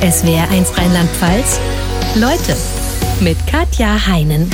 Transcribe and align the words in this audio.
SWR1 0.00 0.78
Rheinland-Pfalz. 0.78 1.58
Leute 2.14 2.56
mit 3.20 3.36
Katja 3.48 4.06
Heinen. 4.06 4.48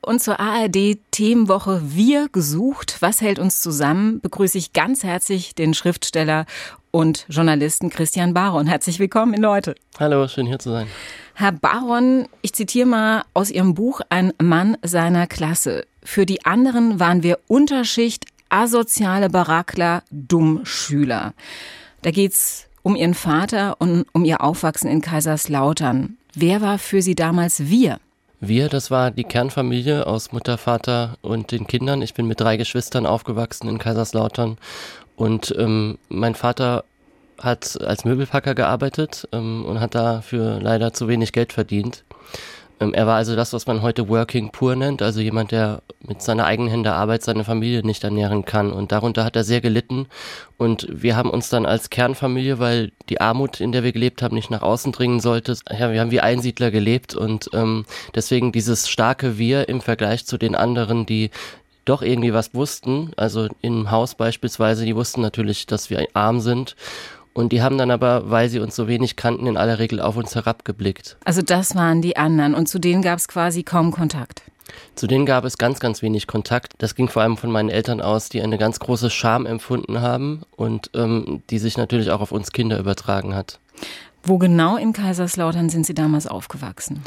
Und 0.00 0.22
zur 0.22 0.38
ARD 0.38 0.98
Themenwoche 1.10 1.82
Wir 1.82 2.28
gesucht. 2.28 2.98
Was 3.00 3.20
hält 3.20 3.40
uns 3.40 3.58
zusammen? 3.58 4.20
Begrüße 4.20 4.56
ich 4.56 4.72
ganz 4.72 5.02
herzlich 5.02 5.56
den 5.56 5.74
Schriftsteller 5.74 6.46
und 6.92 7.26
Journalisten 7.28 7.90
Christian 7.90 8.34
Baron. 8.34 8.68
Herzlich 8.68 9.00
willkommen 9.00 9.34
in 9.34 9.42
Leute. 9.42 9.74
Hallo, 9.98 10.28
schön 10.28 10.46
hier 10.46 10.60
zu 10.60 10.70
sein. 10.70 10.86
Herr 11.34 11.50
Baron, 11.50 12.28
ich 12.40 12.52
zitiere 12.52 12.86
mal 12.86 13.24
aus 13.34 13.50
Ihrem 13.50 13.74
Buch 13.74 14.00
Ein 14.10 14.32
Mann 14.40 14.76
seiner 14.84 15.26
Klasse. 15.26 15.86
Für 16.04 16.24
die 16.24 16.44
anderen 16.44 17.00
waren 17.00 17.24
wir 17.24 17.40
Unterschicht, 17.48 18.26
asoziale 18.48 19.28
Barackler, 19.28 20.04
Dummschüler. 20.12 21.34
Da 22.02 22.10
geht's 22.10 22.66
um 22.82 22.96
Ihren 22.96 23.14
Vater 23.14 23.76
und 23.78 24.06
um 24.12 24.24
Ihr 24.24 24.42
Aufwachsen 24.42 24.90
in 24.90 25.00
Kaiserslautern. 25.00 26.16
Wer 26.34 26.60
war 26.60 26.78
für 26.78 27.00
Sie 27.00 27.14
damals 27.14 27.68
wir? 27.68 27.98
Wir, 28.40 28.68
das 28.68 28.90
war 28.90 29.12
die 29.12 29.22
Kernfamilie 29.22 30.04
aus 30.04 30.32
Mutter, 30.32 30.58
Vater 30.58 31.16
und 31.22 31.52
den 31.52 31.68
Kindern. 31.68 32.02
Ich 32.02 32.14
bin 32.14 32.26
mit 32.26 32.40
drei 32.40 32.56
Geschwistern 32.56 33.06
aufgewachsen 33.06 33.68
in 33.68 33.78
Kaiserslautern 33.78 34.58
und 35.14 35.54
ähm, 35.56 35.96
mein 36.08 36.34
Vater 36.34 36.82
hat 37.38 37.80
als 37.80 38.04
Möbelpacker 38.04 38.56
gearbeitet 38.56 39.28
ähm, 39.30 39.64
und 39.64 39.78
hat 39.78 39.94
dafür 39.94 40.58
leider 40.60 40.92
zu 40.92 41.06
wenig 41.06 41.32
Geld 41.32 41.52
verdient. 41.52 42.02
Ähm, 42.82 42.94
er 42.94 43.06
war 43.06 43.16
also 43.16 43.36
das, 43.36 43.52
was 43.52 43.66
man 43.66 43.82
heute 43.82 44.08
Working 44.08 44.50
Poor 44.50 44.74
nennt, 44.74 45.02
also 45.02 45.20
jemand, 45.20 45.52
der 45.52 45.82
mit 46.00 46.20
seiner 46.20 46.46
eigenen 46.46 46.70
Hände 46.70 46.92
Arbeit 46.92 47.22
seine 47.22 47.44
Familie 47.44 47.86
nicht 47.86 48.02
ernähren 48.02 48.44
kann. 48.44 48.72
Und 48.72 48.92
darunter 48.92 49.24
hat 49.24 49.36
er 49.36 49.44
sehr 49.44 49.60
gelitten. 49.60 50.06
Und 50.58 50.86
wir 50.90 51.16
haben 51.16 51.30
uns 51.30 51.48
dann 51.48 51.64
als 51.64 51.90
Kernfamilie, 51.90 52.58
weil 52.58 52.92
die 53.08 53.20
Armut, 53.20 53.60
in 53.60 53.72
der 53.72 53.84
wir 53.84 53.92
gelebt 53.92 54.22
haben, 54.22 54.34
nicht 54.34 54.50
nach 54.50 54.62
außen 54.62 54.92
dringen 54.92 55.20
sollte, 55.20 55.56
ja, 55.70 55.92
wir 55.92 56.00
haben 56.00 56.10
wie 56.10 56.20
Einsiedler 56.20 56.70
gelebt 56.70 57.14
und 57.14 57.50
ähm, 57.52 57.84
deswegen 58.14 58.52
dieses 58.52 58.88
starke 58.88 59.38
Wir 59.38 59.68
im 59.68 59.80
Vergleich 59.80 60.26
zu 60.26 60.38
den 60.38 60.54
anderen, 60.54 61.06
die 61.06 61.30
doch 61.84 62.02
irgendwie 62.02 62.32
was 62.32 62.54
wussten, 62.54 63.10
also 63.16 63.48
im 63.60 63.90
Haus 63.90 64.14
beispielsweise, 64.14 64.84
die 64.84 64.94
wussten 64.94 65.20
natürlich, 65.20 65.66
dass 65.66 65.90
wir 65.90 66.06
arm 66.14 66.40
sind 66.40 66.76
und 67.34 67.52
die 67.52 67.62
haben 67.62 67.78
dann 67.78 67.90
aber, 67.90 68.30
weil 68.30 68.48
sie 68.48 68.58
uns 68.58 68.76
so 68.76 68.88
wenig 68.88 69.16
kannten, 69.16 69.46
in 69.46 69.56
aller 69.56 69.78
Regel 69.78 70.00
auf 70.00 70.16
uns 70.16 70.34
herabgeblickt. 70.34 71.16
Also 71.24 71.42
das 71.42 71.74
waren 71.74 72.02
die 72.02 72.16
anderen 72.16 72.54
und 72.54 72.68
zu 72.68 72.78
denen 72.78 73.02
gab 73.02 73.18
es 73.18 73.28
quasi 73.28 73.62
kaum 73.62 73.90
Kontakt. 73.90 74.42
Zu 74.94 75.06
denen 75.06 75.26
gab 75.26 75.44
es 75.44 75.58
ganz, 75.58 75.80
ganz 75.80 76.02
wenig 76.02 76.26
Kontakt. 76.26 76.74
Das 76.78 76.94
ging 76.94 77.08
vor 77.08 77.22
allem 77.22 77.36
von 77.36 77.50
meinen 77.50 77.68
Eltern 77.68 78.00
aus, 78.00 78.28
die 78.28 78.42
eine 78.42 78.58
ganz 78.58 78.78
große 78.78 79.10
Scham 79.10 79.46
empfunden 79.46 80.00
haben 80.00 80.42
und 80.56 80.90
ähm, 80.94 81.42
die 81.50 81.58
sich 81.58 81.76
natürlich 81.76 82.10
auch 82.10 82.20
auf 82.20 82.32
uns 82.32 82.52
Kinder 82.52 82.78
übertragen 82.78 83.34
hat. 83.34 83.58
Wo 84.22 84.38
genau 84.38 84.76
in 84.76 84.92
Kaiserslautern 84.92 85.68
sind 85.68 85.84
Sie 85.84 85.94
damals 85.94 86.26
aufgewachsen? 86.26 87.02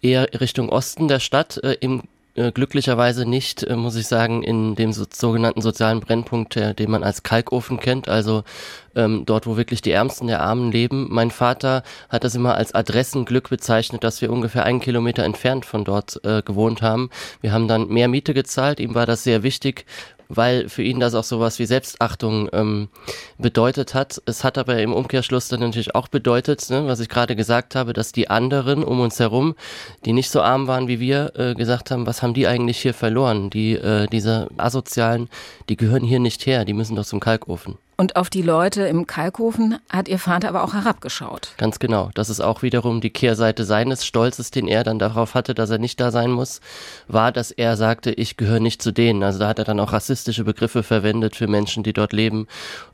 Eher 0.00 0.28
Richtung 0.40 0.70
Osten 0.70 1.08
der 1.08 1.20
Stadt, 1.20 1.58
äh, 1.58 1.76
im 1.80 2.02
äh, 2.34 2.52
glücklicherweise 2.52 3.28
nicht, 3.28 3.64
äh, 3.64 3.74
muss 3.74 3.96
ich 3.96 4.06
sagen, 4.06 4.42
in 4.42 4.76
dem 4.76 4.92
so, 4.92 5.04
sogenannten 5.12 5.62
sozialen 5.62 6.00
Brennpunkt, 6.00 6.56
äh, 6.56 6.74
den 6.74 6.90
man 6.90 7.02
als 7.02 7.22
Kalkofen 7.22 7.80
kennt, 7.80 8.08
also 8.08 8.44
ähm, 8.94 9.24
dort, 9.26 9.46
wo 9.46 9.56
wirklich 9.56 9.82
die 9.82 9.90
Ärmsten 9.90 10.28
der 10.28 10.40
Armen 10.40 10.70
leben. 10.70 11.08
Mein 11.10 11.30
Vater 11.30 11.82
hat 12.08 12.22
das 12.24 12.34
immer 12.34 12.54
als 12.54 12.74
Adressenglück 12.74 13.50
bezeichnet, 13.50 14.04
dass 14.04 14.22
wir 14.22 14.32
ungefähr 14.32 14.64
einen 14.64 14.80
Kilometer 14.80 15.24
entfernt 15.24 15.64
von 15.64 15.84
dort 15.84 16.20
gewohnt 16.44 16.82
haben. 16.82 17.10
Wir 17.40 17.52
haben 17.52 17.68
dann 17.68 17.88
mehr 17.88 18.08
Miete 18.08 18.34
gezahlt, 18.34 18.80
ihm 18.80 18.94
war 18.94 19.06
das 19.06 19.22
sehr 19.22 19.42
wichtig, 19.42 19.86
weil 20.30 20.68
für 20.68 20.82
ihn 20.82 21.00
das 21.00 21.14
auch 21.14 21.24
sowas 21.24 21.58
wie 21.58 21.66
Selbstachtung 21.66 22.48
ähm, 22.52 22.88
bedeutet 23.36 23.94
hat. 23.94 24.22
Es 24.24 24.44
hat 24.44 24.56
aber 24.56 24.78
im 24.78 24.92
Umkehrschluss 24.92 25.48
dann 25.48 25.60
natürlich 25.60 25.94
auch 25.94 26.08
bedeutet, 26.08 26.70
ne, 26.70 26.86
was 26.86 27.00
ich 27.00 27.08
gerade 27.08 27.36
gesagt 27.36 27.74
habe, 27.74 27.92
dass 27.92 28.12
die 28.12 28.30
anderen 28.30 28.84
um 28.84 29.00
uns 29.00 29.18
herum, 29.18 29.56
die 30.04 30.12
nicht 30.12 30.30
so 30.30 30.40
arm 30.40 30.68
waren 30.68 30.88
wie 30.88 31.00
wir, 31.00 31.32
äh, 31.36 31.54
gesagt 31.54 31.90
haben, 31.90 32.06
was 32.06 32.22
haben 32.22 32.32
die 32.32 32.46
eigentlich 32.46 32.80
hier 32.80 32.94
verloren? 32.94 33.50
Die, 33.50 33.72
äh, 33.72 34.06
diese 34.06 34.48
Asozialen, 34.56 35.28
die 35.68 35.76
gehören 35.76 36.04
hier 36.04 36.20
nicht 36.20 36.46
her, 36.46 36.64
die 36.64 36.74
müssen 36.74 36.96
doch 36.96 37.04
zum 37.04 37.20
Kalkofen. 37.20 37.76
Und 38.00 38.16
auf 38.16 38.30
die 38.30 38.40
Leute 38.40 38.84
im 38.84 39.06
Kalkhofen 39.06 39.76
hat 39.90 40.08
Ihr 40.08 40.18
Vater 40.18 40.48
aber 40.48 40.64
auch 40.64 40.72
herabgeschaut. 40.72 41.52
Ganz 41.58 41.78
genau. 41.78 42.08
Das 42.14 42.30
ist 42.30 42.40
auch 42.40 42.62
wiederum 42.62 43.02
die 43.02 43.10
Kehrseite 43.10 43.66
seines 43.66 44.06
Stolzes, 44.06 44.50
den 44.50 44.68
er 44.68 44.84
dann 44.84 44.98
darauf 44.98 45.34
hatte, 45.34 45.52
dass 45.52 45.68
er 45.68 45.76
nicht 45.76 46.00
da 46.00 46.10
sein 46.10 46.30
muss, 46.30 46.62
war, 47.08 47.30
dass 47.30 47.50
er 47.50 47.76
sagte, 47.76 48.10
ich 48.12 48.38
gehöre 48.38 48.58
nicht 48.58 48.80
zu 48.80 48.90
denen. 48.90 49.22
Also 49.22 49.38
da 49.38 49.48
hat 49.48 49.58
er 49.58 49.66
dann 49.66 49.78
auch 49.80 49.92
rassistische 49.92 50.44
Begriffe 50.44 50.82
verwendet 50.82 51.36
für 51.36 51.46
Menschen, 51.46 51.82
die 51.82 51.92
dort 51.92 52.14
leben. 52.14 52.46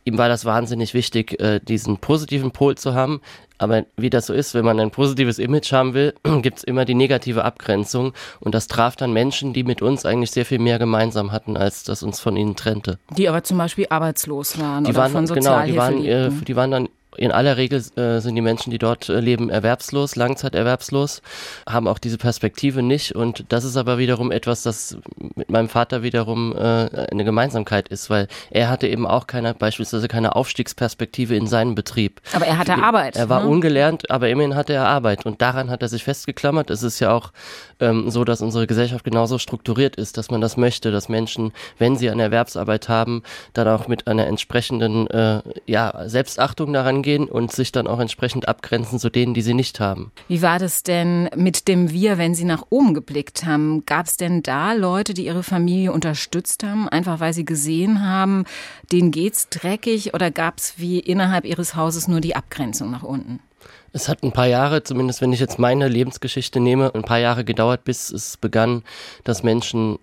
Ihm 0.03 0.19
war 0.19 0.29
das 0.29 0.45
wahnsinnig 0.45 0.93
wichtig, 0.93 1.41
äh, 1.41 1.61
diesen 1.61 1.99
positiven 1.99 2.51
Pol 2.51 2.75
zu 2.75 2.93
haben, 2.93 3.21
aber 3.59 3.85
wie 3.97 4.11
das 4.11 4.27
so 4.27 4.35
ist, 4.35 4.55
wenn 4.55 4.65
man 4.65 4.79
ein 4.81 4.91
positives 4.91 5.39
Image 5.39 5.73
haben 5.73 5.95
will, 5.95 6.15
gibt's 6.43 6.65
immer 6.65 6.85
die 6.85 6.95
negative 6.95 7.45
Abgrenzung. 7.45 8.13
Und 8.41 8.55
das 8.55 8.67
traf 8.67 8.97
dann 8.97 9.13
Menschen, 9.13 9.53
die 9.53 9.65
mit 9.65 9.83
uns 9.83 10.05
eigentlich 10.05 10.31
sehr 10.31 10.45
viel 10.45 10.59
mehr 10.59 10.79
gemeinsam 10.79 11.33
hatten, 11.33 11.57
als 11.57 11.85
das 11.85 12.03
uns 12.03 12.21
von 12.21 12.37
ihnen 12.37 12.57
trennte. 12.57 12.99
Die 13.17 13.29
aber 13.29 13.43
zum 13.43 13.59
Beispiel 13.59 13.87
arbeitslos 13.89 14.59
waren 14.59 14.85
die 14.85 14.91
oder 14.91 14.99
waren, 14.99 15.27
von 15.27 15.27
Genau, 15.27 15.63
die 15.65 15.77
waren, 15.77 16.05
äh, 16.05 16.31
die 16.31 16.57
waren 16.57 16.71
dann 16.71 16.89
in 17.19 17.33
aller 17.33 17.57
Regel 17.57 17.83
äh, 17.97 18.21
sind 18.21 18.35
die 18.35 18.41
Menschen, 18.41 18.71
die 18.71 18.79
dort 18.79 19.09
äh, 19.09 19.21
leben, 19.21 19.51
erwerbslos, 19.51 20.17
langzeiterwerbslos, 20.17 21.23
haben 21.69 21.89
auch 21.89 21.99
diese 21.99 22.19
Perspektive 22.19 22.83
nicht. 22.83 23.15
Und 23.15 23.45
das 23.49 23.65
ist 23.65 23.77
aber 23.77 23.99
wiederum 23.99 24.31
etwas, 24.31 24.63
das 24.63 24.97
mit 25.35 25.51
meinem 25.51 25.69
Vater 25.69 26.03
wiederum 26.03 26.55
äh, 26.55 26.89
eine 27.11 27.25
Gemeinsamkeit 27.25 27.89
ist, 27.89 28.11
weil 28.11 28.29
er 28.51 28.69
hatte 28.69 28.87
eben 28.87 29.07
auch 29.07 29.27
keine, 29.27 29.55
beispielsweise 29.55 30.09
keine 30.09 30.37
Aufstiegsperspektive 30.37 31.37
in 31.37 31.47
seinem 31.47 31.75
Betrieb. 31.75 32.21
Aber 32.33 32.47
er 32.47 32.59
hatte 32.59 32.75
Arbeit. 32.75 33.17
Er 33.17 33.29
war 33.29 33.43
ne? 33.43 33.49
ungelernt, 33.49 34.11
aber 34.11 34.29
immerhin 34.29 34.55
hatte 34.55 34.73
er 34.73 34.87
Arbeit. 34.87 35.27
Und 35.27 35.43
daran 35.43 35.71
hat 35.71 35.83
er 35.83 35.89
sich 35.89 36.05
festgeklammert. 36.05 36.71
Es 36.71 36.83
ist 36.83 37.01
ja 37.01 37.13
auch 37.13 37.33
ähm, 37.81 38.11
so, 38.11 38.25
dass 38.25 38.41
unsere 38.41 38.67
Gesellschaft 38.67 39.05
genauso 39.05 39.39
strukturiert 39.39 39.97
ist, 39.97 40.17
dass 40.19 40.31
man 40.31 40.41
das 40.41 40.57
möchte, 40.57 40.91
dass 40.91 41.09
Menschen, 41.09 41.53
wenn 41.79 41.97
sie 41.97 42.11
eine 42.11 42.23
Erwerbsarbeit 42.23 42.89
haben, 42.89 43.23
dann 43.53 43.69
auch 43.69 43.89
mit 43.89 44.07
einer 44.07 44.27
entsprechenden 44.27 45.07
äh, 45.09 45.43
ja, 45.67 46.09
Selbstachtung 46.09 46.73
daran 46.73 47.03
gehen 47.07 47.29
und 47.29 47.53
sich 47.53 47.73
dann 47.73 47.87
auch 47.87 48.01
entsprechend 48.01 48.49
abgrenzen 48.49 48.99
zu 48.99 49.09
denen, 49.09 49.33
die 49.33 49.41
sie 49.41 49.55
nicht 49.55 49.79
haben. 49.81 50.11
Wie 50.27 50.43
war 50.43 50.59
das 50.59 50.83
denn 50.83 51.31
mit 51.37 51.69
dem 51.69 51.93
Wir, 51.93 52.19
wenn 52.19 52.35
Sie 52.35 52.45
nach 52.45 52.65
oben 52.69 52.93
geblickt 52.95 53.47
haben? 53.47 53.87
Gab 53.87 54.07
es 54.07 54.17
denn 54.17 54.43
da 54.43 54.73
Leute, 54.73 55.15
die 55.15 55.25
Ihre 55.25 55.45
Familie 55.45 55.93
unterstützt 55.93 56.65
haben, 56.65 56.89
einfach 56.89 57.21
weil 57.21 57.33
sie 57.33 57.45
gesehen 57.45 58.05
haben, 58.05 58.45
denen 58.91 59.13
geht's 59.13 59.49
dreckig 59.49 60.15
oder 60.15 60.31
gab 60.31 60.59
es 60.59 60.75
wie 60.79 60.99
innerhalb 60.99 61.45
Ihres 61.45 61.77
Hauses 61.77 62.09
nur 62.09 62.21
die 62.21 62.35
Abgrenzung 62.35 62.91
nach 62.91 63.05
unten? 63.05 63.39
Es 63.93 64.09
hat 64.09 64.23
ein 64.23 64.33
paar 64.33 64.49
Jahre, 64.49 64.83
zumindest 64.83 65.23
wenn 65.23 65.33
ich 65.33 65.41
jetzt 65.41 65.59
meine 65.59 65.89
Lebensgeschichte 65.89 66.61
nehme, 66.61 66.95
ein 66.95 67.05
paar 67.05 67.19
Jahre 67.19 67.45
gedauert, 67.45 67.85
bis 67.85 68.11
es 68.11 68.37
begann, 68.37 68.83
dass 69.25 69.43
Menschen 69.43 69.99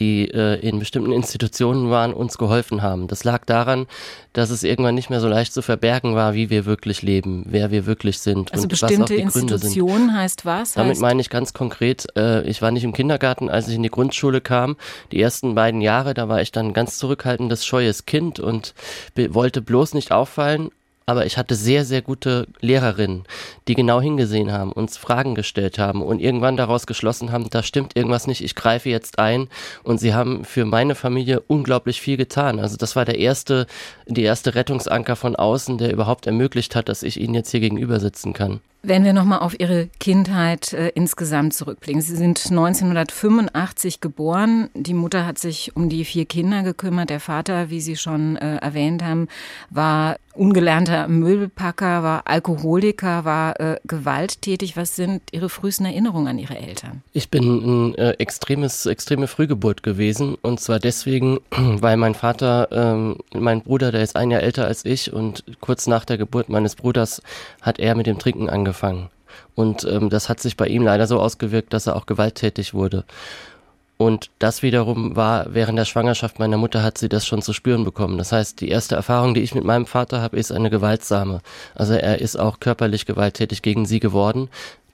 die 0.00 0.28
äh, 0.28 0.58
in 0.66 0.78
bestimmten 0.78 1.12
Institutionen 1.12 1.90
waren, 1.90 2.12
uns 2.12 2.38
geholfen 2.38 2.82
haben. 2.82 3.06
Das 3.06 3.22
lag 3.22 3.44
daran, 3.44 3.86
dass 4.32 4.50
es 4.50 4.62
irgendwann 4.62 4.94
nicht 4.94 5.10
mehr 5.10 5.20
so 5.20 5.28
leicht 5.28 5.52
zu 5.52 5.62
verbergen 5.62 6.14
war, 6.14 6.34
wie 6.34 6.50
wir 6.50 6.64
wirklich 6.64 7.02
leben, 7.02 7.44
wer 7.48 7.70
wir 7.70 7.86
wirklich 7.86 8.18
sind 8.18 8.52
Also 8.52 8.64
und 8.64 8.72
was 8.72 8.82
auch 8.82 8.88
bestimmte 8.88 9.16
die 9.16 9.24
Gründe 9.24 9.58
sind. 9.58 9.68
Institutionen 9.68 10.16
heißt 10.16 10.44
was? 10.46 10.72
Damit 10.72 10.92
heißt, 10.92 11.02
meine 11.02 11.20
ich 11.20 11.30
ganz 11.30 11.52
konkret, 11.52 12.06
äh, 12.16 12.42
ich 12.48 12.62
war 12.62 12.70
nicht 12.70 12.84
im 12.84 12.92
Kindergarten, 12.92 13.50
als 13.50 13.68
ich 13.68 13.74
in 13.74 13.82
die 13.82 13.90
Grundschule 13.90 14.40
kam. 14.40 14.76
Die 15.12 15.20
ersten 15.20 15.54
beiden 15.54 15.80
Jahre, 15.80 16.14
da 16.14 16.28
war 16.28 16.40
ich 16.40 16.50
dann 16.50 16.68
ein 16.68 16.72
ganz 16.72 16.96
zurückhaltendes, 16.96 17.66
scheues 17.66 18.06
Kind 18.06 18.40
und 18.40 18.74
wollte 19.14 19.60
bloß 19.60 19.94
nicht 19.94 20.12
auffallen. 20.12 20.70
Aber 21.10 21.26
ich 21.26 21.36
hatte 21.36 21.56
sehr, 21.56 21.84
sehr 21.84 22.02
gute 22.02 22.46
Lehrerinnen, 22.60 23.24
die 23.66 23.74
genau 23.74 24.00
hingesehen 24.00 24.52
haben, 24.52 24.70
uns 24.70 24.96
Fragen 24.96 25.34
gestellt 25.34 25.76
haben 25.76 26.02
und 26.02 26.20
irgendwann 26.20 26.56
daraus 26.56 26.86
geschlossen 26.86 27.32
haben, 27.32 27.50
da 27.50 27.64
stimmt 27.64 27.96
irgendwas 27.96 28.28
nicht, 28.28 28.44
ich 28.44 28.54
greife 28.54 28.90
jetzt 28.90 29.18
ein. 29.18 29.48
Und 29.82 29.98
sie 29.98 30.14
haben 30.14 30.44
für 30.44 30.64
meine 30.64 30.94
Familie 30.94 31.40
unglaublich 31.40 32.00
viel 32.00 32.16
getan. 32.16 32.60
Also 32.60 32.76
das 32.76 32.94
war 32.94 33.04
der 33.04 33.18
erste, 33.18 33.66
die 34.06 34.22
erste 34.22 34.54
Rettungsanker 34.54 35.16
von 35.16 35.34
außen, 35.34 35.78
der 35.78 35.92
überhaupt 35.92 36.28
ermöglicht 36.28 36.76
hat, 36.76 36.88
dass 36.88 37.02
ich 37.02 37.20
ihnen 37.20 37.34
jetzt 37.34 37.50
hier 37.50 37.58
gegenüber 37.58 37.98
sitzen 37.98 38.32
kann. 38.32 38.60
Wenn 38.82 39.04
wir 39.04 39.12
nochmal 39.12 39.40
auf 39.40 39.60
Ihre 39.60 39.88
Kindheit 39.98 40.72
äh, 40.72 40.88
insgesamt 40.94 41.52
zurückblicken. 41.52 42.00
Sie 42.00 42.16
sind 42.16 42.38
1985 42.50 44.00
geboren. 44.00 44.70
Die 44.74 44.94
Mutter 44.94 45.26
hat 45.26 45.38
sich 45.38 45.76
um 45.76 45.90
die 45.90 46.06
vier 46.06 46.24
Kinder 46.24 46.62
gekümmert. 46.62 47.10
Der 47.10 47.20
Vater, 47.20 47.68
wie 47.68 47.82
Sie 47.82 47.96
schon 47.96 48.36
äh, 48.36 48.56
erwähnt 48.56 49.04
haben, 49.04 49.28
war 49.68 50.16
ungelernter 50.32 51.08
Möbelpacker, 51.08 52.02
war 52.02 52.22
Alkoholiker, 52.26 53.26
war 53.26 53.60
äh, 53.60 53.76
gewalttätig. 53.84 54.78
Was 54.78 54.96
sind 54.96 55.22
Ihre 55.32 55.50
frühesten 55.50 55.84
Erinnerungen 55.84 56.28
an 56.28 56.38
Ihre 56.38 56.56
Eltern? 56.56 57.02
Ich 57.12 57.28
bin 57.28 57.90
ein 57.90 57.94
äh, 57.96 58.12
extremes, 58.12 58.86
extreme 58.86 59.26
Frühgeburt 59.26 59.82
gewesen 59.82 60.36
und 60.40 60.58
zwar 60.58 60.78
deswegen, 60.78 61.40
weil 61.50 61.98
mein 61.98 62.14
Vater, 62.14 62.68
ähm, 62.70 63.18
mein 63.34 63.60
Bruder, 63.60 63.92
der 63.92 64.02
ist 64.02 64.16
ein 64.16 64.30
Jahr 64.30 64.42
älter 64.42 64.64
als 64.64 64.86
ich 64.86 65.12
und 65.12 65.44
kurz 65.60 65.86
nach 65.86 66.06
der 66.06 66.16
Geburt 66.16 66.48
meines 66.48 66.76
Bruders 66.76 67.20
hat 67.60 67.78
er 67.78 67.94
mit 67.94 68.06
dem 68.06 68.18
Trinken 68.18 68.48
angefangen. 68.48 68.69
Und 69.54 69.84
ähm, 69.84 70.10
das 70.10 70.28
hat 70.28 70.40
sich 70.40 70.56
bei 70.56 70.66
ihm 70.66 70.82
leider 70.82 71.06
so 71.06 71.20
ausgewirkt, 71.20 71.72
dass 71.72 71.86
er 71.86 71.96
auch 71.96 72.06
gewalttätig 72.06 72.74
wurde. 72.74 73.04
Und 73.96 74.30
das 74.38 74.62
wiederum 74.62 75.14
war, 75.14 75.52
während 75.52 75.78
der 75.78 75.84
Schwangerschaft 75.84 76.38
meiner 76.38 76.56
Mutter 76.56 76.82
hat 76.82 76.96
sie 76.96 77.10
das 77.10 77.26
schon 77.26 77.42
zu 77.42 77.52
spüren 77.52 77.84
bekommen. 77.84 78.16
Das 78.16 78.32
heißt, 78.32 78.60
die 78.62 78.70
erste 78.70 78.94
Erfahrung, 78.94 79.34
die 79.34 79.42
ich 79.42 79.54
mit 79.54 79.64
meinem 79.64 79.84
Vater 79.84 80.22
habe, 80.22 80.38
ist 80.38 80.52
eine 80.52 80.70
gewaltsame. 80.70 81.42
Also 81.74 81.92
er 81.92 82.18
ist 82.18 82.36
auch 82.36 82.60
körperlich 82.60 83.04
gewalttätig 83.04 83.60
gegen 83.60 83.84
sie 83.84 84.00
geworden 84.00 84.48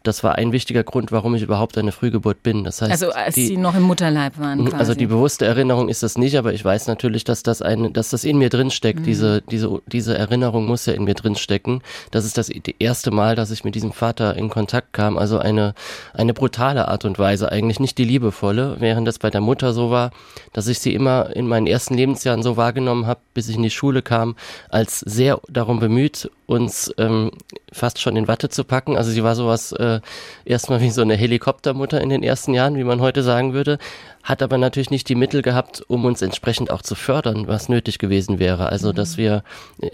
das 0.07 0.23
war 0.23 0.37
ein 0.37 0.53
wichtiger 0.53 0.85
Grund, 0.85 1.13
warum 1.13 1.35
ich 1.35 1.43
überhaupt 1.43 1.77
eine 1.79 1.93
Frühgeburt 1.93 2.43
bin. 2.43 2.65
Das 2.65 2.81
heißt, 2.83 2.91
also 2.91 3.11
als 3.11 3.35
die, 3.35 3.47
Sie 3.47 3.57
noch 3.57 3.75
im 3.75 3.83
Mutterleib 3.83 4.39
waren. 4.39 4.65
Quasi. 4.65 4.77
Also 4.77 4.95
die 4.95 5.07
bewusste 5.07 5.47
Erinnerung 5.47 5.89
ist 5.89 6.03
das 6.03 6.17
nicht, 6.17 6.37
aber 6.37 6.53
ich 6.53 6.65
weiß 6.65 6.87
natürlich, 6.87 7.25
dass 7.25 7.43
das 7.43 7.63
ein, 7.63 7.93
dass 7.93 8.11
das 8.11 8.25
in 8.25 8.39
mir 8.39 8.49
drin 8.49 8.71
steckt. 8.71 9.01
Mhm. 9.01 9.05
Diese, 9.05 9.43
diese, 9.43 9.83
diese 9.87 10.17
Erinnerung 10.17 10.67
muss 10.67 10.87
ja 10.87 10.93
in 10.93 11.05
mir 11.05 11.15
drin 11.15 11.35
stecken. 11.35 11.83
Das 12.11 12.25
ist 12.25 12.39
das 12.39 12.49
erste 12.49 13.11
Mal, 13.11 13.37
dass 13.37 13.51
ich 13.51 13.65
mit 13.65 13.75
diesem 13.75 13.93
Vater 13.93 14.37
in 14.37 14.49
Kontakt 14.49 14.93
kam. 14.93 15.19
Also 15.19 15.39
eine, 15.39 15.75
eine 16.15 16.35
brutale 16.35 16.89
Art 16.89 17.05
und 17.05 17.19
Weise, 17.19 17.51
eigentlich 17.51 17.81
nicht 17.81 17.99
die 17.99 18.05
liebevolle, 18.05 18.77
während 18.79 19.09
das 19.09 19.19
bei 19.19 19.31
der 19.31 19.41
Mutter 19.41 19.73
so 19.73 19.91
war, 19.91 20.11
dass 20.53 20.69
ich 20.69 20.79
sie 20.79 20.95
immer 20.95 21.35
in 21.35 21.47
meinen 21.49 21.67
ersten 21.67 21.95
Lebensjahren 21.95 22.43
so 22.43 22.57
wahrgenommen 22.57 23.07
habe, 23.07 23.21
bis 23.35 23.49
ich 23.49 23.57
in 23.57 23.63
die 23.63 23.71
Schule 23.71 24.03
kam, 24.03 24.37
als 24.69 25.01
sehr 25.01 25.41
darum 25.49 25.81
bemüht, 25.81 26.31
uns 26.47 26.93
ähm, 26.97 27.33
fast 27.73 28.01
schon 28.01 28.17
in 28.17 28.29
Watte 28.29 28.49
zu 28.49 28.65
packen. 28.65 28.97
Also 28.97 29.11
sie 29.11 29.25
war 29.25 29.35
sowas 29.35 29.73
äh, 29.73 30.01
erstmal 30.45 30.81
wie 30.81 30.91
so 30.91 31.03
eine 31.03 31.17
Helikoptermutter 31.17 32.01
in 32.01 32.09
den 32.09 32.23
ersten 32.23 32.55
Jahren, 32.55 32.77
wie 32.77 32.85
man 32.85 33.01
heute 33.01 33.23
sagen 33.23 33.53
würde, 33.53 33.79
hat 34.27 34.43
aber 34.43 34.59
natürlich 34.59 34.91
nicht 34.91 35.09
die 35.09 35.15
Mittel 35.15 35.41
gehabt, 35.41 35.85
um 35.87 36.05
uns 36.05 36.21
entsprechend 36.21 36.73
auch 36.73 36.83
zu 36.83 36.97
fördern, 36.97 37.47
was 37.47 37.69
nötig 37.69 38.01
gewesen 38.01 38.41
wäre. 38.41 38.71
Also, 38.71 38.93
dass 38.93 39.17
mhm. 39.17 39.23
wir, 39.23 39.45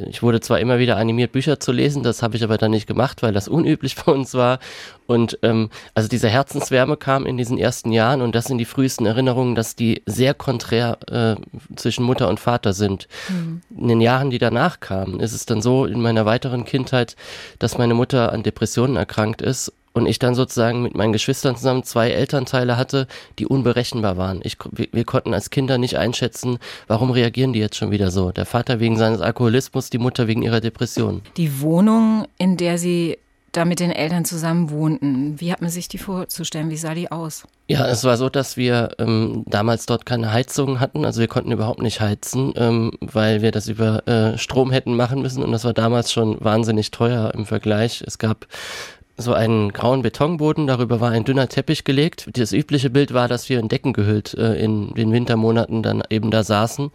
ich 0.08 0.22
wurde 0.22 0.40
zwar 0.40 0.58
immer 0.58 0.78
wieder 0.78 0.96
animiert, 0.96 1.32
Bücher 1.32 1.60
zu 1.60 1.70
lesen, 1.70 2.02
das 2.02 2.22
habe 2.22 2.36
ich 2.36 2.42
aber 2.42 2.56
dann 2.56 2.70
nicht 2.70 2.86
gemacht, 2.86 3.22
weil 3.22 3.34
das 3.34 3.46
unüblich 3.46 3.94
bei 4.04 4.10
uns 4.10 4.32
war. 4.32 4.58
Und 5.06 5.38
ähm, 5.42 5.68
also 5.94 6.08
diese 6.08 6.30
Herzenswärme 6.30 6.96
kam 6.96 7.26
in 7.26 7.36
diesen 7.36 7.58
ersten 7.58 7.92
Jahren 7.92 8.22
und 8.22 8.34
das 8.34 8.46
sind 8.46 8.56
die 8.56 8.64
frühesten 8.64 9.04
Erinnerungen, 9.04 9.54
dass 9.54 9.76
die 9.76 10.00
sehr 10.06 10.32
konträr 10.32 10.96
äh, 11.10 11.36
zwischen 11.76 12.02
Mutter 12.02 12.30
und 12.30 12.40
Vater 12.40 12.72
sind. 12.72 13.08
Mhm. 13.28 13.60
In 13.76 13.88
den 13.88 14.00
Jahren, 14.00 14.30
die 14.30 14.38
danach 14.38 14.80
kamen, 14.80 15.20
ist 15.20 15.34
es 15.34 15.44
dann 15.44 15.60
so 15.60 15.84
in 15.84 16.00
meiner 16.00 16.24
weiteren 16.24 16.64
Kindheit, 16.64 17.16
dass 17.58 17.76
meine 17.76 17.92
Mutter 17.92 18.32
an 18.32 18.42
Depressionen 18.42 18.96
erkrankt 18.96 19.42
ist 19.42 19.74
und 19.92 20.06
ich 20.06 20.18
dann 20.18 20.34
sozusagen 20.34 20.82
mit 20.82 20.94
meinen 20.94 21.12
Geschwistern 21.12 21.56
zusammen 21.56 21.84
zwei 21.84 22.10
Elternteile 22.10 22.76
hatte, 22.76 23.06
die 23.38 23.46
unberechenbar 23.46 24.16
waren. 24.16 24.40
Ich, 24.42 24.56
wir, 24.70 25.04
konnten 25.04 25.34
als 25.34 25.50
Kinder 25.50 25.78
nicht 25.78 25.98
einschätzen, 25.98 26.58
warum 26.86 27.10
reagieren 27.10 27.52
die 27.52 27.58
jetzt 27.58 27.76
schon 27.76 27.90
wieder 27.90 28.10
so. 28.10 28.32
Der 28.32 28.46
Vater 28.46 28.80
wegen 28.80 28.96
seines 28.96 29.20
Alkoholismus, 29.20 29.90
die 29.90 29.98
Mutter 29.98 30.26
wegen 30.26 30.42
ihrer 30.42 30.60
Depression. 30.60 31.22
Die 31.36 31.60
Wohnung, 31.60 32.26
in 32.38 32.56
der 32.56 32.78
Sie 32.78 33.18
da 33.52 33.66
mit 33.66 33.80
den 33.80 33.90
Eltern 33.90 34.24
zusammen 34.24 34.70
wohnten, 34.70 35.38
wie 35.38 35.52
hat 35.52 35.60
man 35.60 35.70
sich 35.70 35.86
die 35.86 35.98
vorzustellen? 35.98 36.70
Wie 36.70 36.76
sah 36.78 36.94
die 36.94 37.12
aus? 37.12 37.44
Ja, 37.68 37.86
es 37.86 38.02
war 38.02 38.16
so, 38.16 38.30
dass 38.30 38.56
wir 38.56 38.90
ähm, 38.98 39.44
damals 39.46 39.84
dort 39.84 40.06
keine 40.06 40.32
Heizung 40.32 40.80
hatten. 40.80 41.04
Also 41.04 41.20
wir 41.20 41.28
konnten 41.28 41.52
überhaupt 41.52 41.82
nicht 41.82 42.00
heizen, 42.00 42.54
ähm, 42.56 42.92
weil 43.00 43.42
wir 43.42 43.50
das 43.50 43.68
über 43.68 44.06
äh, 44.08 44.38
Strom 44.38 44.70
hätten 44.70 44.96
machen 44.96 45.20
müssen. 45.20 45.42
Und 45.42 45.52
das 45.52 45.64
war 45.64 45.74
damals 45.74 46.12
schon 46.12 46.42
wahnsinnig 46.42 46.90
teuer 46.90 47.32
im 47.34 47.44
Vergleich. 47.44 48.02
Es 48.06 48.16
gab 48.18 48.46
so 49.16 49.34
einen 49.34 49.72
grauen 49.72 50.02
Betonboden, 50.02 50.66
darüber 50.66 51.00
war 51.00 51.10
ein 51.10 51.24
dünner 51.24 51.48
Teppich 51.48 51.84
gelegt. 51.84 52.28
Das 52.32 52.52
übliche 52.52 52.90
Bild 52.90 53.12
war, 53.12 53.28
dass 53.28 53.48
wir 53.48 53.58
in 53.58 53.68
Decken 53.68 53.92
gehüllt 53.92 54.34
äh, 54.34 54.54
in 54.54 54.94
den 54.94 55.12
Wintermonaten 55.12 55.82
dann 55.82 56.02
eben 56.08 56.30
da 56.30 56.42
saßen. 56.42 56.90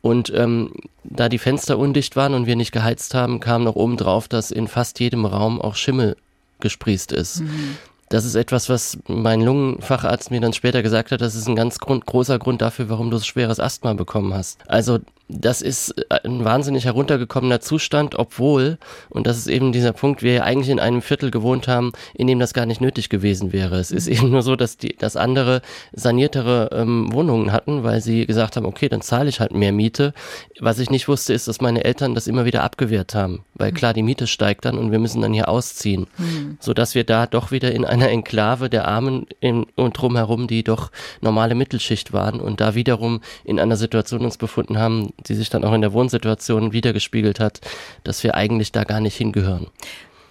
Und 0.00 0.32
ähm, 0.34 0.72
da 1.04 1.28
die 1.28 1.38
Fenster 1.38 1.78
undicht 1.78 2.16
waren 2.16 2.34
und 2.34 2.46
wir 2.46 2.56
nicht 2.56 2.72
geheizt 2.72 3.14
haben, 3.14 3.40
kam 3.40 3.64
noch 3.64 3.76
oben 3.76 3.96
drauf, 3.96 4.28
dass 4.28 4.50
in 4.50 4.66
fast 4.66 4.98
jedem 5.00 5.24
Raum 5.24 5.60
auch 5.60 5.76
Schimmel 5.76 6.16
gesprießt 6.60 7.12
ist. 7.12 7.40
Mhm. 7.40 7.76
Das 8.08 8.26
ist 8.26 8.34
etwas, 8.34 8.68
was 8.68 8.98
mein 9.06 9.40
Lungenfacharzt 9.40 10.30
mir 10.30 10.40
dann 10.40 10.52
später 10.52 10.82
gesagt 10.82 11.12
hat, 11.12 11.22
das 11.22 11.34
ist 11.34 11.48
ein 11.48 11.56
ganz 11.56 11.78
Grund, 11.78 12.04
großer 12.04 12.38
Grund 12.38 12.60
dafür, 12.60 12.90
warum 12.90 13.10
du 13.10 13.16
so 13.16 13.24
schweres 13.24 13.58
Asthma 13.58 13.94
bekommen 13.94 14.34
hast. 14.34 14.58
Also 14.68 14.98
das 15.38 15.62
ist 15.62 15.94
ein 16.10 16.44
wahnsinnig 16.44 16.84
heruntergekommener 16.84 17.60
Zustand, 17.60 18.14
obwohl, 18.14 18.78
und 19.08 19.26
das 19.26 19.38
ist 19.38 19.46
eben 19.46 19.72
dieser 19.72 19.92
Punkt, 19.92 20.22
wir 20.22 20.32
ja 20.34 20.42
eigentlich 20.42 20.68
in 20.68 20.80
einem 20.80 21.02
Viertel 21.02 21.30
gewohnt 21.30 21.68
haben, 21.68 21.92
in 22.14 22.26
dem 22.26 22.38
das 22.38 22.54
gar 22.54 22.66
nicht 22.66 22.80
nötig 22.80 23.08
gewesen 23.08 23.52
wäre. 23.52 23.78
Es 23.78 23.90
ist 23.90 24.08
mhm. 24.08 24.14
eben 24.14 24.30
nur 24.30 24.42
so, 24.42 24.56
dass 24.56 24.76
die, 24.76 24.96
dass 24.96 25.16
andere 25.16 25.62
saniertere 25.92 26.70
ähm, 26.72 27.12
Wohnungen 27.12 27.52
hatten, 27.52 27.82
weil 27.82 28.00
sie 28.00 28.26
gesagt 28.26 28.56
haben, 28.56 28.66
okay, 28.66 28.88
dann 28.88 29.00
zahle 29.00 29.28
ich 29.28 29.40
halt 29.40 29.52
mehr 29.52 29.72
Miete. 29.72 30.12
Was 30.60 30.78
ich 30.78 30.90
nicht 30.90 31.08
wusste, 31.08 31.32
ist, 31.32 31.48
dass 31.48 31.60
meine 31.60 31.84
Eltern 31.84 32.14
das 32.14 32.26
immer 32.26 32.44
wieder 32.44 32.62
abgewehrt 32.62 33.14
haben, 33.14 33.44
weil 33.54 33.70
mhm. 33.70 33.76
klar, 33.76 33.94
die 33.94 34.02
Miete 34.02 34.26
steigt 34.26 34.64
dann 34.64 34.78
und 34.78 34.92
wir 34.92 34.98
müssen 34.98 35.22
dann 35.22 35.32
hier 35.32 35.48
ausziehen, 35.48 36.06
mhm. 36.18 36.58
so 36.60 36.74
dass 36.74 36.94
wir 36.94 37.04
da 37.04 37.26
doch 37.26 37.50
wieder 37.50 37.72
in 37.72 37.84
einer 37.84 38.08
Enklave 38.08 38.68
der 38.68 38.86
Armen 38.86 39.26
in, 39.40 39.64
und 39.76 39.92
drumherum, 39.94 40.46
die 40.46 40.62
doch 40.62 40.90
normale 41.20 41.54
Mittelschicht 41.54 42.12
waren 42.12 42.40
und 42.40 42.60
da 42.60 42.74
wiederum 42.74 43.20
in 43.44 43.58
einer 43.58 43.76
Situation 43.76 44.24
uns 44.24 44.36
befunden 44.36 44.78
haben, 44.78 45.12
die 45.28 45.34
sich 45.34 45.50
dann 45.50 45.64
auch 45.64 45.72
in 45.72 45.80
der 45.80 45.92
Wohnsituation 45.92 46.72
wiedergespiegelt 46.72 47.40
hat, 47.40 47.60
dass 48.04 48.22
wir 48.24 48.34
eigentlich 48.34 48.72
da 48.72 48.84
gar 48.84 49.00
nicht 49.00 49.16
hingehören. 49.16 49.66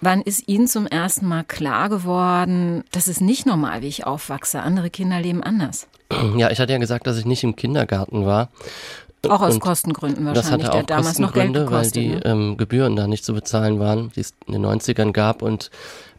Wann 0.00 0.20
ist 0.20 0.48
Ihnen 0.48 0.66
zum 0.66 0.86
ersten 0.86 1.26
Mal 1.26 1.44
klar 1.44 1.88
geworden, 1.88 2.82
das 2.90 3.06
ist 3.06 3.20
nicht 3.20 3.46
normal, 3.46 3.82
wie 3.82 3.88
ich 3.88 4.04
aufwachse? 4.04 4.60
Andere 4.60 4.90
Kinder 4.90 5.20
leben 5.20 5.42
anders. 5.42 5.86
Ja, 6.36 6.50
ich 6.50 6.58
hatte 6.58 6.72
ja 6.72 6.78
gesagt, 6.78 7.06
dass 7.06 7.16
ich 7.16 7.24
nicht 7.24 7.44
im 7.44 7.56
Kindergarten 7.56 8.26
war. 8.26 8.50
Auch 9.28 9.40
aus 9.40 9.54
und 9.54 9.60
Kostengründen 9.60 10.26
wahrscheinlich, 10.26 10.50
das 10.50 10.52
hatte 10.52 10.70
auch 10.70 10.86
der 10.86 10.96
damals 10.96 11.18
noch 11.18 11.32
Geld 11.32 11.54
gekostet. 11.54 11.96
Weil 11.96 12.02
die 12.02 12.08
ne? 12.08 12.24
ähm, 12.24 12.56
Gebühren 12.56 12.96
da 12.96 13.06
nicht 13.06 13.24
zu 13.24 13.32
bezahlen 13.32 13.78
waren, 13.78 14.10
die 14.16 14.20
es 14.20 14.34
in 14.46 14.54
den 14.54 14.66
90ern 14.66 15.12
gab 15.12 15.42
und 15.42 15.70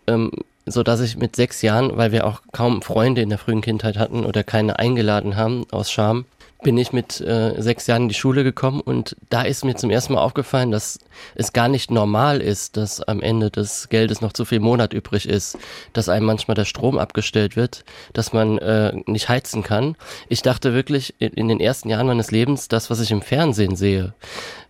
ähm, 0.08 0.32
so 0.66 0.84
dass 0.84 1.02
ich 1.02 1.18
mit 1.18 1.36
sechs 1.36 1.62
Jahren, 1.62 1.98
weil 1.98 2.12
wir 2.12 2.26
auch 2.26 2.42
kaum 2.54 2.82
Freunde 2.82 3.22
in 3.22 3.30
der 3.30 3.38
frühen 3.38 3.62
Kindheit 3.62 3.98
hatten 3.98 4.26
oder 4.26 4.44
keine 4.44 4.80
eingeladen 4.80 5.36
haben 5.36 5.66
aus 5.72 5.92
Scham, 5.92 6.26
bin 6.64 6.78
ich 6.78 6.94
mit 6.94 7.22
äh, 7.22 7.62
sechs 7.62 7.88
Jahren 7.88 8.04
in 8.04 8.08
die 8.08 8.16
Schule 8.16 8.44
gekommen 8.44 8.82
und 8.82 9.16
da 9.30 9.44
ist 9.44 9.66
mir 9.66 9.76
zum 9.76 9.90
ersten 9.90 10.14
Mal 10.14 10.22
aufgefallen, 10.22 10.72
dass 10.72 11.00
es 11.36 11.54
gar 11.54 11.68
nicht 11.68 11.92
normal 11.92 12.42
ist, 12.42 12.78
dass 12.78 13.02
am 13.02 13.22
Ende 13.22 13.52
des 13.52 13.90
Geldes 13.90 14.22
noch 14.22 14.34
zu 14.34 14.46
viel 14.46 14.60
Monat 14.60 14.94
übrig 14.94 15.28
ist, 15.28 15.58
dass 15.92 16.10
einem 16.10 16.26
manchmal 16.26 16.56
der 16.56 16.66
Strom 16.66 16.98
abgestellt 16.98 17.56
wird, 17.56 17.84
dass 18.14 18.34
man 18.34 18.58
äh, 18.58 18.94
nicht 19.06 19.30
heizen 19.30 19.64
kann. 19.64 19.96
Ich 20.30 20.42
dachte 20.42 20.74
wirklich 20.74 21.14
in, 21.20 21.34
in 21.34 21.48
den 21.48 21.60
ersten 21.60 21.90
Jahren 21.90 22.08
meines 22.08 22.32
Lebens, 22.32 22.68
das, 22.68 22.90
was 22.90 23.00
ich 23.00 23.12
im 23.12 23.22
Fernsehen 23.22 23.76
sehe, 23.76 24.14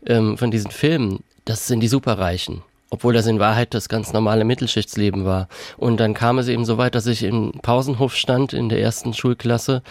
ähm, 0.05 0.37
von 0.37 0.51
diesen 0.51 0.71
Filmen, 0.71 1.23
das 1.45 1.67
sind 1.67 1.79
die 1.79 1.87
Superreichen 1.87 2.63
obwohl 2.93 3.13
das 3.15 3.25
in 3.25 3.39
Wahrheit 3.39 3.73
das 3.73 3.89
ganz 3.89 4.13
normale 4.13 4.45
Mittelschichtsleben 4.45 5.25
war. 5.25 5.47
Und 5.77 5.99
dann 5.99 6.13
kam 6.13 6.37
es 6.37 6.47
eben 6.47 6.63
so 6.63 6.77
weit, 6.77 6.93
dass 6.93 7.07
ich 7.07 7.23
im 7.23 7.53
Pausenhof 7.63 8.15
stand 8.15 8.53
in 8.53 8.69
der 8.69 8.79
ersten 8.79 9.15
Schulklasse 9.15 9.81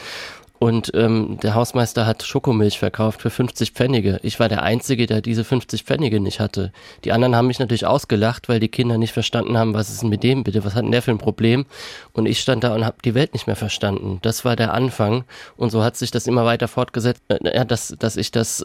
und 0.62 0.93
ähm, 0.94 1.41
der 1.43 1.56
Hausmeister 1.56 2.06
hat 2.06 2.23
Schokomilch 2.23 2.79
verkauft 2.79 3.20
für 3.20 3.31
50 3.31 3.73
Pfennige. 3.73 4.20
Ich 4.23 4.38
war 4.38 4.49
der 4.49 4.62
Einzige, 4.62 5.06
der 5.06 5.20
diese 5.20 5.43
50 5.43 5.82
Pfennige 5.82 6.20
nicht 6.20 6.38
hatte. 6.38 6.73
Die 7.03 7.11
anderen 7.11 7.35
haben 7.35 7.49
mich 7.49 7.59
natürlich 7.59 7.85
ausgelacht, 7.85 8.48
weil 8.48 8.60
die 8.60 8.69
Kinder 8.69 8.96
nicht 8.96 9.13
verstanden 9.13 9.58
haben, 9.58 9.75
was 9.75 9.91
ist 9.91 10.03
denn 10.03 10.08
mit 10.08 10.22
dem 10.22 10.44
bitte, 10.44 10.65
was 10.65 10.77
hat 10.77 10.84
denn 10.84 10.93
der 10.93 11.03
für 11.03 11.10
ein 11.10 11.19
Problem? 11.19 11.67
Und 12.13 12.27
ich 12.27 12.39
stand 12.39 12.63
da 12.63 12.77
und 12.77 12.84
habe 12.84 12.98
die 13.05 13.17
Welt 13.17 13.32
nicht 13.32 13.48
mehr 13.48 13.56
verstanden. 13.56 14.20
Das 14.22 14.44
war 14.44 14.55
der 14.55 14.72
Anfang. 14.72 15.25
Und 15.56 15.70
so 15.70 15.82
hat 15.82 15.96
sich 15.96 16.13
das 16.13 16.29
immer 16.29 16.44
weiter 16.44 16.69
fortgesetzt, 16.69 17.22
äh, 17.27 17.67
dass, 17.67 17.96
dass 17.98 18.17
ich 18.17 18.31
das 18.31 18.65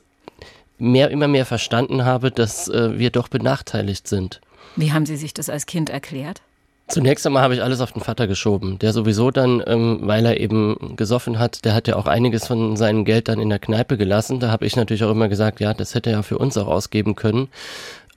mehr, 0.77 1.09
immer 1.09 1.27
mehr 1.27 1.47
verstanden 1.47 2.05
habe, 2.05 2.29
dass 2.29 2.67
äh, 2.67 2.99
wir 2.99 3.09
doch 3.09 3.27
benachteiligt 3.27 4.07
sind. 4.07 4.39
Wie 4.75 4.93
haben 4.93 5.07
Sie 5.07 5.17
sich 5.17 5.33
das 5.33 5.49
als 5.49 5.65
Kind 5.65 5.89
erklärt? 5.89 6.43
Zunächst 6.87 7.27
einmal 7.27 7.43
habe 7.43 7.53
ich 7.53 7.61
alles 7.61 7.81
auf 7.81 7.91
den 7.91 8.01
Vater 8.01 8.27
geschoben, 8.27 8.79
der 8.79 8.93
sowieso 8.93 9.29
dann, 9.29 9.61
ähm, 9.67 9.99
weil 10.03 10.25
er 10.25 10.39
eben 10.39 10.95
gesoffen 10.95 11.37
hat, 11.37 11.65
der 11.65 11.73
hat 11.73 11.89
ja 11.89 11.97
auch 11.97 12.07
einiges 12.07 12.47
von 12.47 12.77
seinem 12.77 13.03
Geld 13.03 13.27
dann 13.27 13.41
in 13.41 13.49
der 13.49 13.59
Kneipe 13.59 13.97
gelassen. 13.97 14.39
Da 14.39 14.51
habe 14.51 14.65
ich 14.65 14.77
natürlich 14.77 15.03
auch 15.03 15.11
immer 15.11 15.27
gesagt, 15.27 15.59
ja, 15.59 15.73
das 15.73 15.95
hätte 15.95 16.11
er 16.11 16.17
ja 16.17 16.23
für 16.23 16.37
uns 16.37 16.57
auch 16.57 16.67
ausgeben 16.67 17.15
können. 17.15 17.49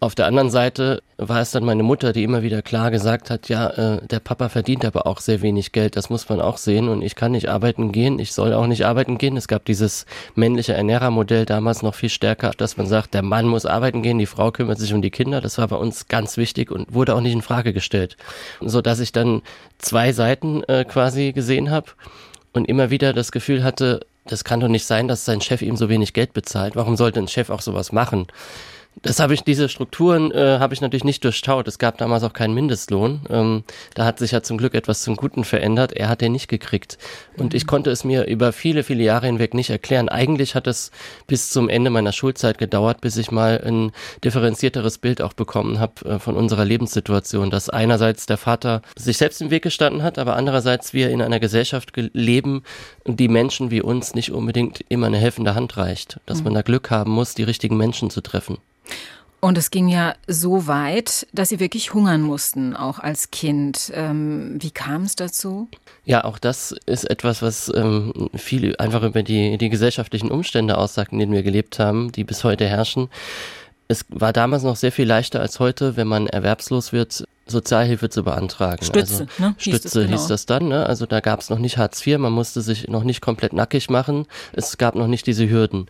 Auf 0.02 0.14
der 0.14 0.24
anderen 0.24 0.48
Seite 0.48 1.02
war 1.18 1.42
es 1.42 1.50
dann 1.50 1.62
meine 1.62 1.82
Mutter, 1.82 2.14
die 2.14 2.24
immer 2.24 2.42
wieder 2.42 2.62
klar 2.62 2.90
gesagt 2.90 3.28
hat, 3.28 3.50
ja, 3.50 3.68
äh, 3.68 4.06
der 4.06 4.20
Papa 4.20 4.48
verdient 4.48 4.86
aber 4.86 5.06
auch 5.06 5.20
sehr 5.20 5.42
wenig 5.42 5.72
Geld, 5.72 5.94
das 5.94 6.08
muss 6.08 6.26
man 6.30 6.40
auch 6.40 6.56
sehen 6.56 6.88
und 6.88 7.02
ich 7.02 7.16
kann 7.16 7.32
nicht 7.32 7.50
arbeiten 7.50 7.92
gehen, 7.92 8.18
ich 8.18 8.32
soll 8.32 8.54
auch 8.54 8.66
nicht 8.66 8.86
arbeiten 8.86 9.18
gehen. 9.18 9.36
Es 9.36 9.46
gab 9.46 9.66
dieses 9.66 10.06
männliche 10.34 10.72
Ernährermodell 10.72 11.44
damals 11.44 11.82
noch 11.82 11.94
viel 11.94 12.08
stärker, 12.08 12.52
dass 12.56 12.78
man 12.78 12.86
sagt, 12.86 13.12
der 13.12 13.20
Mann 13.20 13.46
muss 13.46 13.66
arbeiten 13.66 14.00
gehen, 14.00 14.18
die 14.18 14.24
Frau 14.24 14.50
kümmert 14.52 14.78
sich 14.78 14.94
um 14.94 15.02
die 15.02 15.10
Kinder. 15.10 15.42
Das 15.42 15.58
war 15.58 15.68
bei 15.68 15.76
uns 15.76 16.08
ganz 16.08 16.38
wichtig 16.38 16.70
und 16.70 16.94
wurde 16.94 17.14
auch 17.14 17.20
nicht 17.20 17.34
in 17.34 17.42
Frage 17.42 17.74
gestellt, 17.74 18.16
so 18.62 18.80
dass 18.80 19.00
ich 19.00 19.12
dann 19.12 19.42
zwei 19.76 20.14
Seiten 20.14 20.62
äh, 20.64 20.86
quasi 20.86 21.32
gesehen 21.32 21.70
habe 21.70 21.88
und 22.54 22.70
immer 22.70 22.88
wieder 22.88 23.12
das 23.12 23.32
Gefühl 23.32 23.62
hatte, 23.62 24.00
das 24.24 24.44
kann 24.44 24.60
doch 24.60 24.68
nicht 24.68 24.86
sein, 24.86 25.08
dass 25.08 25.26
sein 25.26 25.42
Chef 25.42 25.60
ihm 25.60 25.76
so 25.76 25.90
wenig 25.90 26.14
Geld 26.14 26.32
bezahlt. 26.32 26.74
Warum 26.74 26.96
sollte 26.96 27.20
ein 27.20 27.28
Chef 27.28 27.50
auch 27.50 27.60
sowas 27.60 27.92
machen? 27.92 28.28
Das 29.02 29.18
habe 29.18 29.32
ich, 29.32 29.44
diese 29.44 29.70
Strukturen 29.70 30.30
äh, 30.30 30.58
habe 30.58 30.74
ich 30.74 30.82
natürlich 30.82 31.04
nicht 31.04 31.24
durchschaut. 31.24 31.66
Es 31.68 31.78
gab 31.78 31.96
damals 31.96 32.22
auch 32.22 32.34
keinen 32.34 32.52
Mindestlohn. 32.52 33.20
Ähm, 33.30 33.64
da 33.94 34.04
hat 34.04 34.18
sich 34.18 34.32
ja 34.32 34.42
zum 34.42 34.58
Glück 34.58 34.74
etwas 34.74 35.02
zum 35.02 35.16
Guten 35.16 35.44
verändert. 35.44 35.92
Er 35.92 36.10
hat 36.10 36.20
den 36.20 36.32
nicht 36.32 36.48
gekriegt. 36.48 36.98
Und 37.38 37.52
mhm. 37.52 37.56
ich 37.56 37.66
konnte 37.66 37.90
es 37.90 38.04
mir 38.04 38.26
über 38.26 38.52
viele, 38.52 38.82
viele 38.82 39.02
Jahre 39.02 39.26
hinweg 39.26 39.54
nicht 39.54 39.70
erklären. 39.70 40.10
Eigentlich 40.10 40.54
hat 40.54 40.66
es 40.66 40.90
bis 41.26 41.48
zum 41.48 41.70
Ende 41.70 41.88
meiner 41.88 42.12
Schulzeit 42.12 42.58
gedauert, 42.58 43.00
bis 43.00 43.16
ich 43.16 43.30
mal 43.30 43.62
ein 43.64 43.92
differenzierteres 44.22 44.98
Bild 44.98 45.22
auch 45.22 45.32
bekommen 45.32 45.78
habe 45.78 46.04
äh, 46.04 46.18
von 46.18 46.36
unserer 46.36 46.66
Lebenssituation. 46.66 47.48
Dass 47.48 47.70
einerseits 47.70 48.26
der 48.26 48.36
Vater 48.36 48.82
sich 48.96 49.16
selbst 49.16 49.40
im 49.40 49.50
Weg 49.50 49.62
gestanden 49.62 50.02
hat, 50.02 50.18
aber 50.18 50.36
andererseits 50.36 50.92
wir 50.92 51.08
in 51.08 51.22
einer 51.22 51.40
Gesellschaft 51.40 51.92
leben, 51.96 52.64
die 53.06 53.28
Menschen 53.28 53.70
wie 53.70 53.80
uns 53.80 54.14
nicht 54.14 54.30
unbedingt 54.30 54.84
immer 54.90 55.06
eine 55.06 55.18
helfende 55.18 55.54
Hand 55.54 55.78
reicht. 55.78 56.20
Dass 56.26 56.38
mhm. 56.38 56.44
man 56.44 56.54
da 56.54 56.62
Glück 56.62 56.90
haben 56.90 57.12
muss, 57.12 57.34
die 57.34 57.44
richtigen 57.44 57.78
Menschen 57.78 58.10
zu 58.10 58.20
treffen. 58.20 58.58
Und 59.40 59.56
es 59.56 59.70
ging 59.70 59.88
ja 59.88 60.14
so 60.26 60.66
weit, 60.66 61.26
dass 61.32 61.48
Sie 61.48 61.60
wirklich 61.60 61.94
hungern 61.94 62.20
mussten, 62.20 62.76
auch 62.76 62.98
als 62.98 63.30
Kind. 63.30 63.90
Ähm, 63.94 64.58
wie 64.60 64.70
kam 64.70 65.04
es 65.04 65.16
dazu? 65.16 65.68
Ja, 66.04 66.24
auch 66.24 66.38
das 66.38 66.74
ist 66.84 67.08
etwas, 67.08 67.40
was 67.40 67.72
ähm, 67.74 68.28
viel 68.34 68.76
einfach 68.76 69.02
über 69.02 69.22
die, 69.22 69.56
die 69.56 69.70
gesellschaftlichen 69.70 70.30
Umstände 70.30 70.76
aussagt, 70.76 71.12
in 71.12 71.18
denen 71.18 71.32
wir 71.32 71.42
gelebt 71.42 71.78
haben, 71.78 72.12
die 72.12 72.24
bis 72.24 72.44
heute 72.44 72.66
herrschen. 72.66 73.08
Es 73.88 74.04
war 74.10 74.34
damals 74.34 74.62
noch 74.62 74.76
sehr 74.76 74.92
viel 74.92 75.06
leichter 75.06 75.40
als 75.40 75.58
heute, 75.58 75.96
wenn 75.96 76.06
man 76.06 76.26
erwerbslos 76.26 76.92
wird, 76.92 77.24
Sozialhilfe 77.46 78.10
zu 78.10 78.22
beantragen. 78.22 78.84
Stütze, 78.84 79.26
also, 79.26 79.42
ne? 79.42 79.54
Stütze 79.58 79.82
hieß, 79.82 79.92
genau. 80.06 80.18
hieß 80.18 80.26
das 80.28 80.46
dann. 80.46 80.68
Ne? 80.68 80.86
Also 80.86 81.06
da 81.06 81.20
gab 81.20 81.40
es 81.40 81.50
noch 81.50 81.58
nicht 81.58 81.78
Hartz 81.78 82.06
IV, 82.06 82.18
man 82.18 82.32
musste 82.32 82.60
sich 82.60 82.88
noch 82.88 83.04
nicht 83.04 83.20
komplett 83.20 83.52
nackig 83.52 83.90
machen. 83.90 84.26
Es 84.52 84.78
gab 84.78 84.94
noch 84.94 85.08
nicht 85.08 85.26
diese 85.26 85.48
Hürden. 85.48 85.88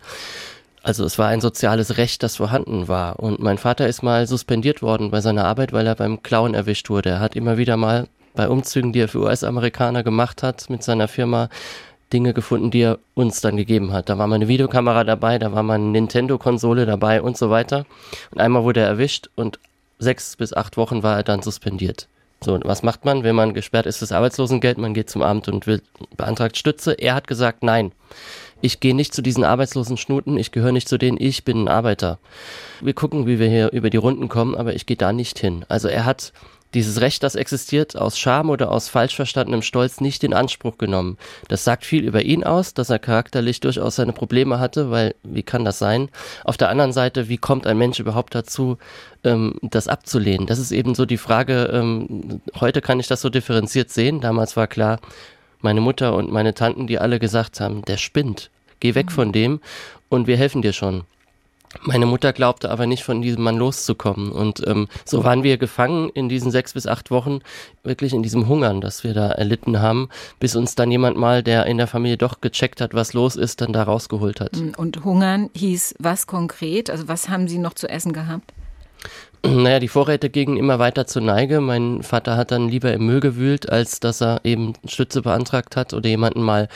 Also 0.83 1.05
es 1.05 1.19
war 1.19 1.27
ein 1.27 1.41
soziales 1.41 1.97
Recht, 1.97 2.23
das 2.23 2.37
vorhanden 2.37 2.87
war. 2.87 3.19
Und 3.19 3.39
mein 3.39 3.57
Vater 3.57 3.87
ist 3.87 4.01
mal 4.01 4.25
suspendiert 4.25 4.81
worden 4.81 5.11
bei 5.11 5.21
seiner 5.21 5.45
Arbeit, 5.45 5.73
weil 5.73 5.85
er 5.85 5.95
beim 5.95 6.23
Klauen 6.23 6.53
erwischt 6.53 6.89
wurde. 6.89 7.09
Er 7.09 7.19
hat 7.19 7.35
immer 7.35 7.57
wieder 7.57 7.77
mal 7.77 8.07
bei 8.33 8.49
Umzügen, 8.49 8.91
die 8.91 9.01
er 9.01 9.07
für 9.07 9.19
US-Amerikaner 9.19 10.03
gemacht 10.03 10.41
hat, 10.41 10.69
mit 10.69 10.81
seiner 10.83 11.07
Firma 11.07 11.49
Dinge 12.11 12.33
gefunden, 12.33 12.71
die 12.71 12.81
er 12.81 12.99
uns 13.13 13.41
dann 13.41 13.57
gegeben 13.57 13.93
hat. 13.93 14.09
Da 14.09 14.17
war 14.17 14.27
mal 14.27 14.35
eine 14.35 14.47
Videokamera 14.47 15.03
dabei, 15.03 15.37
da 15.37 15.51
war 15.53 15.63
mal 15.63 15.75
eine 15.75 15.85
Nintendo-Konsole 15.85 16.85
dabei 16.85 17.21
und 17.21 17.37
so 17.37 17.49
weiter. 17.49 17.85
Und 18.31 18.41
einmal 18.41 18.63
wurde 18.63 18.81
er 18.81 18.87
erwischt 18.87 19.29
und 19.35 19.59
sechs 19.99 20.35
bis 20.35 20.53
acht 20.53 20.77
Wochen 20.77 21.03
war 21.03 21.17
er 21.17 21.23
dann 21.23 21.41
suspendiert. 21.41 22.07
So, 22.43 22.59
was 22.63 22.81
macht 22.81 23.05
man, 23.05 23.23
wenn 23.23 23.35
man 23.35 23.53
gesperrt 23.53 23.85
ist 23.85 24.01
das 24.01 24.11
Arbeitslosengeld? 24.11 24.79
Man 24.79 24.95
geht 24.95 25.11
zum 25.11 25.21
Amt 25.21 25.47
und 25.47 25.67
will, 25.67 25.83
beantragt 26.17 26.57
Stütze. 26.57 26.93
Er 26.93 27.13
hat 27.13 27.27
gesagt, 27.27 27.61
nein 27.61 27.91
ich 28.61 28.79
gehe 28.79 28.95
nicht 28.95 29.13
zu 29.13 29.21
diesen 29.21 29.43
arbeitslosen 29.43 29.97
Schnuten, 29.97 30.37
ich 30.37 30.51
gehöre 30.51 30.71
nicht 30.71 30.87
zu 30.87 30.97
denen, 30.97 31.17
ich 31.19 31.43
bin 31.43 31.63
ein 31.63 31.67
Arbeiter. 31.67 32.19
Wir 32.81 32.93
gucken, 32.93 33.27
wie 33.27 33.39
wir 33.39 33.47
hier 33.47 33.71
über 33.71 33.89
die 33.89 33.97
Runden 33.97 34.29
kommen, 34.29 34.55
aber 34.55 34.73
ich 34.73 34.85
gehe 34.85 34.97
da 34.97 35.13
nicht 35.13 35.39
hin. 35.39 35.65
Also 35.67 35.87
er 35.87 36.05
hat 36.05 36.33
dieses 36.73 37.01
Recht, 37.01 37.23
das 37.23 37.35
existiert, 37.35 37.97
aus 37.97 38.17
Scham 38.17 38.49
oder 38.49 38.71
aus 38.71 38.87
falsch 38.87 39.15
verstandenem 39.15 39.61
Stolz 39.61 39.99
nicht 39.99 40.23
in 40.23 40.33
Anspruch 40.33 40.77
genommen. 40.77 41.17
Das 41.47 41.63
sagt 41.63 41.85
viel 41.85 42.03
über 42.03 42.21
ihn 42.21 42.43
aus, 42.43 42.73
dass 42.73 42.89
er 42.89 42.99
charakterlich 42.99 43.59
durchaus 43.59 43.97
seine 43.97 44.13
Probleme 44.13 44.59
hatte, 44.59 44.89
weil 44.89 45.15
wie 45.23 45.43
kann 45.43 45.65
das 45.65 45.79
sein? 45.79 46.09
Auf 46.45 46.57
der 46.57 46.69
anderen 46.69 46.93
Seite, 46.93 47.29
wie 47.29 47.37
kommt 47.37 47.67
ein 47.67 47.77
Mensch 47.77 47.99
überhaupt 47.99 48.35
dazu, 48.35 48.77
ähm, 49.23 49.55
das 49.61 49.87
abzulehnen? 49.87 50.47
Das 50.47 50.59
ist 50.59 50.71
eben 50.71 50.95
so 50.95 51.05
die 51.05 51.17
Frage, 51.17 51.69
ähm, 51.73 52.41
heute 52.59 52.81
kann 52.81 52.99
ich 52.99 53.07
das 53.07 53.21
so 53.21 53.29
differenziert 53.29 53.89
sehen. 53.89 54.21
Damals 54.21 54.55
war 54.55 54.67
klar, 54.67 54.99
meine 55.61 55.81
Mutter 55.81 56.15
und 56.15 56.31
meine 56.31 56.53
Tanten, 56.53 56.87
die 56.87 56.99
alle 56.99 57.19
gesagt 57.19 57.59
haben, 57.59 57.83
der 57.83 57.97
spinnt, 57.97 58.49
geh 58.79 58.95
weg 58.95 59.07
mhm. 59.07 59.11
von 59.11 59.31
dem 59.31 59.59
und 60.09 60.27
wir 60.27 60.37
helfen 60.37 60.61
dir 60.61 60.73
schon. 60.73 61.03
Meine 61.83 62.05
Mutter 62.05 62.33
glaubte 62.33 62.69
aber 62.69 62.85
nicht, 62.85 63.03
von 63.03 63.21
diesem 63.21 63.43
Mann 63.43 63.57
loszukommen. 63.57 64.31
Und 64.31 64.61
ähm, 64.67 64.87
so 65.05 65.23
waren 65.23 65.43
wir 65.43 65.57
gefangen 65.57 66.09
in 66.09 66.27
diesen 66.27 66.51
sechs 66.51 66.73
bis 66.73 66.85
acht 66.85 67.11
Wochen, 67.11 67.39
wirklich 67.83 68.13
in 68.13 68.23
diesem 68.23 68.47
Hungern, 68.49 68.81
das 68.81 69.05
wir 69.05 69.13
da 69.13 69.31
erlitten 69.31 69.79
haben, 69.79 70.09
bis 70.39 70.55
uns 70.55 70.75
dann 70.75 70.91
jemand 70.91 71.15
mal, 71.17 71.43
der 71.43 71.65
in 71.67 71.77
der 71.77 71.87
Familie 71.87 72.17
doch 72.17 72.41
gecheckt 72.41 72.81
hat, 72.81 72.93
was 72.93 73.13
los 73.13 73.37
ist, 73.37 73.61
dann 73.61 73.71
da 73.71 73.83
rausgeholt 73.83 74.41
hat. 74.41 74.57
Und 74.77 75.05
Hungern 75.05 75.49
hieß 75.55 75.95
was 75.99 76.27
konkret? 76.27 76.89
Also 76.89 77.07
was 77.07 77.29
haben 77.29 77.47
Sie 77.47 77.57
noch 77.57 77.73
zu 77.73 77.87
essen 77.87 78.11
gehabt? 78.11 78.53
Naja, 79.45 79.79
die 79.79 79.87
Vorräte 79.87 80.29
gingen 80.29 80.57
immer 80.57 80.79
weiter 80.79 81.07
zur 81.07 81.21
Neige. 81.21 81.61
Mein 81.61 82.03
Vater 82.03 82.37
hat 82.37 82.51
dann 82.51 82.69
lieber 82.69 82.93
im 82.93 83.05
Müll 83.05 83.19
gewühlt, 83.19 83.69
als 83.69 83.99
dass 83.99 84.21
er 84.21 84.41
eben 84.43 84.73
Stütze 84.85 85.21
beantragt 85.21 85.75
hat 85.75 85.93
oder 85.93 86.07
jemanden 86.07 86.41
mal 86.41 86.67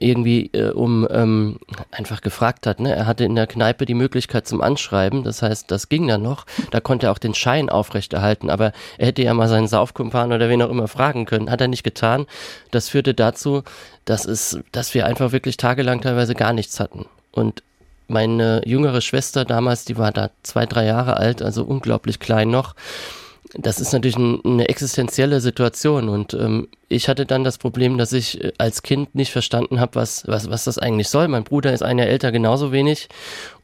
irgendwie 0.00 0.50
äh, 0.52 0.70
um 0.70 1.06
ähm, 1.10 1.58
einfach 1.90 2.20
gefragt 2.20 2.66
hat. 2.66 2.80
Ne? 2.80 2.94
Er 2.94 3.06
hatte 3.06 3.24
in 3.24 3.34
der 3.34 3.46
Kneipe 3.46 3.86
die 3.86 3.94
Möglichkeit 3.94 4.46
zum 4.46 4.60
Anschreiben, 4.60 5.24
das 5.24 5.42
heißt, 5.42 5.70
das 5.70 5.88
ging 5.88 6.06
dann 6.06 6.22
noch. 6.22 6.46
Da 6.70 6.80
konnte 6.80 7.06
er 7.06 7.12
auch 7.12 7.18
den 7.18 7.34
Schein 7.34 7.70
aufrechterhalten, 7.70 8.50
aber 8.50 8.72
er 8.98 9.06
hätte 9.08 9.22
ja 9.22 9.34
mal 9.34 9.48
seinen 9.48 9.68
Saufkumpan 9.68 10.32
oder 10.32 10.48
wen 10.48 10.62
auch 10.62 10.70
immer 10.70 10.88
fragen 10.88 11.24
können. 11.24 11.50
Hat 11.50 11.60
er 11.60 11.68
nicht 11.68 11.84
getan. 11.84 12.26
Das 12.70 12.88
führte 12.88 13.14
dazu, 13.14 13.62
dass 14.04 14.24
es, 14.26 14.60
dass 14.72 14.94
wir 14.94 15.06
einfach 15.06 15.32
wirklich 15.32 15.56
tagelang 15.56 16.00
teilweise 16.00 16.34
gar 16.34 16.52
nichts 16.52 16.80
hatten. 16.80 17.06
Und 17.32 17.62
meine 18.08 18.62
jüngere 18.64 19.00
Schwester 19.00 19.44
damals, 19.44 19.84
die 19.84 19.98
war 19.98 20.12
da 20.12 20.30
zwei, 20.42 20.66
drei 20.66 20.86
Jahre 20.86 21.16
alt, 21.16 21.42
also 21.42 21.64
unglaublich 21.64 22.18
klein 22.18 22.50
noch. 22.50 22.74
Das 23.54 23.80
ist 23.80 23.92
natürlich 23.92 24.18
ein, 24.18 24.40
eine 24.44 24.68
existenzielle 24.68 25.40
Situation 25.40 26.10
und 26.10 26.34
ähm, 26.34 26.68
ich 26.88 27.08
hatte 27.08 27.24
dann 27.24 27.44
das 27.44 27.56
Problem, 27.56 27.96
dass 27.96 28.12
ich 28.12 28.44
äh, 28.44 28.52
als 28.58 28.82
Kind 28.82 29.14
nicht 29.14 29.32
verstanden 29.32 29.80
habe, 29.80 29.94
was, 29.94 30.26
was, 30.26 30.50
was 30.50 30.64
das 30.64 30.78
eigentlich 30.78 31.08
soll. 31.08 31.28
Mein 31.28 31.44
Bruder 31.44 31.72
ist 31.72 31.82
ein 31.82 31.96
Jahr 31.98 32.08
älter, 32.08 32.30
genauso 32.30 32.72
wenig 32.72 33.08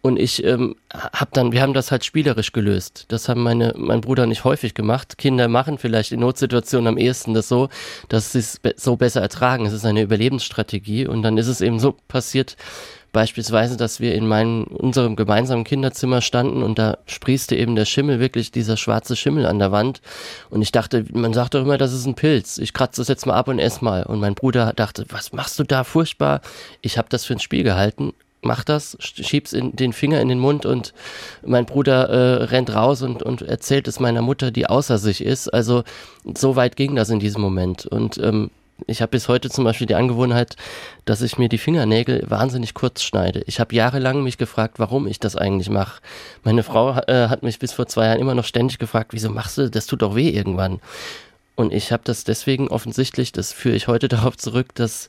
und 0.01 0.19
ich 0.19 0.43
ähm, 0.43 0.77
habe 0.91 1.31
dann, 1.35 1.53
wir 1.53 1.61
haben 1.61 1.75
das 1.75 1.91
halt 1.91 2.05
spielerisch 2.05 2.53
gelöst. 2.53 3.07
Das 3.09 3.29
haben 3.29 3.43
meine, 3.43 3.75
mein 3.77 4.01
Bruder 4.01 4.25
nicht 4.25 4.45
häufig 4.45 4.73
gemacht. 4.73 5.19
Kinder 5.19 5.49
machen 5.49 5.77
vielleicht 5.77 6.13
in 6.13 6.21
Notsituationen 6.21 6.87
am 6.87 6.99
ehesten 6.99 7.35
das 7.35 7.49
so, 7.49 7.69
dass 8.09 8.33
sie 8.33 8.39
es 8.39 8.61
so 8.77 8.97
besser 8.97 9.21
ertragen. 9.21 9.67
Es 9.67 9.75
ist 9.75 9.85
eine 9.85 10.03
Überlebensstrategie 10.03 11.07
und 11.07 11.23
dann 11.23 11.37
ist 11.37 11.49
es 11.49 11.61
eben 11.61 11.79
so 11.79 11.97
passiert, 12.09 12.57
Beispielsweise, 13.15 13.77
dass 13.77 14.01
wir 14.01 14.17
in 14.17 14.27
meinem, 14.27 14.65
unserem 14.65 15.15
gemeinsamen 15.15 15.63
Kinderzimmer 15.63 16.21
standen 16.21 16.65
und 16.65 16.81
da 16.81 16.99
sprießte 17.07 17.55
eben 17.55 17.77
der 17.77 17.85
Schimmel, 17.85 18.19
wirklich 18.19 18.51
dieser 18.51 18.77
schwarze 18.77 19.15
Schimmel 19.15 19.47
an 19.47 19.61
der 19.61 19.71
Wand. 19.71 20.03
Und 20.51 20.63
ich 20.63 20.73
dachte, 20.73 21.05
man 21.13 21.33
sagt 21.33 21.55
doch 21.55 21.63
immer, 21.63 21.79
das 21.79 21.93
ist 21.93 22.07
ein 22.07 22.17
Pilz. 22.17 22.59
Ich 22.59 22.73
kratze 22.73 23.01
das 23.01 23.07
jetzt 23.07 23.25
mal 23.25 23.35
ab 23.35 23.47
und 23.47 23.61
ess 23.61 23.81
mal. 23.81 24.03
Und 24.03 24.19
mein 24.19 24.35
Bruder 24.35 24.73
dachte, 24.75 25.07
was 25.11 25.33
machst 25.33 25.61
du 25.61 25.63
da? 25.63 25.85
Furchtbar. 25.85 26.41
Ich 26.83 26.99
habe 26.99 27.07
das 27.09 27.25
für 27.25 27.35
ein 27.35 27.39
Spiel 27.39 27.63
gehalten 27.63 28.15
mach 28.43 28.63
das, 28.63 28.99
schieb's 29.01 29.55
in 29.55 29.75
den 29.75 29.95
Finger 29.95 30.21
in 30.21 30.29
den 30.29 30.39
Mund 30.39 30.67
und 30.67 30.93
mein 31.47 31.65
Bruder 31.65 32.11
äh, 32.11 32.45
rennt 32.45 32.75
raus 32.75 33.01
und, 33.01 33.23
und 33.23 33.41
erzählt 33.41 33.89
es 33.89 34.01
meiner 34.01 34.21
Mutter, 34.21 34.51
die 34.51 34.67
außer 34.67 34.99
sich 34.99 35.25
ist. 35.25 35.49
Also 35.49 35.83
so 36.37 36.55
weit 36.55 36.77
ging 36.77 36.95
das 36.95 37.09
in 37.09 37.21
diesem 37.21 37.41
Moment. 37.41 37.87
Und 37.87 38.19
ähm, 38.19 38.51
ich 38.87 39.01
habe 39.01 39.11
bis 39.11 39.29
heute 39.29 39.51
zum 39.51 39.65
Beispiel 39.65 39.87
die 39.87 39.95
Angewohnheit, 39.95 40.57
dass 41.05 41.23
ich 41.23 41.39
mir 41.39 41.49
die 41.49 41.59
Fingernägel 41.59 42.25
wahnsinnig 42.27 42.75
kurz 42.75 43.03
schneide. 43.03 43.43
Ich 43.47 43.61
habe 43.61 43.75
jahrelang 43.75 44.23
mich 44.23 44.39
gefragt, 44.39 44.79
warum 44.79 45.07
ich 45.07 45.21
das 45.21 45.37
eigentlich 45.37 45.71
mache. 45.71 46.01
Meine 46.43 46.63
Frau 46.63 46.99
äh, 47.07 47.29
hat 47.29 47.43
mich 47.43 47.59
bis 47.59 47.73
vor 47.73 47.87
zwei 47.87 48.07
Jahren 48.07 48.21
immer 48.21 48.35
noch 48.35 48.45
ständig 48.45 48.79
gefragt, 48.79 49.13
wieso 49.13 49.31
machst 49.31 49.59
du, 49.59 49.71
das 49.71 49.87
tut 49.87 50.03
doch 50.03 50.15
weh 50.15 50.29
irgendwann. 50.29 50.81
Und 51.57 51.73
ich 51.73 51.93
habe 51.93 52.03
das 52.05 52.25
deswegen 52.25 52.69
offensichtlich, 52.69 53.33
das 53.33 53.53
führe 53.53 53.77
ich 53.77 53.87
heute 53.87 54.09
darauf 54.09 54.37
zurück, 54.37 54.75
dass 54.75 55.09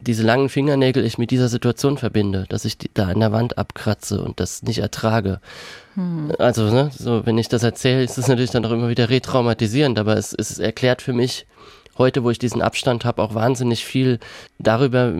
diese 0.00 0.22
langen 0.22 0.48
Fingernägel 0.48 1.04
ich 1.04 1.18
mit 1.18 1.30
dieser 1.30 1.48
Situation 1.48 1.98
verbinde, 1.98 2.46
dass 2.48 2.64
ich 2.64 2.78
die 2.78 2.90
da 2.92 3.08
an 3.08 3.20
der 3.20 3.32
Wand 3.32 3.58
abkratze 3.58 4.22
und 4.22 4.40
das 4.40 4.62
nicht 4.62 4.78
ertrage. 4.78 5.40
Hm. 5.94 6.32
Also, 6.38 6.70
ne, 6.70 6.90
so, 6.96 7.26
wenn 7.26 7.36
ich 7.36 7.48
das 7.48 7.62
erzähle, 7.62 8.02
ist 8.02 8.16
es 8.16 8.28
natürlich 8.28 8.50
dann 8.50 8.64
auch 8.64 8.70
immer 8.70 8.88
wieder 8.88 9.10
retraumatisierend, 9.10 9.98
aber 9.98 10.16
es, 10.16 10.32
es 10.32 10.58
erklärt 10.58 11.02
für 11.02 11.12
mich, 11.12 11.46
heute, 11.98 12.24
wo 12.24 12.30
ich 12.30 12.38
diesen 12.38 12.62
Abstand 12.62 13.04
habe, 13.04 13.22
auch 13.22 13.34
wahnsinnig 13.34 13.84
viel 13.84 14.18
darüber, 14.58 15.12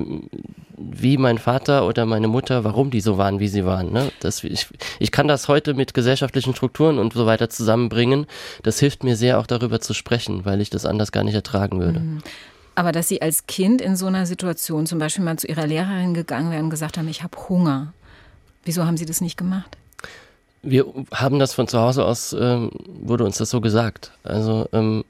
wie 0.77 1.19
mein 1.19 1.39
Vater 1.39 1.87
oder 1.87 2.07
meine 2.07 2.29
Mutter, 2.29 2.65
warum 2.65 2.91
die 2.91 3.01
so 3.01 3.19
waren, 3.19 3.39
wie 3.39 3.49
sie 3.49 3.65
waren. 3.65 3.93
Ne? 3.93 4.11
Das, 4.21 4.43
ich, 4.45 4.67
ich 4.99 5.13
kann 5.13 5.29
das 5.29 5.49
heute 5.49 5.75
mit 5.75 5.95
gesellschaftlichen 5.95 6.55
Strukturen 6.55 6.99
und 6.99 7.13
so 7.13 7.27
weiter 7.27 7.51
zusammenbringen. 7.51 8.27
Das 8.63 8.81
hilft 8.81 9.05
mir 9.05 9.17
sehr, 9.17 9.39
auch 9.39 9.47
darüber 9.47 9.81
zu 9.81 9.93
sprechen, 9.95 10.45
weil 10.45 10.61
ich 10.61 10.71
das 10.71 10.87
anders 10.87 11.13
gar 11.13 11.25
nicht 11.25 11.35
ertragen 11.35 11.81
würde. 11.81 12.01
Mhm. 12.01 12.23
Aber 12.75 12.93
dass 12.93 13.09
Sie 13.09 13.21
als 13.21 13.47
Kind 13.47 13.83
in 13.83 13.95
so 13.95 14.07
einer 14.07 14.25
Situation 14.25 14.87
zum 14.87 14.99
Beispiel 14.99 15.25
mal 15.25 15.39
zu 15.39 15.47
Ihrer 15.47 15.67
Lehrerin 15.67 16.15
gegangen 16.15 16.51
wären 16.51 16.65
und 16.65 16.71
gesagt 16.71 16.97
haben, 16.97 17.09
ich 17.09 17.23
habe 17.23 17.37
Hunger. 17.49 17.93
Wieso 18.65 18.87
haben 18.87 18.97
Sie 18.97 19.05
das 19.05 19.21
nicht 19.21 19.37
gemacht? 19.37 19.77
Wir 20.63 20.87
haben 21.13 21.39
das 21.39 21.53
von 21.53 21.69
zu 21.69 21.79
Hause 21.79 22.05
aus, 22.05 22.33
ähm, 22.33 22.71
wurde 22.87 23.25
uns 23.25 23.39
das 23.39 23.51
so 23.51 23.61
gesagt. 23.61 24.13
Also 24.23 24.69
ähm, 24.73 25.05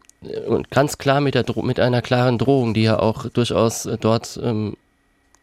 und 0.46 0.70
ganz 0.70 0.98
klar 0.98 1.20
mit, 1.20 1.34
der, 1.34 1.44
mit 1.62 1.80
einer 1.80 2.02
klaren 2.02 2.38
Drohung, 2.38 2.74
die 2.74 2.82
ja 2.82 2.98
auch 2.98 3.28
durchaus 3.28 3.86
äh, 3.86 3.96
dort 3.98 4.38
ähm, 4.42 4.76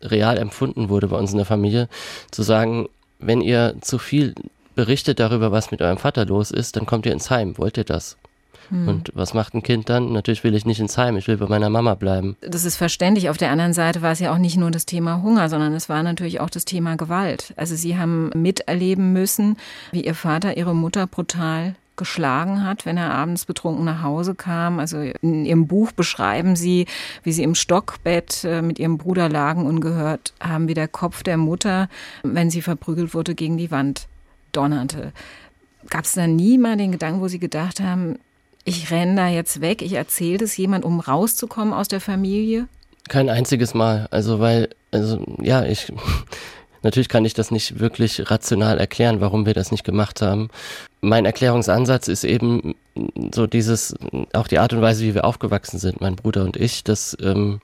real 0.02 0.38
empfunden 0.38 0.90
wurde 0.90 1.08
bei 1.08 1.18
uns 1.18 1.32
in 1.32 1.38
der 1.38 1.46
Familie, 1.46 1.90
zu 2.32 2.44
sagen, 2.44 2.88
wenn 3.20 3.42
ihr 3.42 3.76
zu 3.82 3.98
viel 3.98 4.36
berichtet 4.76 5.20
darüber, 5.20 5.52
was 5.52 5.72
mit 5.72 5.82
eurem 5.82 5.98
Vater 5.98 6.26
los 6.26 6.52
ist, 6.52 6.76
dann 6.76 6.86
kommt 6.86 7.06
ihr 7.08 7.12
ins 7.12 7.32
Heim. 7.32 7.58
Wollt 7.58 7.78
ihr 7.78 7.84
das? 7.84 8.18
Hm. 8.70 8.88
Und 8.88 9.12
was 9.16 9.34
macht 9.34 9.56
ein 9.56 9.64
Kind 9.64 9.90
dann? 9.90 10.12
Natürlich 10.12 10.44
will 10.44 10.54
ich 10.54 10.66
nicht 10.66 10.80
ins 10.80 10.98
Heim, 10.98 11.18
ich 11.18 11.28
will 11.28 11.38
bei 11.38 11.48
meiner 11.48 11.70
Mama 11.70 11.96
bleiben. 11.96 12.36
Das 12.42 12.66
ist 12.66 12.76
verständlich. 12.76 13.30
Auf 13.30 13.38
der 13.38 13.50
anderen 13.50 13.74
Seite 13.74 14.04
war 14.04 14.12
es 14.12 14.20
ja 14.20 14.32
auch 14.32 14.38
nicht 14.38 14.58
nur 14.58 14.70
das 14.70 14.86
Thema 14.86 15.24
Hunger, 15.24 15.50
sondern 15.50 15.74
es 15.74 15.90
war 15.90 16.04
natürlich 16.04 16.40
auch 16.40 16.50
das 16.50 16.66
Thema 16.66 16.96
Gewalt. 16.96 17.54
Also 17.56 17.76
Sie 17.76 17.98
haben 17.98 18.30
miterleben 18.36 19.14
müssen, 19.14 19.58
wie 19.92 20.06
Ihr 20.06 20.16
Vater 20.16 20.58
Ihre 20.58 20.76
Mutter 20.76 21.08
brutal 21.08 21.76
geschlagen 21.98 22.64
hat, 22.64 22.86
wenn 22.86 22.98
er 22.98 23.12
abends 23.12 23.46
betrunken 23.46 23.86
nach 23.86 24.04
Hause 24.04 24.36
kam. 24.36 24.80
Also 24.80 25.00
in 25.00 25.46
Ihrem 25.46 25.68
Buch 25.68 25.92
beschreiben 25.92 26.56
Sie, 26.56 26.86
wie 27.24 27.32
Sie 27.32 27.44
im 27.44 27.56
Stockbett 27.56 28.44
äh, 28.44 28.62
mit 28.62 28.80
Ihrem 28.80 28.98
Bruder 28.98 29.30
lagen 29.30 29.66
und 29.66 29.82
gehört 29.82 30.34
haben, 30.40 30.68
wie 30.68 30.74
der 30.74 30.88
Kopf 30.88 31.24
der 31.24 31.38
Mutter, 31.38 31.90
wenn 32.24 32.50
sie 32.50 32.62
verprügelt 32.62 33.14
wurde, 33.14 33.36
gegen 33.36 33.58
die 33.58 33.72
Wand 33.72 34.08
donnerte. 34.52 35.12
Gab 35.90 36.06
es 36.06 36.14
da 36.14 36.28
nie 36.28 36.58
mal 36.58 36.78
den 36.78 36.92
Gedanken, 36.92 37.22
wo 37.22 37.28
Sie 37.28 37.40
gedacht 37.40 37.80
haben, 37.80 38.20
ich 38.64 38.92
renne 38.92 39.16
da 39.16 39.28
jetzt 39.30 39.62
weg, 39.62 39.82
ich 39.82 39.94
erzähle 39.94 40.40
das 40.40 40.58
jemand, 40.58 40.84
um 40.84 41.00
rauszukommen 41.00 41.74
aus 41.74 41.88
der 41.88 42.02
Familie? 42.02 42.68
Kein 43.08 43.30
einziges 43.30 43.74
Mal. 43.74 44.08
Also 44.12 44.40
weil, 44.40 44.70
also 44.92 45.24
ja, 45.42 45.64
ich 45.64 45.94
natürlich 46.84 47.08
kann 47.08 47.24
ich 47.24 47.34
das 47.34 47.52
nicht 47.52 47.80
wirklich 47.80 48.30
rational 48.30 48.78
erklären, 48.78 49.22
warum 49.22 49.46
wir 49.46 49.54
das 49.54 49.72
nicht 49.72 49.86
gemacht 49.86 50.22
haben. 50.22 50.50
Mein 51.02 51.26
Erklärungsansatz 51.26 52.08
ist 52.08 52.24
eben 52.24 52.76
so 53.34 53.48
dieses, 53.48 53.96
auch 54.34 54.48
die 54.48 54.60
Art 54.60 54.74
und 54.74 54.82
Weise, 54.82 55.04
wie 55.04 55.14
wir 55.14 55.26
aufgewachsen 55.26 55.80
sind, 55.80 56.02
mein 56.02 56.16
Bruder 56.16 56.44
und 56.44 56.58
ich, 56.58 56.84
dass 56.84 57.16
ähm, 57.22 57.62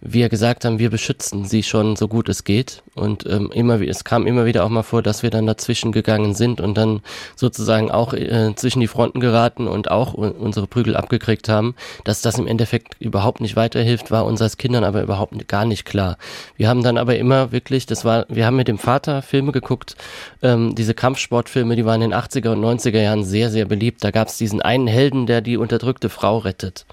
wir 0.00 0.28
gesagt 0.28 0.64
haben, 0.64 0.78
wir 0.78 0.90
beschützen 0.90 1.44
sie 1.44 1.62
schon 1.62 1.96
so 1.96 2.08
gut 2.08 2.28
es 2.28 2.44
geht. 2.44 2.82
Und 2.94 3.26
ähm, 3.26 3.50
immer, 3.52 3.80
es 3.80 4.04
kam 4.04 4.26
immer 4.26 4.44
wieder 4.44 4.64
auch 4.64 4.68
mal 4.68 4.82
vor, 4.82 5.02
dass 5.02 5.22
wir 5.22 5.30
dann 5.30 5.46
dazwischen 5.46 5.92
gegangen 5.92 6.34
sind 6.34 6.60
und 6.60 6.76
dann 6.76 7.00
sozusagen 7.36 7.90
auch 7.90 8.12
äh, 8.12 8.54
zwischen 8.56 8.80
die 8.80 8.88
Fronten 8.88 9.20
geraten 9.20 9.68
und 9.68 9.90
auch 9.90 10.14
unsere 10.14 10.66
Prügel 10.66 10.96
abgekriegt 10.96 11.48
haben. 11.48 11.74
Dass 12.04 12.22
das 12.22 12.38
im 12.38 12.46
Endeffekt 12.46 12.96
überhaupt 13.00 13.40
nicht 13.40 13.56
weiterhilft, 13.56 14.10
war 14.10 14.24
uns 14.24 14.42
als 14.42 14.56
Kindern 14.56 14.84
aber 14.84 15.02
überhaupt 15.02 15.48
gar 15.48 15.64
nicht 15.64 15.84
klar. 15.84 16.16
Wir 16.56 16.68
haben 16.68 16.82
dann 16.82 16.98
aber 16.98 17.16
immer 17.16 17.52
wirklich, 17.52 17.86
das 17.86 18.04
war, 18.04 18.26
wir 18.28 18.46
haben 18.46 18.56
mit 18.56 18.68
dem 18.68 18.78
Vater 18.78 19.22
Filme 19.22 19.52
geguckt, 19.52 19.96
ähm, 20.42 20.74
diese 20.74 20.94
Kampfsportfilme, 20.94 21.76
die 21.76 21.84
waren 21.84 22.02
in 22.02 22.10
den 22.10 22.18
80er 22.18 22.50
und 22.50 22.64
90er 22.64 23.00
Jahren 23.00 23.24
sehr, 23.24 23.50
sehr 23.50 23.64
beliebt. 23.64 24.02
Da 24.02 24.10
gab 24.10 24.28
es 24.28 24.38
diesen 24.38 24.60
einen 24.60 24.86
Helden, 24.86 25.26
der 25.26 25.40
die 25.40 25.56
unterdrückte 25.56 26.08
Frau 26.08 26.38
rettet. 26.38 26.86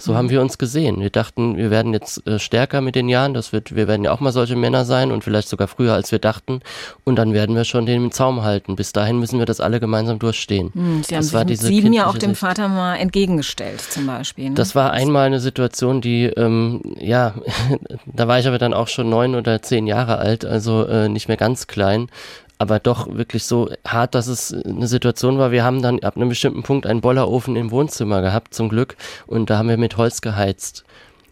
So 0.00 0.16
haben 0.16 0.30
wir 0.30 0.40
uns 0.40 0.58
gesehen. 0.58 1.00
Wir 1.00 1.10
dachten, 1.10 1.56
wir 1.56 1.70
werden 1.70 1.92
jetzt 1.92 2.26
äh, 2.26 2.38
stärker 2.38 2.80
mit 2.80 2.94
den 2.94 3.08
Jahren. 3.08 3.34
Das 3.34 3.52
wird, 3.52 3.74
wir 3.76 3.86
werden 3.86 4.04
ja 4.04 4.12
auch 4.12 4.20
mal 4.20 4.32
solche 4.32 4.56
Männer 4.56 4.84
sein 4.84 5.12
und 5.12 5.22
vielleicht 5.24 5.48
sogar 5.48 5.68
früher, 5.68 5.92
als 5.92 6.10
wir 6.10 6.18
dachten. 6.18 6.60
Und 7.04 7.16
dann 7.16 7.34
werden 7.34 7.54
wir 7.54 7.64
schon 7.64 7.86
den 7.86 8.10
Zaum 8.10 8.42
halten. 8.42 8.76
Bis 8.76 8.92
dahin 8.92 9.18
müssen 9.18 9.38
wir 9.38 9.46
das 9.46 9.60
alle 9.60 9.80
gemeinsam 9.80 10.18
durchstehen. 10.18 10.70
Hm, 10.72 11.02
Sie 11.02 11.14
das 11.14 11.34
haben 11.34 11.48
sich 11.48 11.60
sieben 11.60 11.92
ja 11.92 12.06
auch 12.06 12.16
dem 12.16 12.30
Sicht. 12.30 12.40
Vater 12.40 12.68
mal 12.68 12.96
entgegengestellt, 12.96 13.80
zum 13.80 14.06
Beispiel. 14.06 14.50
Ne? 14.50 14.54
Das 14.54 14.74
war 14.74 14.92
einmal 14.92 15.26
eine 15.26 15.40
Situation, 15.40 16.00
die, 16.00 16.24
ähm, 16.24 16.80
ja, 16.98 17.34
da 18.06 18.26
war 18.26 18.38
ich 18.38 18.46
aber 18.46 18.58
dann 18.58 18.72
auch 18.72 18.88
schon 18.88 19.10
neun 19.10 19.34
oder 19.34 19.60
zehn 19.62 19.86
Jahre 19.86 20.18
alt, 20.18 20.44
also 20.44 20.86
äh, 20.86 21.08
nicht 21.08 21.28
mehr 21.28 21.36
ganz 21.36 21.66
klein 21.66 22.08
aber 22.60 22.78
doch 22.78 23.08
wirklich 23.16 23.44
so 23.44 23.70
hart, 23.88 24.14
dass 24.14 24.26
es 24.26 24.52
eine 24.52 24.86
Situation 24.86 25.38
war. 25.38 25.50
Wir 25.50 25.64
haben 25.64 25.80
dann 25.80 25.98
ab 26.00 26.16
einem 26.16 26.28
bestimmten 26.28 26.62
Punkt 26.62 26.86
einen 26.86 27.00
Bollerofen 27.00 27.56
im 27.56 27.70
Wohnzimmer 27.70 28.20
gehabt, 28.20 28.52
zum 28.52 28.68
Glück, 28.68 28.96
und 29.26 29.48
da 29.48 29.56
haben 29.56 29.70
wir 29.70 29.78
mit 29.78 29.96
Holz 29.96 30.20
geheizt. 30.20 30.84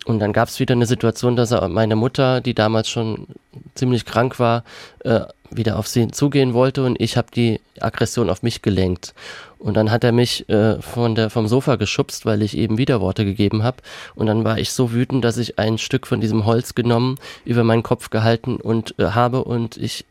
Und 0.06 0.20
dann 0.20 0.32
gab 0.32 0.48
es 0.48 0.58
wieder 0.58 0.72
eine 0.72 0.86
Situation, 0.86 1.36
dass 1.36 1.50
er 1.50 1.68
meine 1.68 1.96
Mutter, 1.96 2.40
die 2.40 2.54
damals 2.54 2.88
schon 2.88 3.26
ziemlich 3.74 4.06
krank 4.06 4.40
war, 4.40 4.64
äh, 5.00 5.20
wieder 5.50 5.78
auf 5.78 5.86
sie 5.86 6.08
zugehen 6.08 6.54
wollte 6.54 6.82
und 6.82 6.98
ich 6.98 7.18
habe 7.18 7.28
die 7.34 7.60
Aggression 7.78 8.30
auf 8.30 8.42
mich 8.42 8.62
gelenkt. 8.62 9.12
Und 9.58 9.76
dann 9.76 9.90
hat 9.90 10.04
er 10.04 10.12
mich 10.12 10.48
äh, 10.48 10.80
von 10.80 11.14
der, 11.14 11.28
vom 11.28 11.46
Sofa 11.46 11.76
geschubst, 11.76 12.24
weil 12.24 12.40
ich 12.40 12.56
eben 12.56 12.78
Widerworte 12.78 13.26
gegeben 13.26 13.64
habe. 13.64 13.78
Und 14.14 14.26
dann 14.26 14.44
war 14.44 14.58
ich 14.58 14.72
so 14.72 14.92
wütend, 14.92 15.26
dass 15.26 15.36
ich 15.36 15.58
ein 15.58 15.76
Stück 15.76 16.06
von 16.06 16.22
diesem 16.22 16.46
Holz 16.46 16.74
genommen, 16.74 17.16
über 17.44 17.64
meinen 17.64 17.82
Kopf 17.82 18.08
gehalten 18.08 18.56
und 18.56 18.94
äh, 18.98 19.08
habe 19.10 19.44
und 19.44 19.76
ich 19.76 20.06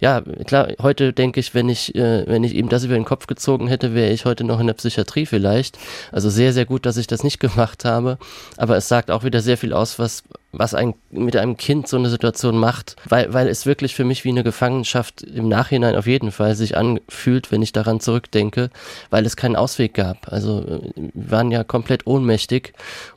ja, 0.00 0.22
klar, 0.46 0.68
heute 0.80 1.12
denke 1.12 1.40
ich, 1.40 1.54
wenn 1.54 1.68
ich, 1.68 1.94
äh, 1.94 2.26
wenn 2.26 2.44
ich 2.44 2.54
ihm 2.54 2.68
das 2.68 2.84
über 2.84 2.94
den 2.94 3.04
Kopf 3.04 3.26
gezogen 3.26 3.68
hätte, 3.68 3.94
wäre 3.94 4.12
ich 4.12 4.24
heute 4.24 4.44
noch 4.44 4.60
in 4.60 4.66
der 4.66 4.74
Psychiatrie 4.74 5.26
vielleicht. 5.26 5.78
Also 6.12 6.30
sehr, 6.30 6.52
sehr 6.52 6.64
gut, 6.64 6.86
dass 6.86 6.96
ich 6.96 7.06
das 7.06 7.22
nicht 7.22 7.40
gemacht 7.44 7.84
habe. 7.84 8.18
Aber 8.56 8.76
es 8.76 8.88
sagt 8.88 9.10
auch 9.10 9.24
wieder 9.24 9.40
sehr 9.40 9.56
viel 9.56 9.72
aus, 9.72 9.98
was, 9.98 10.22
was 10.52 10.74
ein, 10.74 10.94
mit 11.10 11.36
einem 11.36 11.56
Kind 11.56 11.88
so 11.88 11.96
eine 11.96 12.08
Situation 12.08 12.58
macht, 12.58 12.96
weil, 13.08 13.32
weil 13.32 13.48
es 13.48 13.66
wirklich 13.66 13.94
für 13.94 14.04
mich 14.04 14.24
wie 14.24 14.30
eine 14.30 14.44
Gefangenschaft 14.44 15.22
im 15.22 15.48
Nachhinein 15.48 15.96
auf 15.96 16.06
jeden 16.06 16.32
Fall 16.32 16.54
sich 16.54 16.76
anfühlt, 16.76 17.52
wenn 17.52 17.62
ich 17.62 17.72
daran 17.72 18.00
zurückdenke, 18.00 18.70
weil 19.10 19.26
es 19.26 19.36
keinen 19.36 19.56
Ausweg 19.56 19.94
gab. 19.94 20.32
Also 20.32 20.60
äh, 20.60 20.92
wir 20.96 21.30
waren 21.30 21.50
ja 21.50 21.64
komplett 21.64 22.06
ohnmächtig 22.06 22.72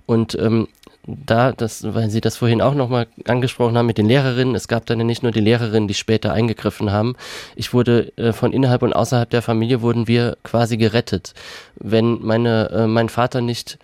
und 0.05 0.35
ähm, 0.39 0.67
da, 1.07 1.53
das, 1.53 1.93
weil 1.93 2.09
Sie 2.09 2.19
das 2.19 2.35
vorhin 2.35 2.61
auch 2.61 2.73
nochmal 2.73 3.07
angesprochen 3.25 3.77
haben 3.77 3.85
mit 3.85 3.97
den 3.97 4.07
Lehrerinnen, 4.07 4.55
es 4.55 4.67
gab 4.67 4.85
dann 4.85 4.99
ja 4.99 5.05
nicht 5.05 5.23
nur 5.23 5.31
die 5.31 5.39
Lehrerinnen, 5.39 5.87
die 5.87 5.93
später 5.93 6.33
eingegriffen 6.33 6.91
haben. 6.91 7.15
Ich 7.55 7.73
wurde 7.73 8.11
äh, 8.17 8.33
von 8.33 8.51
innerhalb 8.51 8.83
und 8.83 8.93
außerhalb 8.93 9.29
der 9.29 9.41
Familie 9.41 9.81
wurden 9.81 10.07
wir 10.07 10.37
quasi 10.43 10.75
gerettet. 10.75 11.33
Wenn 11.75 12.21
meine, 12.21 12.69
äh, 12.71 12.87
mein 12.87 13.07
Vater 13.07 13.39
nicht 13.39 13.79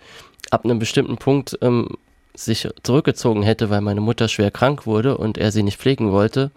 ab 0.50 0.64
einem 0.64 0.78
bestimmten 0.78 1.16
Punkt 1.16 1.58
ähm, 1.62 1.96
sich 2.34 2.68
zurückgezogen 2.82 3.42
hätte, 3.42 3.70
weil 3.70 3.80
meine 3.80 4.00
Mutter 4.02 4.28
schwer 4.28 4.50
krank 4.50 4.86
wurde 4.86 5.16
und 5.16 5.38
er 5.38 5.50
sie 5.50 5.62
nicht 5.62 5.80
pflegen 5.80 6.12
wollte, 6.12 6.50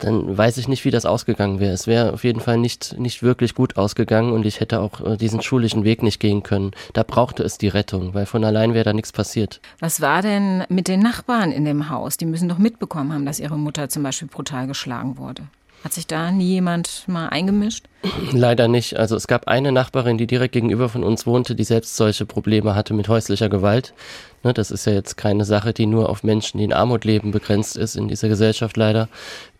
dann 0.00 0.36
weiß 0.36 0.56
ich 0.58 0.68
nicht, 0.68 0.84
wie 0.84 0.90
das 0.90 1.06
ausgegangen 1.06 1.60
wäre. 1.60 1.72
Es 1.72 1.86
wäre 1.86 2.12
auf 2.12 2.24
jeden 2.24 2.40
Fall 2.40 2.58
nicht, 2.58 2.98
nicht 2.98 3.22
wirklich 3.22 3.54
gut 3.54 3.76
ausgegangen 3.76 4.32
und 4.32 4.44
ich 4.46 4.60
hätte 4.60 4.80
auch 4.80 5.00
äh, 5.00 5.16
diesen 5.16 5.42
schulischen 5.42 5.84
Weg 5.84 6.02
nicht 6.02 6.20
gehen 6.20 6.42
können. 6.42 6.72
Da 6.92 7.02
brauchte 7.02 7.42
es 7.42 7.58
die 7.58 7.68
Rettung, 7.68 8.14
weil 8.14 8.26
von 8.26 8.44
allein 8.44 8.74
wäre 8.74 8.84
da 8.84 8.92
nichts 8.92 9.12
passiert. 9.12 9.60
Was 9.78 10.00
war 10.00 10.22
denn 10.22 10.64
mit 10.68 10.88
den 10.88 11.00
Nachbarn 11.00 11.52
in 11.52 11.64
dem 11.64 11.90
Haus? 11.90 12.16
Die 12.16 12.26
müssen 12.26 12.48
doch 12.48 12.58
mitbekommen 12.58 13.12
haben, 13.12 13.26
dass 13.26 13.40
ihre 13.40 13.58
Mutter 13.58 13.88
zum 13.88 14.02
Beispiel 14.02 14.28
brutal 14.28 14.66
geschlagen 14.66 15.18
wurde. 15.18 15.44
Hat 15.82 15.94
sich 15.94 16.06
da 16.06 16.30
nie 16.30 16.46
jemand 16.46 17.04
mal 17.06 17.28
eingemischt? 17.28 17.86
Leider 18.32 18.68
nicht. 18.68 18.98
Also 18.98 19.16
es 19.16 19.26
gab 19.26 19.48
eine 19.48 19.72
Nachbarin, 19.72 20.18
die 20.18 20.26
direkt 20.26 20.52
gegenüber 20.52 20.90
von 20.90 21.02
uns 21.02 21.26
wohnte, 21.26 21.54
die 21.54 21.64
selbst 21.64 21.96
solche 21.96 22.26
Probleme 22.26 22.74
hatte 22.74 22.92
mit 22.92 23.08
häuslicher 23.08 23.48
Gewalt. 23.48 23.94
Ne, 24.42 24.52
das 24.52 24.70
ist 24.70 24.86
ja 24.86 24.92
jetzt 24.92 25.16
keine 25.16 25.44
Sache, 25.46 25.72
die 25.72 25.86
nur 25.86 26.10
auf 26.10 26.22
Menschen, 26.22 26.58
die 26.58 26.64
in 26.64 26.74
Armut 26.74 27.04
leben, 27.04 27.30
begrenzt 27.30 27.78
ist. 27.78 27.96
In 27.96 28.08
dieser 28.08 28.28
Gesellschaft 28.28 28.76
leider 28.76 29.08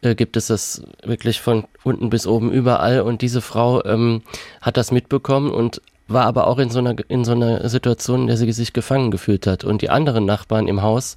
äh, 0.03 0.15
gibt 0.15 0.37
es 0.37 0.49
das 0.49 0.83
wirklich 1.03 1.41
von 1.41 1.65
unten 1.85 2.11
bis 2.11 2.27
oben 2.27 2.53
überall. 2.53 3.01
Und 3.01 3.23
diese 3.23 3.41
Frau 3.41 3.83
ähm, 3.85 4.23
hat 4.61 4.77
das 4.77 4.93
mitbekommen 4.93 5.51
und 5.51 5.81
war 6.07 6.25
aber 6.27 6.49
auch 6.49 6.59
in 6.59 6.71
so 6.71 6.81
einer 6.81 6.97
in 7.09 7.25
so 7.25 7.33
einer 7.33 7.67
Situation, 7.69 8.23
in 8.23 8.27
der 8.27 8.37
sie 8.37 8.51
sich 8.53 8.75
gefangen 8.75 9.11
gefühlt 9.11 9.47
hat. 9.47 9.65
Und 9.65 9.81
die 9.81 9.91
anderen 9.91 10.27
Nachbarn 10.27 10.69
im 10.69 10.83
Haus 10.83 11.17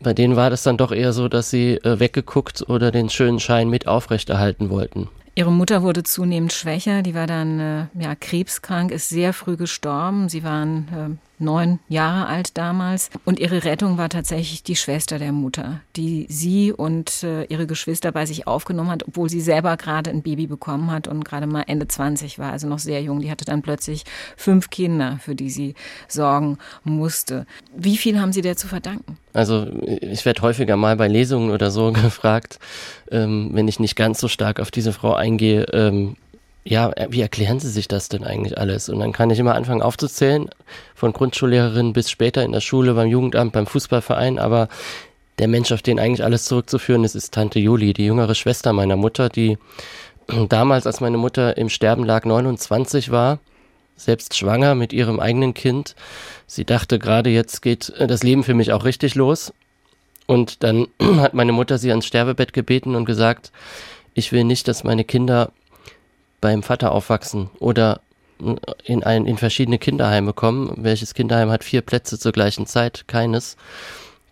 bei 0.00 0.14
denen 0.14 0.36
war 0.36 0.50
das 0.50 0.62
dann 0.62 0.76
doch 0.76 0.92
eher 0.92 1.12
so, 1.12 1.28
dass 1.28 1.50
sie 1.50 1.74
äh, 1.76 1.98
weggeguckt 1.98 2.68
oder 2.68 2.90
den 2.90 3.10
schönen 3.10 3.40
Schein 3.40 3.68
mit 3.68 3.86
aufrechterhalten 3.86 4.70
wollten. 4.70 5.08
Ihre 5.36 5.50
Mutter 5.50 5.82
wurde 5.82 6.04
zunehmend 6.04 6.52
schwächer, 6.52 7.02
die 7.02 7.14
war 7.14 7.26
dann 7.26 7.58
äh, 7.58 7.86
ja, 7.98 8.14
krebskrank, 8.14 8.92
ist 8.92 9.08
sehr 9.08 9.32
früh 9.32 9.56
gestorben. 9.56 10.28
Sie 10.28 10.44
waren 10.44 11.18
äh, 11.33 11.33
neun 11.44 11.78
Jahre 11.88 12.26
alt 12.26 12.56
damals. 12.56 13.10
Und 13.24 13.38
ihre 13.38 13.64
Rettung 13.64 13.98
war 13.98 14.08
tatsächlich 14.08 14.62
die 14.62 14.76
Schwester 14.76 15.18
der 15.18 15.32
Mutter, 15.32 15.80
die 15.96 16.26
sie 16.28 16.72
und 16.72 17.22
äh, 17.22 17.44
ihre 17.44 17.66
Geschwister 17.66 18.12
bei 18.12 18.26
sich 18.26 18.46
aufgenommen 18.46 18.90
hat, 18.90 19.06
obwohl 19.06 19.28
sie 19.28 19.40
selber 19.40 19.76
gerade 19.76 20.10
ein 20.10 20.22
Baby 20.22 20.46
bekommen 20.46 20.90
hat 20.90 21.08
und 21.08 21.24
gerade 21.24 21.46
mal 21.46 21.64
Ende 21.66 21.86
20 21.86 22.38
war, 22.38 22.52
also 22.52 22.66
noch 22.66 22.78
sehr 22.78 23.02
jung. 23.02 23.20
Die 23.20 23.30
hatte 23.30 23.44
dann 23.44 23.62
plötzlich 23.62 24.04
fünf 24.36 24.70
Kinder, 24.70 25.18
für 25.20 25.34
die 25.34 25.50
sie 25.50 25.74
sorgen 26.08 26.58
musste. 26.82 27.46
Wie 27.76 27.96
viel 27.96 28.18
haben 28.20 28.32
Sie 28.32 28.42
der 28.42 28.56
zu 28.56 28.68
verdanken? 28.68 29.18
Also 29.32 29.66
ich 30.00 30.24
werde 30.24 30.42
häufiger 30.42 30.76
mal 30.76 30.96
bei 30.96 31.08
Lesungen 31.08 31.50
oder 31.50 31.70
so 31.70 31.92
gefragt, 31.92 32.58
ähm, 33.10 33.50
wenn 33.52 33.68
ich 33.68 33.80
nicht 33.80 33.96
ganz 33.96 34.20
so 34.20 34.28
stark 34.28 34.60
auf 34.60 34.70
diese 34.70 34.92
Frau 34.92 35.14
eingehe, 35.14 35.66
ähm, 35.72 36.16
ja, 36.64 36.90
äh, 36.92 37.08
wie 37.10 37.20
erklären 37.20 37.60
Sie 37.60 37.70
sich 37.70 37.88
das 37.88 38.08
denn 38.08 38.24
eigentlich 38.24 38.58
alles? 38.58 38.88
Und 38.88 38.98
dann 38.98 39.12
kann 39.12 39.30
ich 39.30 39.38
immer 39.38 39.54
anfangen 39.54 39.82
aufzuzählen, 39.82 40.48
von 40.94 41.12
Grundschullehrerin 41.12 41.92
bis 41.92 42.10
später 42.10 42.42
in 42.42 42.52
der 42.52 42.60
Schule, 42.60 42.94
beim 42.94 43.08
Jugendamt, 43.08 43.52
beim 43.52 43.66
Fußballverein, 43.66 44.38
aber 44.38 44.68
der 45.38 45.48
Mensch, 45.48 45.72
auf 45.72 45.82
den 45.82 45.98
eigentlich 45.98 46.24
alles 46.24 46.44
zurückzuführen 46.44 47.04
ist, 47.04 47.14
ist 47.14 47.34
Tante 47.34 47.58
Juli, 47.58 47.92
die 47.92 48.06
jüngere 48.06 48.34
Schwester 48.34 48.72
meiner 48.72 48.96
Mutter, 48.96 49.28
die 49.28 49.58
damals, 50.48 50.86
als 50.86 51.00
meine 51.00 51.18
Mutter 51.18 51.56
im 51.56 51.68
Sterben 51.68 52.04
lag, 52.04 52.24
29 52.24 53.10
war, 53.10 53.40
selbst 53.96 54.36
schwanger 54.36 54.74
mit 54.74 54.92
ihrem 54.92 55.20
eigenen 55.20 55.54
Kind. 55.54 55.94
Sie 56.46 56.64
dachte 56.64 56.98
gerade, 56.98 57.30
jetzt 57.30 57.62
geht 57.62 57.90
äh, 57.90 58.06
das 58.06 58.22
Leben 58.22 58.42
für 58.42 58.54
mich 58.54 58.72
auch 58.72 58.84
richtig 58.84 59.14
los. 59.14 59.52
Und 60.26 60.62
dann 60.62 60.88
hat 61.18 61.34
meine 61.34 61.52
Mutter 61.52 61.78
sie 61.78 61.90
ans 61.90 62.06
Sterbebett 62.06 62.52
gebeten 62.52 62.94
und 62.94 63.04
gesagt, 63.04 63.52
ich 64.14 64.32
will 64.32 64.44
nicht, 64.44 64.68
dass 64.68 64.84
meine 64.84 65.04
Kinder 65.04 65.50
beim 66.44 66.62
Vater 66.62 66.92
aufwachsen 66.92 67.48
oder 67.58 68.02
in, 68.84 69.02
ein, 69.02 69.24
in 69.24 69.38
verschiedene 69.38 69.78
Kinderheime 69.78 70.34
kommen. 70.34 70.74
Welches 70.76 71.14
Kinderheim 71.14 71.50
hat 71.50 71.64
vier 71.64 71.80
Plätze 71.80 72.18
zur 72.18 72.32
gleichen 72.32 72.66
Zeit? 72.66 73.04
Keines. 73.08 73.56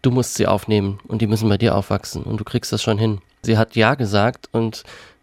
Du 0.02 0.10
musst 0.10 0.34
sie 0.34 0.46
aufnehmen 0.46 0.98
und 1.08 1.22
die 1.22 1.26
müssen 1.26 1.48
bei 1.48 1.56
dir 1.56 1.74
aufwachsen 1.74 2.24
und 2.24 2.38
du 2.38 2.44
kriegst 2.44 2.70
das 2.70 2.82
schon 2.82 2.98
hin. 2.98 3.22
Sie 3.40 3.56
hat 3.56 3.76
Ja 3.76 3.94
gesagt 3.94 4.50
und 4.52 4.82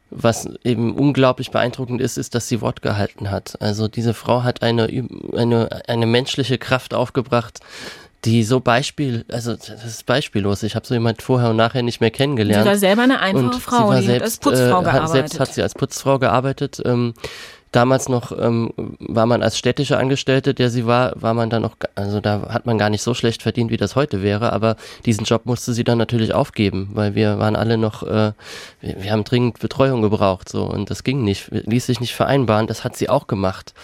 was 0.09 0.49
eben 0.63 0.95
unglaublich 0.95 1.51
beeindruckend 1.51 2.01
ist, 2.01 2.17
ist, 2.17 2.33
dass 2.33 2.47
sie 2.47 2.59
Wort 2.59 2.81
gehalten 2.81 3.29
hat. 3.29 3.61
Also 3.61 3.87
diese 3.87 4.15
Frau 4.15 4.41
hat 4.41 4.63
eine, 4.63 4.89
eine, 5.35 5.83
eine 5.87 6.07
menschliche 6.07 6.57
Kraft 6.57 6.95
aufgebracht, 6.95 7.59
die 8.25 8.43
so 8.43 8.59
Beispiel, 8.59 9.25
also 9.31 9.55
das 9.55 9.85
ist 9.85 10.05
beispiellos. 10.05 10.63
Ich 10.63 10.75
habe 10.75 10.85
so 10.85 10.93
jemand 10.93 11.21
vorher 11.21 11.51
und 11.51 11.55
nachher 11.55 11.83
nicht 11.83 12.01
mehr 12.01 12.11
kennengelernt. 12.11 12.63
Sie 12.63 12.69
war 12.69 12.77
selber 12.77 13.03
eine 13.03 13.19
einfache 13.19 13.45
und 13.45 13.55
Frau, 13.55 13.77
sie 13.77 13.93
war 13.93 13.99
die 14.01 14.05
selbst, 14.07 14.23
als 14.23 14.37
Putzfrau 14.39 14.81
äh, 14.81 14.83
gearbeitet. 14.83 15.01
Hat, 15.01 15.09
selbst 15.09 15.39
hat 15.39 15.53
sie 15.53 15.61
als 15.61 15.73
Putzfrau 15.73 16.19
gearbeitet. 16.19 16.81
Ähm, 16.83 17.13
Damals 17.71 18.09
noch 18.09 18.31
ähm, 18.31 18.71
war 18.97 19.27
man 19.27 19.43
als 19.43 19.55
städtische 19.55 19.97
Angestellte, 19.97 20.55
der 20.55 20.71
sie 20.71 20.87
war, 20.87 21.13
war 21.21 21.35
man 21.35 21.51
dann 21.51 21.61
noch, 21.61 21.75
also 21.93 22.19
da 22.19 22.49
hat 22.49 22.65
man 22.65 22.79
gar 22.79 22.89
nicht 22.89 23.03
so 23.03 23.13
schlecht 23.13 23.43
verdient, 23.43 23.69
wie 23.69 23.77
das 23.77 23.95
heute 23.95 24.23
wäre, 24.23 24.51
aber 24.53 24.75
diesen 25.05 25.23
Job 25.25 25.45
musste 25.45 25.73
sie 25.73 25.83
dann 25.83 25.99
natürlich 25.99 26.33
aufgeben, 26.33 26.89
weil 26.93 27.13
wir 27.13 27.37
waren 27.37 27.55
alle 27.55 27.77
noch, 27.77 28.01
äh, 28.01 28.33
wir, 28.81 29.03
wir 29.03 29.11
haben 29.11 29.23
dringend 29.23 29.59
Betreuung 29.59 30.01
gebraucht, 30.01 30.49
so 30.49 30.63
und 30.63 30.89
das 30.89 31.03
ging 31.03 31.23
nicht, 31.23 31.49
ließ 31.51 31.85
sich 31.85 31.99
nicht 31.99 32.15
vereinbaren, 32.15 32.65
das 32.65 32.83
hat 32.83 32.97
sie 32.97 33.07
auch 33.07 33.27
gemacht. 33.27 33.75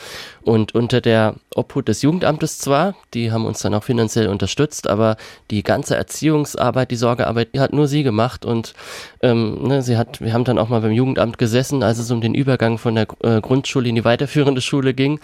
Und 0.45 0.75
unter 0.75 1.01
der 1.01 1.34
Obhut 1.55 1.88
des 1.88 2.03
Jugendamtes 2.03 2.60
zwar, 2.60 2.93
die 3.15 3.31
haben 3.31 3.47
uns 3.47 3.63
dann 3.63 3.73
auch 3.73 3.84
finanziell 3.84 4.27
unterstützt, 4.27 4.88
aber 4.88 5.17
die 5.49 5.63
ganze 5.63 5.95
Erziehungsarbeit, 5.95 6.91
die 6.91 6.97
Sorgearbeit, 6.97 7.55
die 7.55 7.60
hat 7.60 7.73
nur 7.73 7.88
sie 7.88 8.03
gemacht 8.03 8.45
und 8.45 8.75
ähm, 9.23 9.67
ne, 9.67 9.81
sie 9.81 9.97
hat, 9.97 10.21
wir 10.21 10.34
haben 10.34 10.43
dann 10.43 10.60
auch 10.60 10.69
mal 10.69 10.81
beim 10.81 10.91
Jugendamt 10.91 11.39
gesessen, 11.39 11.81
als 11.81 11.97
es 11.97 12.12
um 12.12 12.21
den 12.21 12.36
Übergang 12.36 12.77
von 12.77 12.93
der 12.93 13.08
äh, 13.23 13.41
Grundschule 13.41 13.89
in 13.89 13.95
die 13.95 14.05
weiterführende 14.05 14.62
Schule 14.62 14.93
ging 14.93 15.19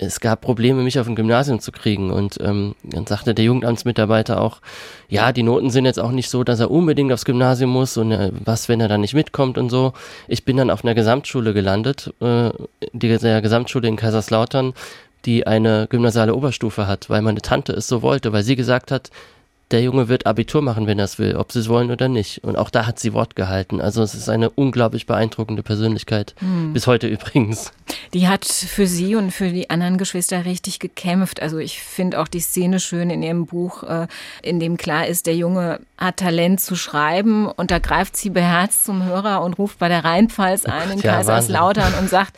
es 0.00 0.20
gab 0.20 0.40
Probleme, 0.40 0.82
mich 0.82 0.98
auf 0.98 1.08
ein 1.08 1.16
Gymnasium 1.16 1.58
zu 1.58 1.72
kriegen. 1.72 2.10
Und 2.10 2.38
ähm, 2.40 2.76
dann 2.84 3.06
sagte 3.06 3.34
der 3.34 3.44
Jugendamtsmitarbeiter 3.44 4.40
auch, 4.40 4.60
ja, 5.08 5.32
die 5.32 5.42
Noten 5.42 5.70
sind 5.70 5.84
jetzt 5.84 5.98
auch 5.98 6.12
nicht 6.12 6.30
so, 6.30 6.44
dass 6.44 6.60
er 6.60 6.70
unbedingt 6.70 7.12
aufs 7.12 7.24
Gymnasium 7.24 7.70
muss 7.70 7.96
und 7.96 8.12
äh, 8.12 8.30
was, 8.44 8.68
wenn 8.68 8.80
er 8.80 8.88
dann 8.88 9.00
nicht 9.00 9.14
mitkommt 9.14 9.58
und 9.58 9.70
so. 9.70 9.92
Ich 10.28 10.44
bin 10.44 10.56
dann 10.56 10.70
auf 10.70 10.84
einer 10.84 10.94
Gesamtschule 10.94 11.52
gelandet, 11.52 12.14
äh, 12.20 12.50
die, 12.92 13.18
der 13.18 13.42
Gesamtschule 13.42 13.88
in 13.88 13.96
Kaiserslautern, 13.96 14.72
die 15.24 15.48
eine 15.48 15.88
gymnasiale 15.90 16.34
Oberstufe 16.34 16.86
hat, 16.86 17.10
weil 17.10 17.22
meine 17.22 17.42
Tante 17.42 17.72
es 17.72 17.88
so 17.88 18.00
wollte, 18.00 18.32
weil 18.32 18.44
sie 18.44 18.54
gesagt 18.54 18.92
hat, 18.92 19.10
der 19.70 19.82
Junge 19.82 20.08
wird 20.08 20.26
Abitur 20.26 20.62
machen, 20.62 20.86
wenn 20.86 20.98
er 20.98 21.04
es 21.04 21.18
will, 21.18 21.36
ob 21.36 21.52
sie 21.52 21.60
es 21.60 21.68
wollen 21.68 21.90
oder 21.90 22.08
nicht. 22.08 22.42
Und 22.42 22.56
auch 22.56 22.70
da 22.70 22.86
hat 22.86 22.98
sie 22.98 23.12
Wort 23.12 23.36
gehalten. 23.36 23.80
Also 23.80 24.02
es 24.02 24.14
ist 24.14 24.28
eine 24.28 24.48
unglaublich 24.50 25.06
beeindruckende 25.06 25.62
Persönlichkeit. 25.62 26.34
Hm. 26.38 26.72
Bis 26.72 26.86
heute 26.86 27.06
übrigens. 27.06 27.72
Die 28.14 28.28
hat 28.28 28.46
für 28.46 28.86
sie 28.86 29.14
und 29.14 29.30
für 29.30 29.50
die 29.50 29.68
anderen 29.68 29.98
Geschwister 29.98 30.46
richtig 30.46 30.78
gekämpft. 30.78 31.42
Also 31.42 31.58
ich 31.58 31.82
finde 31.82 32.20
auch 32.20 32.28
die 32.28 32.40
Szene 32.40 32.80
schön 32.80 33.10
in 33.10 33.22
ihrem 33.22 33.46
Buch, 33.46 33.82
äh, 33.82 34.06
in 34.42 34.58
dem 34.58 34.78
klar 34.78 35.06
ist, 35.06 35.26
der 35.26 35.36
Junge 35.36 35.80
hat 35.98 36.18
Talent 36.18 36.60
zu 36.60 36.74
schreiben 36.74 37.46
und 37.46 37.70
da 37.70 37.78
greift 37.78 38.16
sie 38.16 38.30
beherzt 38.30 38.84
zum 38.86 39.04
Hörer 39.04 39.42
und 39.42 39.58
ruft 39.58 39.78
bei 39.78 39.88
der 39.88 40.04
Rheinpfalz 40.04 40.64
ein 40.64 40.92
in 40.92 41.00
ja, 41.00 41.16
Kaiserslautern 41.16 41.92
und 42.00 42.08
sagt, 42.08 42.36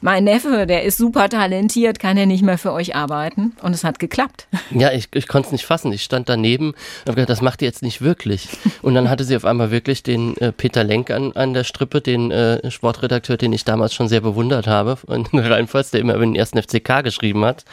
mein 0.00 0.24
Neffe, 0.24 0.66
der 0.66 0.84
ist 0.84 0.98
super 0.98 1.28
talentiert, 1.28 1.98
kann 1.98 2.16
er 2.16 2.26
nicht 2.26 2.42
mehr 2.42 2.58
für 2.58 2.72
euch 2.72 2.94
arbeiten? 2.94 3.52
Und 3.62 3.74
es 3.74 3.84
hat 3.84 3.98
geklappt. 3.98 4.46
Ja, 4.70 4.92
ich, 4.92 5.08
ich 5.14 5.28
konnte 5.28 5.46
es 5.46 5.52
nicht 5.52 5.66
fassen. 5.66 5.92
Ich 5.92 6.02
stand 6.02 6.28
daneben 6.28 6.68
und 6.70 6.76
habe 7.06 7.14
gedacht, 7.16 7.30
das 7.30 7.42
macht 7.42 7.62
ihr 7.62 7.66
jetzt 7.66 7.82
nicht 7.82 8.00
wirklich. 8.00 8.48
Und 8.82 8.94
dann 8.94 9.10
hatte 9.10 9.24
sie 9.24 9.36
auf 9.36 9.44
einmal 9.44 9.70
wirklich 9.70 10.02
den 10.02 10.36
äh, 10.38 10.52
Peter 10.52 10.84
Lenk 10.84 11.10
an, 11.10 11.32
an 11.32 11.54
der 11.54 11.64
Strippe, 11.64 12.00
den 12.00 12.30
äh, 12.30 12.70
Sportredakteur, 12.70 13.36
den 13.36 13.52
ich 13.52 13.64
damals 13.64 13.94
schon 13.94 14.08
sehr 14.08 14.20
bewundert 14.20 14.66
habe, 14.66 14.96
in 15.08 15.38
Rheinpfalz, 15.38 15.90
der 15.90 16.00
immer 16.00 16.14
über 16.14 16.24
den 16.24 16.36
ersten 16.36 16.62
FCK 16.62 17.02
geschrieben 17.02 17.44
hat. 17.44 17.64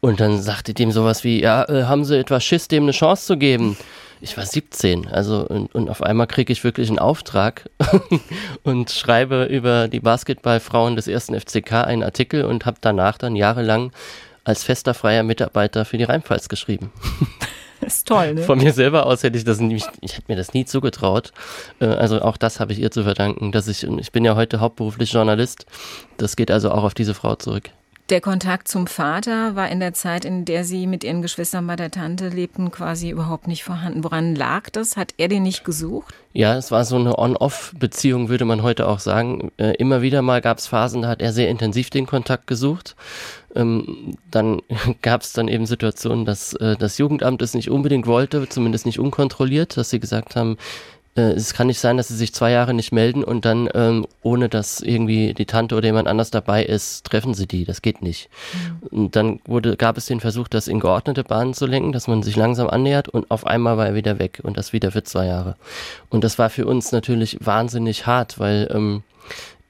Und 0.00 0.20
dann 0.20 0.40
sagte 0.40 0.74
dem 0.74 0.90
sowas 0.90 1.24
wie, 1.24 1.40
ja, 1.40 1.64
äh, 1.68 1.84
haben 1.84 2.04
Sie 2.04 2.18
etwas 2.18 2.44
Schiss, 2.44 2.68
dem 2.68 2.84
eine 2.84 2.92
Chance 2.92 3.26
zu 3.26 3.36
geben? 3.36 3.76
Ich 4.20 4.36
war 4.36 4.46
17, 4.46 5.08
also 5.08 5.46
und, 5.46 5.74
und 5.74 5.88
auf 5.90 6.02
einmal 6.02 6.26
kriege 6.26 6.52
ich 6.52 6.64
wirklich 6.64 6.88
einen 6.88 6.98
Auftrag 6.98 7.68
und 8.62 8.90
schreibe 8.90 9.44
über 9.44 9.88
die 9.88 10.00
Basketballfrauen 10.00 10.96
des 10.96 11.08
ersten 11.08 11.38
FCK 11.38 11.72
einen 11.84 12.02
Artikel 12.02 12.44
und 12.44 12.66
habe 12.66 12.78
danach 12.80 13.18
dann 13.18 13.36
jahrelang 13.36 13.92
als 14.44 14.62
fester 14.62 14.94
freier 14.94 15.22
Mitarbeiter 15.22 15.84
für 15.84 15.98
die 15.98 16.04
Rheinpfalz 16.04 16.48
geschrieben. 16.48 16.92
Das 17.80 17.96
ist 17.96 18.08
toll, 18.08 18.34
ne? 18.34 18.42
Von 18.42 18.58
mir 18.58 18.72
selber 18.72 19.04
aus 19.06 19.22
hätte 19.22 19.36
ich 19.36 19.44
das 19.44 19.60
nie, 19.60 19.82
ich 20.00 20.16
hätte 20.16 20.24
mir 20.28 20.36
das 20.36 20.54
nie 20.54 20.64
zugetraut. 20.64 21.32
Äh, 21.78 21.86
also 21.86 22.22
auch 22.22 22.38
das 22.38 22.58
habe 22.58 22.72
ich 22.72 22.78
ihr 22.78 22.90
zu 22.90 23.04
verdanken, 23.04 23.52
dass 23.52 23.68
ich, 23.68 23.84
ich 23.84 24.12
bin 24.12 24.24
ja 24.24 24.34
heute 24.34 24.60
hauptberuflich 24.60 25.12
Journalist. 25.12 25.66
Das 26.16 26.36
geht 26.36 26.50
also 26.50 26.70
auch 26.70 26.84
auf 26.84 26.94
diese 26.94 27.12
Frau 27.12 27.34
zurück. 27.34 27.70
Der 28.08 28.20
Kontakt 28.20 28.68
zum 28.68 28.86
Vater 28.86 29.56
war 29.56 29.68
in 29.68 29.80
der 29.80 29.92
Zeit, 29.92 30.24
in 30.24 30.44
der 30.44 30.62
Sie 30.62 30.86
mit 30.86 31.02
Ihren 31.02 31.22
Geschwistern 31.22 31.66
bei 31.66 31.74
der 31.74 31.90
Tante 31.90 32.28
lebten, 32.28 32.70
quasi 32.70 33.10
überhaupt 33.10 33.48
nicht 33.48 33.64
vorhanden. 33.64 34.04
Woran 34.04 34.36
lag 34.36 34.70
das? 34.70 34.96
Hat 34.96 35.14
er 35.16 35.26
den 35.26 35.42
nicht 35.42 35.64
gesucht? 35.64 36.14
Ja, 36.32 36.56
es 36.56 36.70
war 36.70 36.84
so 36.84 36.94
eine 36.94 37.18
On-Off-Beziehung, 37.18 38.28
würde 38.28 38.44
man 38.44 38.62
heute 38.62 38.86
auch 38.86 39.00
sagen. 39.00 39.50
Äh, 39.56 39.72
immer 39.78 40.02
wieder 40.02 40.22
mal 40.22 40.40
gab 40.40 40.58
es 40.58 40.68
Phasen, 40.68 41.02
da 41.02 41.08
hat 41.08 41.20
er 41.20 41.32
sehr 41.32 41.48
intensiv 41.48 41.90
den 41.90 42.06
Kontakt 42.06 42.46
gesucht. 42.46 42.94
Ähm, 43.56 44.16
dann 44.30 44.62
gab 45.02 45.22
es 45.22 45.32
dann 45.32 45.48
eben 45.48 45.66
Situationen, 45.66 46.24
dass 46.24 46.52
äh, 46.54 46.76
das 46.76 46.98
Jugendamt 46.98 47.42
es 47.42 47.54
nicht 47.54 47.70
unbedingt 47.70 48.06
wollte, 48.06 48.48
zumindest 48.48 48.86
nicht 48.86 49.00
unkontrolliert, 49.00 49.76
dass 49.76 49.90
sie 49.90 49.98
gesagt 49.98 50.36
haben, 50.36 50.58
äh, 51.16 51.32
es 51.32 51.54
kann 51.54 51.66
nicht 51.66 51.80
sein, 51.80 51.96
dass 51.96 52.08
sie 52.08 52.16
sich 52.16 52.32
zwei 52.34 52.50
Jahre 52.50 52.74
nicht 52.74 52.92
melden 52.92 53.24
und 53.24 53.44
dann, 53.44 53.68
ähm, 53.74 54.06
ohne 54.22 54.48
dass 54.48 54.80
irgendwie 54.80 55.34
die 55.34 55.46
Tante 55.46 55.74
oder 55.74 55.86
jemand 55.86 56.08
anders 56.08 56.30
dabei 56.30 56.64
ist, 56.64 57.04
treffen 57.04 57.34
sie 57.34 57.46
die. 57.46 57.64
Das 57.64 57.82
geht 57.82 58.02
nicht. 58.02 58.28
Mhm. 58.52 58.98
Und 58.98 59.16
dann 59.16 59.40
wurde, 59.46 59.76
gab 59.76 59.96
es 59.96 60.06
den 60.06 60.20
Versuch, 60.20 60.48
das 60.48 60.68
in 60.68 60.80
geordnete 60.80 61.24
Bahnen 61.24 61.54
zu 61.54 61.66
lenken, 61.66 61.92
dass 61.92 62.06
man 62.06 62.22
sich 62.22 62.36
langsam 62.36 62.68
annähert 62.68 63.08
und 63.08 63.30
auf 63.30 63.46
einmal 63.46 63.76
war 63.76 63.86
er 63.86 63.94
wieder 63.94 64.18
weg 64.18 64.40
und 64.42 64.56
das 64.56 64.72
wieder 64.72 64.92
für 64.92 65.02
zwei 65.02 65.26
Jahre. 65.26 65.56
Und 66.10 66.22
das 66.24 66.38
war 66.38 66.50
für 66.50 66.66
uns 66.66 66.92
natürlich 66.92 67.38
wahnsinnig 67.40 68.06
hart, 68.06 68.38
weil 68.38 68.70
ähm, 68.72 69.02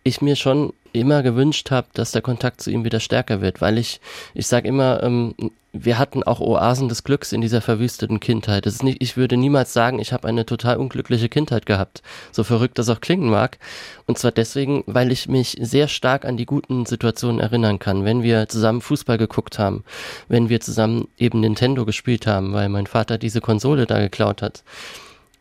ich 0.03 0.21
mir 0.21 0.37
schon 0.37 0.73
immer 0.93 1.23
gewünscht 1.23 1.71
habe, 1.71 1.89
dass 1.93 2.13
der 2.13 2.23
Kontakt 2.23 2.61
zu 2.61 2.71
ihm 2.71 2.85
wieder 2.85 3.01
stärker 3.01 3.41
wird, 3.41 3.61
weil 3.61 3.79
ich, 3.79 4.01
ich 4.35 4.47
sage 4.47 4.69
immer, 4.69 5.03
ähm, 5.03 5.35
wir 5.85 5.99
hatten 5.99 6.23
auch 6.23 6.41
Oasen 6.41 6.89
des 6.89 7.05
Glücks 7.05 7.33
in 7.33 7.41
dieser 7.41 7.61
verwüsteten 7.61 8.21
Kindheit. 8.21 8.67
Das 8.67 8.75
ist 8.75 8.83
nicht, 8.83 9.03
ich 9.03 9.17
würde 9.17 9.37
niemals 9.37 9.73
sagen, 9.73 9.99
ich 9.99 10.13
habe 10.13 10.29
eine 10.29 10.47
total 10.47 10.77
unglückliche 10.77 11.29
Kindheit 11.29 11.67
gehabt, 11.67 12.03
so 12.33 12.45
verrückt 12.45 12.79
das 12.79 12.89
auch 12.89 13.01
klingen 13.01 13.31
mag. 13.31 13.59
Und 14.07 14.19
zwar 14.19 14.33
deswegen, 14.33 14.85
weil 14.87 15.13
ich 15.13 15.29
mich 15.29 15.57
sehr 15.61 15.89
stark 15.89 16.25
an 16.25 16.37
die 16.37 16.47
guten 16.47 16.87
Situationen 16.87 17.41
erinnern 17.41 17.79
kann, 17.79 18.05
wenn 18.05 18.23
wir 18.23 18.49
zusammen 18.49 18.81
Fußball 18.81 19.19
geguckt 19.19 19.59
haben, 19.59 19.85
wenn 20.29 20.49
wir 20.49 20.61
zusammen 20.61 21.09
eben 21.19 21.41
Nintendo 21.41 21.85
gespielt 21.85 22.27
haben, 22.27 22.53
weil 22.53 22.69
mein 22.69 22.87
Vater 22.87 23.19
diese 23.19 23.41
Konsole 23.41 23.87
da 23.87 23.99
geklaut 23.99 24.43
hat 24.43 24.63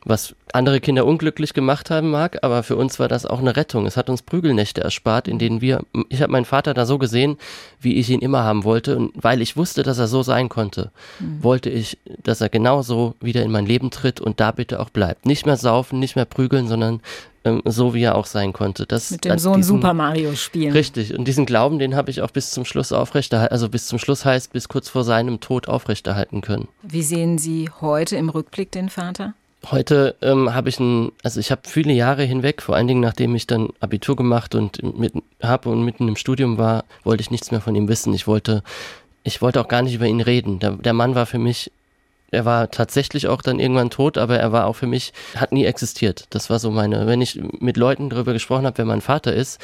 was 0.05 0.35
andere 0.53 0.79
Kinder 0.79 1.05
unglücklich 1.05 1.53
gemacht 1.53 1.89
haben 1.89 2.11
mag, 2.11 2.37
aber 2.43 2.63
für 2.63 2.77
uns 2.77 2.99
war 2.99 3.07
das 3.07 3.25
auch 3.25 3.39
eine 3.39 3.55
Rettung. 3.57 3.85
Es 3.85 3.97
hat 3.97 4.09
uns 4.09 4.21
Prügelnächte 4.21 4.81
erspart, 4.81 5.27
in 5.27 5.39
denen 5.39 5.61
wir, 5.61 5.83
ich 6.09 6.21
habe 6.21 6.31
meinen 6.31 6.45
Vater 6.45 6.73
da 6.73 6.85
so 6.85 6.97
gesehen, 6.97 7.37
wie 7.81 7.95
ich 7.95 8.09
ihn 8.09 8.21
immer 8.21 8.43
haben 8.43 8.63
wollte 8.63 8.95
und 8.97 9.11
weil 9.15 9.41
ich 9.41 9.57
wusste, 9.57 9.83
dass 9.83 9.97
er 9.97 10.07
so 10.07 10.23
sein 10.23 10.47
konnte, 10.47 10.91
mhm. 11.19 11.43
wollte 11.43 11.69
ich, 11.69 11.97
dass 12.23 12.39
er 12.39 12.49
genauso 12.49 13.15
wieder 13.19 13.43
in 13.43 13.51
mein 13.51 13.65
Leben 13.65 13.89
tritt 13.89 14.21
und 14.21 14.39
da 14.39 14.51
bitte 14.51 14.79
auch 14.79 14.91
bleibt. 14.91 15.25
Nicht 15.25 15.45
mehr 15.45 15.57
saufen, 15.57 15.99
nicht 15.99 16.15
mehr 16.15 16.25
prügeln, 16.25 16.67
sondern 16.67 17.01
ähm, 17.43 17.61
so 17.65 17.93
wie 17.93 18.03
er 18.03 18.15
auch 18.15 18.25
sein 18.25 18.53
konnte. 18.53 18.85
Das, 18.85 19.11
Mit 19.11 19.25
dem 19.25 19.39
Sohn 19.39 19.57
diesen, 19.57 19.75
Super 19.75 19.93
Mario 19.93 20.35
spielen. 20.35 20.73
Richtig. 20.73 21.17
Und 21.17 21.27
diesen 21.27 21.45
Glauben, 21.45 21.79
den 21.79 21.95
habe 21.95 22.11
ich 22.11 22.21
auch 22.21 22.31
bis 22.31 22.51
zum 22.51 22.65
Schluss 22.65 22.91
aufrechterhalten, 22.91 23.51
also 23.51 23.69
bis 23.69 23.87
zum 23.87 23.99
Schluss 23.99 24.25
heißt, 24.25 24.53
bis 24.53 24.67
kurz 24.67 24.89
vor 24.89 25.03
seinem 25.03 25.39
Tod 25.39 25.67
aufrechterhalten 25.67 26.41
können. 26.41 26.67
Wie 26.83 27.03
sehen 27.03 27.37
Sie 27.37 27.69
heute 27.81 28.15
im 28.15 28.29
Rückblick 28.29 28.71
den 28.71 28.89
Vater? 28.89 29.33
Heute 29.71 30.15
ähm, 30.21 30.53
habe 30.53 30.69
ich 30.69 30.79
ein, 30.79 31.11
also 31.23 31.39
ich 31.39 31.49
habe 31.49 31.61
viele 31.65 31.93
Jahre 31.93 32.23
hinweg, 32.23 32.61
vor 32.61 32.75
allen 32.75 32.87
Dingen 32.87 32.99
nachdem 32.99 33.33
ich 33.35 33.47
dann 33.47 33.69
Abitur 33.79 34.15
gemacht 34.15 34.53
und 34.53 34.97
mit 34.97 35.13
habe 35.41 35.69
und 35.69 35.83
mitten 35.83 36.07
im 36.07 36.15
Studium 36.15 36.57
war, 36.57 36.83
wollte 37.03 37.21
ich 37.21 37.31
nichts 37.31 37.51
mehr 37.51 37.61
von 37.61 37.73
ihm 37.73 37.87
wissen. 37.87 38.13
Ich 38.13 38.27
wollte, 38.27 38.63
ich 39.23 39.41
wollte 39.41 39.59
auch 39.61 39.67
gar 39.67 39.81
nicht 39.81 39.95
über 39.95 40.05
ihn 40.05 40.21
reden. 40.21 40.59
Der, 40.59 40.71
der 40.71 40.93
Mann 40.93 41.15
war 41.15 41.25
für 41.25 41.39
mich, 41.39 41.71
er 42.31 42.45
war 42.45 42.69
tatsächlich 42.69 43.27
auch 43.27 43.41
dann 43.41 43.59
irgendwann 43.59 43.89
tot, 43.89 44.17
aber 44.17 44.37
er 44.37 44.51
war 44.51 44.67
auch 44.67 44.75
für 44.75 44.87
mich, 44.87 45.13
hat 45.35 45.51
nie 45.51 45.65
existiert. 45.65 46.27
Das 46.29 46.49
war 46.49 46.59
so 46.59 46.69
meine, 46.69 47.07
wenn 47.07 47.21
ich 47.21 47.41
mit 47.59 47.77
Leuten 47.77 48.09
darüber 48.09 48.33
gesprochen 48.33 48.65
habe, 48.65 48.77
wer 48.79 48.85
mein 48.85 49.01
Vater 49.01 49.33
ist, 49.33 49.59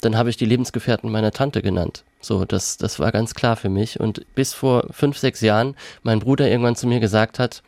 dann 0.00 0.18
habe 0.18 0.28
ich 0.28 0.36
die 0.36 0.46
Lebensgefährten 0.46 1.10
meiner 1.10 1.30
Tante 1.30 1.62
genannt. 1.62 2.04
So, 2.20 2.44
das, 2.44 2.76
das 2.76 2.98
war 2.98 3.12
ganz 3.12 3.34
klar 3.34 3.56
für 3.56 3.70
mich. 3.70 4.00
Und 4.00 4.26
bis 4.34 4.52
vor 4.52 4.86
fünf, 4.90 5.16
sechs 5.16 5.40
Jahren 5.40 5.76
mein 6.02 6.18
Bruder 6.18 6.48
irgendwann 6.48 6.76
zu 6.76 6.86
mir 6.86 7.00
gesagt 7.00 7.38
hat, 7.38 7.62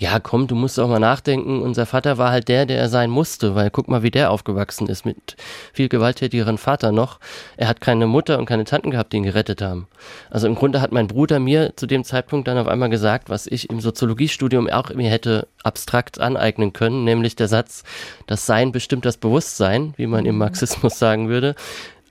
ja, 0.00 0.18
komm, 0.18 0.48
du 0.48 0.56
musst 0.56 0.80
auch 0.80 0.88
mal 0.88 0.98
nachdenken. 0.98 1.62
Unser 1.62 1.86
Vater 1.86 2.18
war 2.18 2.32
halt 2.32 2.48
der, 2.48 2.66
der 2.66 2.78
er 2.78 2.88
sein 2.88 3.10
musste, 3.10 3.54
weil 3.54 3.70
guck 3.70 3.86
mal, 3.86 4.02
wie 4.02 4.10
der 4.10 4.30
aufgewachsen 4.30 4.88
ist 4.88 5.06
mit 5.06 5.36
viel 5.72 5.88
gewalttätigeren 5.88 6.58
Vater 6.58 6.90
noch. 6.90 7.20
Er 7.56 7.68
hat 7.68 7.80
keine 7.80 8.08
Mutter 8.08 8.38
und 8.38 8.46
keine 8.46 8.64
Tanten 8.64 8.90
gehabt, 8.90 9.12
die 9.12 9.18
ihn 9.18 9.22
gerettet 9.22 9.62
haben. 9.62 9.86
Also 10.30 10.48
im 10.48 10.56
Grunde 10.56 10.80
hat 10.80 10.90
mein 10.90 11.06
Bruder 11.06 11.38
mir 11.38 11.76
zu 11.76 11.86
dem 11.86 12.02
Zeitpunkt 12.02 12.48
dann 12.48 12.58
auf 12.58 12.66
einmal 12.66 12.90
gesagt, 12.90 13.30
was 13.30 13.46
ich 13.46 13.70
im 13.70 13.80
Soziologiestudium 13.80 14.68
auch 14.68 14.92
mir 14.92 15.10
hätte 15.10 15.46
abstrakt 15.62 16.20
aneignen 16.20 16.72
können, 16.72 17.04
nämlich 17.04 17.36
der 17.36 17.48
Satz, 17.48 17.84
das 18.26 18.46
Sein 18.46 18.72
bestimmt 18.72 19.04
das 19.04 19.16
Bewusstsein, 19.16 19.94
wie 19.96 20.08
man 20.08 20.26
im 20.26 20.38
Marxismus 20.38 20.98
sagen 20.98 21.28
würde. 21.28 21.54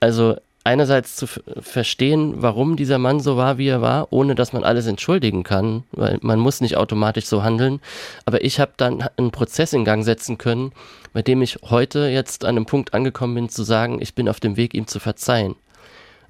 Also 0.00 0.36
einerseits 0.64 1.14
zu 1.14 1.26
verstehen, 1.26 2.36
warum 2.38 2.76
dieser 2.76 2.98
Mann 2.98 3.20
so 3.20 3.36
war, 3.36 3.58
wie 3.58 3.68
er 3.68 3.82
war, 3.82 4.12
ohne 4.12 4.34
dass 4.34 4.54
man 4.54 4.64
alles 4.64 4.86
entschuldigen 4.86 5.42
kann, 5.42 5.84
weil 5.92 6.18
man 6.22 6.40
muss 6.40 6.62
nicht 6.62 6.76
automatisch 6.76 7.26
so 7.26 7.42
handeln. 7.42 7.80
Aber 8.24 8.42
ich 8.42 8.58
habe 8.58 8.72
dann 8.78 9.02
einen 9.16 9.30
Prozess 9.30 9.74
in 9.74 9.84
Gang 9.84 10.04
setzen 10.04 10.38
können, 10.38 10.72
bei 11.12 11.20
dem 11.20 11.42
ich 11.42 11.58
heute 11.64 12.08
jetzt 12.08 12.44
an 12.44 12.56
einem 12.56 12.66
Punkt 12.66 12.94
angekommen 12.94 13.34
bin, 13.34 13.48
zu 13.50 13.62
sagen, 13.62 14.00
ich 14.00 14.14
bin 14.14 14.28
auf 14.28 14.40
dem 14.40 14.56
Weg, 14.56 14.74
ihm 14.74 14.86
zu 14.86 14.98
verzeihen. 14.98 15.54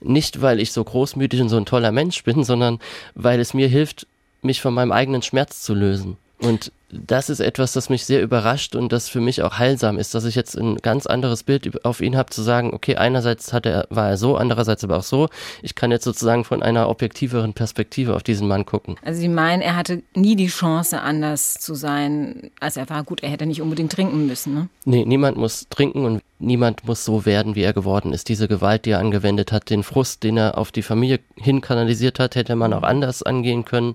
Nicht, 0.01 0.43
weil 0.43 0.61
ich 0.61 0.73
so 0.73 0.83
großmütig 0.83 1.41
und 1.41 1.49
so 1.49 1.57
ein 1.57 1.65
toller 1.65 1.93
Mensch 1.93 2.25
bin, 2.25 2.45
sondern 2.45 2.81
weil 3.15 3.39
es 3.41 3.55
mir 3.55 3.69
hilft, 3.69 4.07
mich 4.43 4.61
von 4.61 4.75
meinem 4.75 4.93
eigenen 4.93 5.23
Schmerz 5.23 5.63
zu 5.63 5.75
lösen. 5.75 6.17
Und 6.39 6.73
das 7.07 7.31
ist 7.31 7.41
etwas, 7.41 7.73
das 7.73 7.91
mich 7.91 8.05
sehr 8.05 8.23
überrascht 8.23 8.75
und 8.77 8.93
das 8.93 9.09
für 9.09 9.21
mich 9.21 9.43
auch 9.43 9.59
heilsam 9.59 9.99
ist, 9.99 10.15
dass 10.15 10.25
ich 10.25 10.35
jetzt 10.35 10.57
ein 10.57 10.77
ganz 10.77 11.07
anderes 11.07 11.43
Bild 11.43 11.85
auf 11.85 12.01
ihn 12.01 12.17
habe, 12.17 12.31
zu 12.31 12.43
sagen, 12.43 12.73
okay, 12.73 12.97
einerseits 12.97 13.53
hat 13.53 13.67
er, 13.67 13.87
war 13.91 14.11
er 14.11 14.17
so, 14.17 14.37
andererseits 14.37 14.85
aber 14.85 14.99
auch 14.99 15.03
so. 15.03 15.29
Ich 15.63 15.75
kann 15.75 15.91
jetzt 15.91 16.05
sozusagen 16.05 16.45
von 16.45 16.63
einer 16.63 16.89
objektiveren 16.89 17.53
Perspektive 17.53 18.15
auf 18.15 18.23
diesen 18.23 18.49
Mann 18.49 18.67
gucken. 18.67 18.97
Also 19.05 19.21
Sie 19.21 19.29
meinen, 19.29 19.63
er 19.63 19.77
hatte 19.77 20.03
nie 20.15 20.37
die 20.37 20.49
Chance, 20.49 21.01
anders 21.01 21.55
zu 21.55 21.75
sein, 21.75 22.51
als 22.61 22.77
er 22.77 22.89
war. 22.89 23.05
Gut, 23.05 23.23
er 23.23 23.31
hätte 23.31 23.47
nicht 23.47 23.63
unbedingt 23.63 23.93
trinken 23.93 24.27
müssen, 24.27 24.55
ne? 24.55 24.69
Nee, 24.85 25.05
niemand 25.05 25.37
muss 25.37 25.67
trinken 25.71 26.05
und 26.05 26.23
niemand 26.45 26.87
muss 26.87 27.05
so 27.05 27.27
werden, 27.27 27.55
wie 27.55 27.63
er 27.63 27.73
geworden 27.73 28.13
ist. 28.13 28.29
Diese 28.29 28.49
Gewalt, 28.49 28.85
die 28.85 28.91
er 28.91 28.99
angewendet 28.99 29.53
hat, 29.53 29.71
den 29.71 29.83
Frust, 29.83 30.23
den 30.23 30.37
er 30.37 30.59
auf 30.59 30.73
die 30.73 30.83
Familie 30.83 31.21
hin 31.37 31.61
kanalisiert 31.61 32.19
hat, 32.19 32.37
hätte 32.37 32.57
man 32.57 32.73
auch 32.73 32.83
anders 32.83 33.23
angehen 33.23 33.65
können. 33.65 33.95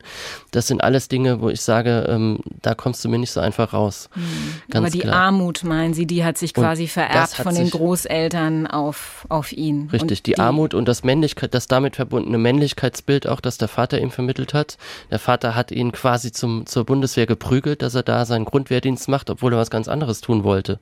Das 0.51 0.67
sind 0.67 0.83
alles 0.83 1.07
Dinge, 1.07 1.41
wo 1.41 1.49
ich 1.49 1.61
sage, 1.61 2.05
ähm, 2.09 2.39
da 2.61 2.75
kommst 2.75 3.03
du 3.05 3.09
mir 3.09 3.19
nicht 3.19 3.31
so 3.31 3.39
einfach 3.39 3.73
raus. 3.73 4.09
Mhm. 4.15 4.77
Aber 4.77 4.89
die 4.89 4.99
klar. 4.99 5.15
Armut, 5.15 5.63
meinen 5.63 5.93
Sie, 5.93 6.05
die 6.05 6.23
hat 6.23 6.37
sich 6.37 6.53
quasi 6.53 6.83
und 6.83 6.89
vererbt 6.89 7.35
von 7.35 7.55
den 7.55 7.69
Großeltern 7.69 8.67
auf, 8.67 9.25
auf 9.29 9.51
ihn. 9.51 9.89
Richtig, 9.91 10.23
die, 10.23 10.33
die, 10.33 10.39
Armut 10.39 10.73
und 10.73 10.87
das 10.87 11.03
Männlichkeit, 11.03 11.53
das 11.53 11.67
damit 11.67 11.95
verbundene 11.95 12.37
Männlichkeitsbild 12.37 13.27
auch, 13.27 13.41
das 13.41 13.57
der 13.57 13.67
Vater 13.67 13.99
ihm 14.01 14.11
vermittelt 14.11 14.53
hat. 14.53 14.77
Der 15.11 15.19
Vater 15.19 15.55
hat 15.55 15.71
ihn 15.71 15.91
quasi 15.91 16.31
zum, 16.31 16.65
zur 16.65 16.85
Bundeswehr 16.85 17.25
geprügelt, 17.25 17.81
dass 17.81 17.95
er 17.95 18.03
da 18.03 18.25
seinen 18.25 18.45
Grundwehrdienst 18.45 19.07
macht, 19.07 19.29
obwohl 19.29 19.53
er 19.53 19.59
was 19.59 19.69
ganz 19.69 19.87
anderes 19.87 20.21
tun 20.21 20.43
wollte. 20.43 20.79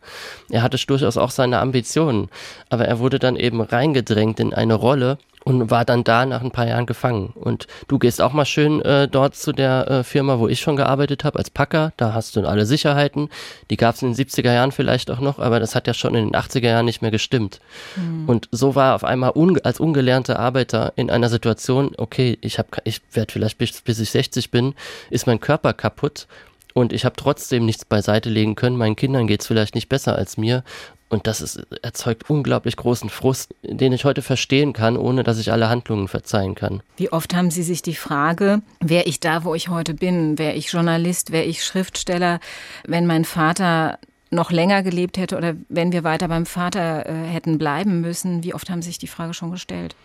Er 0.49 0.61
hatte 0.61 0.77
durchaus 0.87 1.17
auch 1.17 1.31
seine 1.31 1.56
Ambitionen, 1.61 2.29
aber 2.69 2.85
er 2.85 2.99
wurde 2.99 3.19
dann 3.19 3.35
eben 3.35 3.61
reingedrängt 3.61 4.39
in 4.39 4.53
eine 4.53 4.75
Rolle, 4.75 5.17
und 5.47 5.71
war 5.71 5.85
dann 5.85 6.03
da 6.03 6.25
nach 6.25 6.41
ein 6.41 6.51
paar 6.51 6.67
Jahren 6.67 6.85
gefangen. 6.85 7.31
Und 7.33 7.67
du 7.87 7.99
gehst 7.99 8.21
auch 8.21 8.33
mal 8.33 8.43
schön 8.43 8.81
äh, 8.81 9.07
dort 9.07 9.33
zu 9.33 9.53
der 9.53 9.89
äh, 9.89 10.03
Firma, 10.03 10.39
wo 10.39 10.49
ich 10.49 10.59
schon 10.59 10.75
gearbeitet 10.75 11.23
habe, 11.23 11.39
als 11.39 11.49
Packer. 11.49 11.93
Da 11.95 12.13
hast 12.13 12.35
du 12.35 12.45
alle 12.45 12.65
Sicherheiten. 12.65 13.29
Die 13.69 13.77
gab 13.77 13.95
es 13.95 14.01
in 14.01 14.13
den 14.13 14.27
70er 14.27 14.51
Jahren 14.51 14.73
vielleicht 14.73 15.09
auch 15.09 15.21
noch, 15.21 15.39
aber 15.39 15.61
das 15.61 15.73
hat 15.73 15.87
ja 15.87 15.93
schon 15.93 16.15
in 16.15 16.25
den 16.25 16.35
80er 16.35 16.67
Jahren 16.67 16.83
nicht 16.83 17.01
mehr 17.01 17.11
gestimmt. 17.11 17.61
Mhm. 17.95 18.27
Und 18.27 18.49
so 18.51 18.75
war 18.75 18.93
auf 18.93 19.05
einmal 19.05 19.31
un 19.35 19.57
als 19.63 19.79
ungelernter 19.79 20.37
Arbeiter 20.37 20.91
in 20.97 21.09
einer 21.09 21.29
Situation, 21.29 21.93
okay, 21.97 22.37
ich, 22.41 22.59
hab, 22.59 22.81
ich 22.83 22.99
werde 23.13 23.31
vielleicht 23.31 23.57
bis, 23.57 23.81
bis 23.81 23.99
ich 23.99 24.09
60 24.09 24.51
bin, 24.51 24.75
ist 25.09 25.27
mein 25.27 25.39
Körper 25.39 25.71
kaputt 25.71 26.27
und 26.73 26.93
ich 26.93 27.05
habe 27.05 27.15
trotzdem 27.15 27.65
nichts 27.65 27.85
beiseite 27.85 28.29
legen 28.29 28.55
können. 28.55 28.77
Meinen 28.77 28.95
Kindern 28.95 29.25
geht 29.25 29.41
es 29.41 29.47
vielleicht 29.47 29.75
nicht 29.75 29.89
besser 29.89 30.15
als 30.15 30.37
mir. 30.37 30.63
Und 31.09 31.25
das 31.25 31.39
ist, 31.41 31.65
erzeugt 31.81 32.29
unglaublich 32.29 32.75
großen 32.75 33.09
Frust, 33.09 33.55
den 33.63 33.93
ich 33.93 34.03
heute 34.03 34.21
verstehen 34.21 34.73
kann, 34.73 34.97
ohne 34.97 35.23
dass 35.23 35.39
ich 35.39 35.51
alle 35.51 35.69
Handlungen 35.69 36.07
verzeihen 36.07 36.53
kann. 36.53 36.81
Wie 36.97 37.11
oft 37.11 37.33
haben 37.33 37.49
Sie 37.49 37.63
sich 37.63 37.81
die 37.81 37.95
Frage, 37.95 38.61
wäre 38.81 39.05
ich 39.05 39.19
da, 39.21 39.45
wo 39.45 39.55
ich 39.55 39.69
heute 39.69 39.93
bin? 39.93 40.37
Wäre 40.37 40.53
ich 40.53 40.71
Journalist? 40.71 41.31
Wäre 41.31 41.45
ich 41.45 41.63
Schriftsteller? 41.63 42.39
Wenn 42.85 43.07
mein 43.07 43.23
Vater 43.23 43.99
noch 44.29 44.51
länger 44.51 44.83
gelebt 44.83 45.17
hätte 45.17 45.37
oder 45.37 45.55
wenn 45.69 45.93
wir 45.93 46.03
weiter 46.03 46.27
beim 46.27 46.45
Vater 46.45 47.07
äh, 47.07 47.13
hätten 47.27 47.57
bleiben 47.57 48.01
müssen, 48.01 48.43
wie 48.43 48.53
oft 48.53 48.69
haben 48.69 48.81
Sie 48.81 48.89
sich 48.89 48.97
die 48.97 49.07
Frage 49.07 49.33
schon 49.33 49.51
gestellt? 49.51 49.95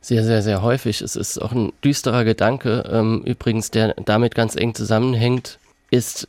Sehr, 0.00 0.24
sehr, 0.24 0.42
sehr 0.42 0.62
häufig. 0.62 1.02
Es 1.02 1.16
ist 1.16 1.38
auch 1.38 1.52
ein 1.52 1.72
düsterer 1.84 2.24
Gedanke, 2.24 2.84
ähm, 2.90 3.22
übrigens, 3.24 3.70
der 3.70 3.94
damit 3.94 4.34
ganz 4.34 4.56
eng 4.56 4.74
zusammenhängt, 4.74 5.58
ist, 5.90 6.28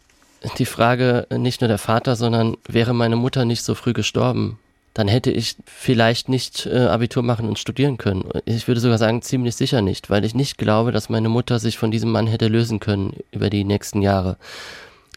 die 0.58 0.65
Frage 0.65 1.28
nicht 1.36 1.62
nur 1.62 1.67
der 1.67 1.78
Vater, 1.78 2.15
sondern 2.15 2.58
wäre 2.67 2.93
meine 2.93 3.15
Mutter 3.15 3.45
nicht 3.45 3.63
so 3.63 3.75
früh 3.75 3.93
gestorben, 3.93 4.60
dann 4.93 5.08
hätte 5.08 5.32
ich 5.32 5.56
vielleicht 5.65 6.30
nicht 6.30 6.65
äh, 6.65 6.88
Abitur 6.88 7.23
machen 7.23 7.47
und 7.47 7.60
studieren 7.60 7.97
können. 7.97 8.30
Ich 8.45 8.67
würde 8.67 8.82
sogar 8.82 8.97
sagen, 8.97 9.21
ziemlich 9.21 9.56
sicher 9.56 9.82
nicht, 9.82 10.10
weil 10.10 10.25
ich 10.25 10.36
nicht 10.36 10.58
glaube, 10.58 10.91
dass 10.91 11.10
meine 11.10 11.30
Mutter 11.30 11.60
sich 11.60 11.78
von 11.78 11.91
diesem 11.91 12.12
Mann 12.12 12.28
hätte 12.28 12.47
lösen 12.47 12.80
können 12.80 13.13
über 13.32 13.49
die 13.49 13.63
nächsten 13.63 14.02
Jahre. 14.02 14.38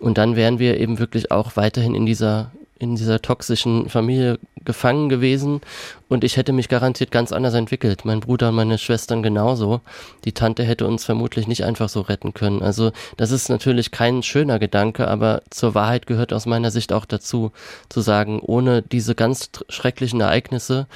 Und 0.01 0.19
dann 0.19 0.37
wären 0.37 0.59
wir 0.59 0.79
eben 0.79 0.99
wirklich 0.99 1.31
auch 1.31 1.57
weiterhin 1.57 1.95
in 1.95 2.07
dieser 2.07 2.51
in 2.83 2.97
dieser 2.97 3.23
toxischen 3.23 3.89
Familie 3.89 4.41
gefangen 4.65 5.09
gewesen 5.09 5.61
und 6.09 6.25
ich 6.25 6.37
hätte 6.37 6.53
mich 6.53 6.69
garantiert 6.69 7.11
ganz 7.13 7.33
anders 7.33 7.55
entwickelt. 7.55 8.05
Mein 8.05 8.21
Bruder 8.21 8.49
und 8.49 8.57
meine 8.57 8.77
Schwestern 8.77 9.23
genauso. 9.23 9.81
Die 10.25 10.33
Tante 10.33 10.65
hätte 10.65 10.87
uns 10.87 11.05
vermutlich 11.05 11.47
nicht 11.47 11.65
einfach 11.65 11.89
so 11.89 12.01
retten 12.01 12.35
können. 12.35 12.61
Also 12.61 12.91
das 13.17 13.31
ist 13.31 13.49
natürlich 13.49 13.93
kein 13.93 14.23
schöner 14.23 14.59
Gedanke, 14.59 15.07
aber 15.09 15.43
zur 15.51 15.75
Wahrheit 15.75 16.07
gehört 16.07 16.33
aus 16.33 16.45
meiner 16.45 16.71
Sicht 16.73 16.93
auch 16.93 17.05
dazu, 17.05 17.53
zu 17.89 18.01
sagen, 18.01 18.41
ohne 18.41 18.83
diese 18.83 19.15
ganz 19.15 19.51
schrecklichen 19.69 20.21
Ereignisse 20.21 20.87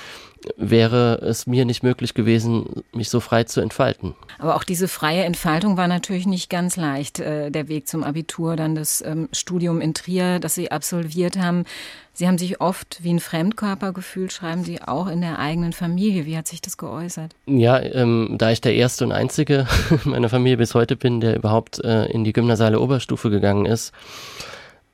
wäre 0.56 1.20
es 1.22 1.46
mir 1.46 1.64
nicht 1.64 1.82
möglich 1.82 2.14
gewesen, 2.14 2.82
mich 2.92 3.11
so 3.11 3.20
frei 3.20 3.44
zu 3.44 3.61
entfalten. 3.61 4.14
Aber 4.38 4.56
auch 4.56 4.64
diese 4.64 4.88
freie 4.88 5.24
Entfaltung 5.24 5.76
war 5.76 5.88
natürlich 5.88 6.26
nicht 6.26 6.50
ganz 6.50 6.76
leicht. 6.76 7.20
Äh, 7.20 7.50
der 7.50 7.68
Weg 7.68 7.88
zum 7.88 8.04
Abitur, 8.04 8.56
dann 8.56 8.74
das 8.74 9.02
ähm, 9.02 9.28
Studium 9.32 9.80
in 9.80 9.94
Trier, 9.94 10.38
das 10.38 10.54
Sie 10.54 10.70
absolviert 10.70 11.38
haben. 11.38 11.64
Sie 12.12 12.26
haben 12.26 12.38
sich 12.38 12.61
oft 12.61 13.02
wie 13.02 13.12
ein 13.12 13.20
Fremdkörper 13.20 13.92
gefühlt, 13.92 14.32
schreiben 14.32 14.64
Sie 14.64 14.80
auch 14.80 15.09
in 15.09 15.20
der 15.20 15.38
eigenen 15.38 15.72
Familie. 15.72 16.24
Wie 16.24 16.37
hat 16.37 16.48
sich 16.48 16.62
das 16.62 16.78
geäußert? 16.78 17.35
Ja, 17.46 17.78
ähm, 17.78 18.37
da 18.38 18.50
ich 18.50 18.61
der 18.61 18.74
erste 18.74 19.04
und 19.04 19.12
einzige 19.12 19.66
meiner 20.04 20.28
Familie 20.28 20.56
bis 20.56 20.74
heute 20.74 20.96
bin, 20.96 21.20
der 21.20 21.37
überhaupt 21.37 21.85
äh, 21.85 22.06
in 22.06 22.24
die 22.24 22.32
gymnasiale 22.32 22.80
Oberstufe 22.80 23.28
gegangen 23.28 23.66
ist, 23.66 23.92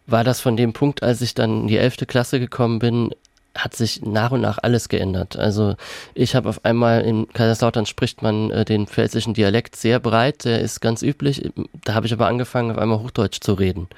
war 0.07 0.25
das 0.25 0.41
von 0.41 0.57
dem 0.57 0.73
Punkt, 0.73 1.03
als 1.03 1.21
ich 1.21 1.35
dann 1.35 1.63
in 1.63 1.67
die 1.69 1.77
elfte 1.77 2.07
Klasse 2.07 2.41
gekommen 2.41 2.81
bin, 2.81 3.11
hat 3.57 3.75
sich 3.75 4.03
nach 4.03 4.31
und 4.31 4.41
nach 4.41 4.59
alles 4.63 4.89
geändert. 4.89 5.37
Also 5.37 5.75
ich 6.15 6.35
habe 6.35 6.49
auf 6.49 6.65
einmal 6.65 7.03
in 7.03 7.29
Kaiserslautern 7.29 7.87
spricht 7.87 8.23
man 8.23 8.51
äh, 8.51 8.65
den 8.65 8.87
pfälzischen 8.87 9.35
Dialekt 9.35 9.77
sehr 9.77 10.01
breit, 10.01 10.45
der 10.45 10.61
ist 10.61 10.81
ganz 10.81 11.03
üblich. 11.03 11.51
Da 11.85 11.95
habe 11.95 12.07
ich 12.07 12.13
aber 12.13 12.29
angefangen, 12.29 12.71
auf 12.71 12.79
einmal 12.79 13.01
Hochdeutsch 13.01 13.41
zu 13.41 13.55
reden. 13.55 13.89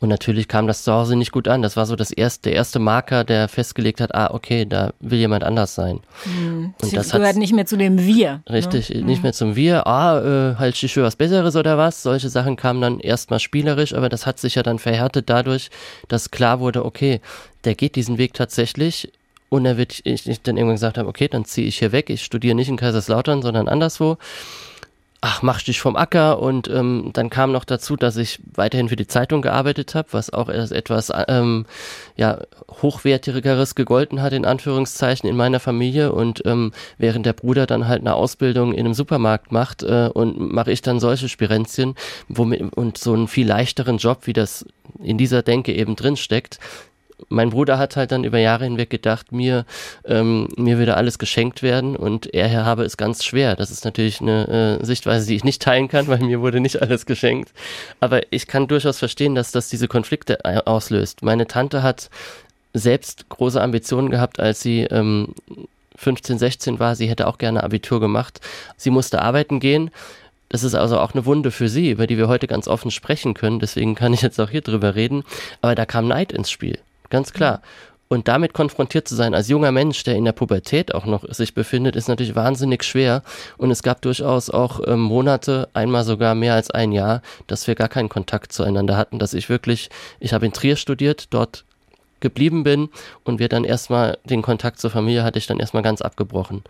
Und 0.00 0.10
natürlich 0.10 0.46
kam 0.46 0.68
das 0.68 0.84
zu 0.84 0.92
Hause 0.92 1.16
nicht 1.16 1.32
gut 1.32 1.48
an. 1.48 1.62
Das 1.62 1.76
war 1.76 1.84
so 1.84 1.96
das 1.96 2.12
erste, 2.12 2.50
der 2.50 2.52
erste 2.56 2.78
Marker, 2.78 3.24
der 3.24 3.48
festgelegt 3.48 4.00
hat, 4.00 4.14
ah, 4.14 4.30
okay, 4.32 4.64
da 4.64 4.92
will 5.00 5.18
jemand 5.18 5.42
anders 5.42 5.74
sein. 5.74 6.00
Mhm. 6.24 6.74
Und 6.80 6.88
Sie 6.88 6.96
das 6.96 7.10
gehört 7.10 7.36
nicht 7.36 7.52
mehr 7.52 7.66
zu 7.66 7.76
dem 7.76 7.98
Wir. 7.98 8.42
Ne? 8.48 8.54
Richtig, 8.54 8.90
ne? 8.90 9.02
nicht 9.02 9.24
mehr 9.24 9.32
zum 9.32 9.56
Wir. 9.56 9.88
Ah, 9.88 10.52
äh, 10.52 10.54
halt 10.56 10.80
ich 10.80 10.92
für 10.92 11.02
was 11.02 11.16
Besseres 11.16 11.56
oder 11.56 11.78
was? 11.78 12.04
Solche 12.04 12.28
Sachen 12.28 12.54
kamen 12.54 12.80
dann 12.80 13.00
erstmal 13.00 13.40
spielerisch, 13.40 13.92
aber 13.92 14.08
das 14.08 14.24
hat 14.24 14.38
sich 14.38 14.54
ja 14.54 14.62
dann 14.62 14.78
verhärtet 14.78 15.28
dadurch, 15.28 15.70
dass 16.06 16.30
klar 16.30 16.60
wurde, 16.60 16.84
okay, 16.84 17.20
der 17.64 17.74
geht 17.74 17.96
diesen 17.96 18.18
Weg 18.18 18.34
tatsächlich. 18.34 19.12
Und 19.48 19.64
er 19.64 19.78
wird, 19.78 20.00
ich, 20.04 20.28
ich 20.28 20.42
dann 20.42 20.56
irgendwann 20.56 20.76
gesagt 20.76 20.98
habe, 20.98 21.08
okay, 21.08 21.26
dann 21.26 21.44
ziehe 21.44 21.66
ich 21.66 21.78
hier 21.78 21.90
weg. 21.90 22.10
Ich 22.10 22.22
studiere 22.22 22.54
nicht 22.54 22.68
in 22.68 22.76
Kaiserslautern, 22.76 23.42
sondern 23.42 23.66
anderswo 23.66 24.18
ach, 25.20 25.42
mach 25.42 25.62
dich 25.62 25.80
vom 25.80 25.96
Acker 25.96 26.40
und 26.40 26.68
ähm, 26.68 27.10
dann 27.12 27.28
kam 27.28 27.50
noch 27.50 27.64
dazu, 27.64 27.96
dass 27.96 28.16
ich 28.16 28.40
weiterhin 28.54 28.88
für 28.88 28.96
die 28.96 29.08
Zeitung 29.08 29.42
gearbeitet 29.42 29.94
habe, 29.94 30.08
was 30.12 30.32
auch 30.32 30.48
etwas 30.48 31.10
ähm, 31.26 31.66
ja, 32.16 32.40
hochwertigeres 32.82 33.74
gegolten 33.74 34.22
hat, 34.22 34.32
in 34.32 34.44
Anführungszeichen, 34.44 35.28
in 35.28 35.36
meiner 35.36 35.58
Familie. 35.58 36.12
Und 36.12 36.42
ähm, 36.46 36.72
während 36.98 37.26
der 37.26 37.32
Bruder 37.32 37.66
dann 37.66 37.88
halt 37.88 38.00
eine 38.00 38.14
Ausbildung 38.14 38.72
in 38.72 38.80
einem 38.80 38.94
Supermarkt 38.94 39.50
macht 39.50 39.82
äh, 39.82 40.08
und 40.12 40.38
mache 40.52 40.70
ich 40.70 40.82
dann 40.82 41.00
solche 41.00 41.28
Spirenzien 41.28 41.96
womit, 42.28 42.76
und 42.76 42.96
so 42.98 43.12
einen 43.12 43.26
viel 43.26 43.46
leichteren 43.46 43.98
Job, 43.98 44.20
wie 44.26 44.32
das 44.32 44.66
in 45.02 45.18
dieser 45.18 45.42
Denke 45.42 45.74
eben 45.74 45.96
drin 45.96 46.16
steckt, 46.16 46.60
mein 47.28 47.50
Bruder 47.50 47.78
hat 47.78 47.96
halt 47.96 48.12
dann 48.12 48.24
über 48.24 48.38
Jahre 48.38 48.64
hinweg 48.64 48.90
gedacht, 48.90 49.32
mir, 49.32 49.64
ähm, 50.04 50.48
mir 50.56 50.78
würde 50.78 50.96
alles 50.96 51.18
geschenkt 51.18 51.62
werden 51.62 51.96
und 51.96 52.32
er 52.32 52.64
habe 52.64 52.84
es 52.84 52.96
ganz 52.96 53.24
schwer. 53.24 53.56
Das 53.56 53.70
ist 53.70 53.84
natürlich 53.84 54.20
eine 54.20 54.78
äh, 54.80 54.84
Sichtweise, 54.84 55.26
die 55.26 55.36
ich 55.36 55.44
nicht 55.44 55.62
teilen 55.62 55.88
kann, 55.88 56.06
weil 56.08 56.18
mir 56.18 56.40
wurde 56.40 56.60
nicht 56.60 56.80
alles 56.80 57.06
geschenkt. 57.06 57.52
Aber 58.00 58.20
ich 58.30 58.46
kann 58.46 58.68
durchaus 58.68 58.98
verstehen, 58.98 59.34
dass 59.34 59.52
das 59.52 59.68
diese 59.68 59.88
Konflikte 59.88 60.44
äh, 60.44 60.60
auslöst. 60.64 61.22
Meine 61.22 61.46
Tante 61.46 61.82
hat 61.82 62.10
selbst 62.72 63.28
große 63.28 63.60
Ambitionen 63.60 64.10
gehabt, 64.10 64.38
als 64.38 64.60
sie 64.60 64.82
ähm, 64.82 65.34
15, 65.96 66.38
16 66.38 66.78
war. 66.78 66.94
Sie 66.94 67.08
hätte 67.08 67.26
auch 67.26 67.38
gerne 67.38 67.64
Abitur 67.64 68.00
gemacht. 68.00 68.40
Sie 68.76 68.90
musste 68.90 69.20
arbeiten 69.22 69.58
gehen. 69.58 69.90
Das 70.48 70.62
ist 70.62 70.74
also 70.74 70.98
auch 70.98 71.12
eine 71.12 71.26
Wunde 71.26 71.50
für 71.50 71.68
sie, 71.68 71.90
über 71.90 72.06
die 72.06 72.16
wir 72.16 72.28
heute 72.28 72.46
ganz 72.46 72.68
offen 72.68 72.90
sprechen 72.90 73.34
können. 73.34 73.58
Deswegen 73.58 73.94
kann 73.94 74.14
ich 74.14 74.22
jetzt 74.22 74.40
auch 74.40 74.48
hier 74.48 74.62
drüber 74.62 74.94
reden. 74.94 75.24
Aber 75.60 75.74
da 75.74 75.84
kam 75.84 76.08
Neid 76.08 76.32
ins 76.32 76.50
Spiel 76.50 76.78
ganz 77.10 77.32
klar. 77.32 77.62
Und 78.08 78.26
damit 78.26 78.54
konfrontiert 78.54 79.06
zu 79.06 79.14
sein 79.14 79.34
als 79.34 79.48
junger 79.48 79.70
Mensch, 79.70 80.02
der 80.02 80.16
in 80.16 80.24
der 80.24 80.32
Pubertät 80.32 80.94
auch 80.94 81.04
noch 81.04 81.30
sich 81.32 81.52
befindet, 81.52 81.94
ist 81.94 82.08
natürlich 82.08 82.34
wahnsinnig 82.34 82.82
schwer. 82.82 83.22
Und 83.58 83.70
es 83.70 83.82
gab 83.82 84.00
durchaus 84.00 84.48
auch 84.48 84.80
ähm, 84.86 85.00
Monate, 85.00 85.68
einmal 85.74 86.04
sogar 86.04 86.34
mehr 86.34 86.54
als 86.54 86.70
ein 86.70 86.92
Jahr, 86.92 87.20
dass 87.46 87.66
wir 87.66 87.74
gar 87.74 87.88
keinen 87.88 88.08
Kontakt 88.08 88.52
zueinander 88.52 88.96
hatten, 88.96 89.18
dass 89.18 89.34
ich 89.34 89.50
wirklich, 89.50 89.90
ich 90.20 90.32
habe 90.32 90.46
in 90.46 90.54
Trier 90.54 90.76
studiert, 90.76 91.26
dort 91.30 91.64
geblieben 92.20 92.64
bin 92.64 92.88
und 93.24 93.38
wir 93.38 93.48
dann 93.48 93.62
erstmal 93.62 94.18
den 94.24 94.42
Kontakt 94.42 94.80
zur 94.80 94.90
Familie 94.90 95.22
hatte 95.22 95.38
ich 95.38 95.46
dann 95.46 95.60
erstmal 95.60 95.82
ganz 95.82 96.00
abgebrochen. 96.00 96.64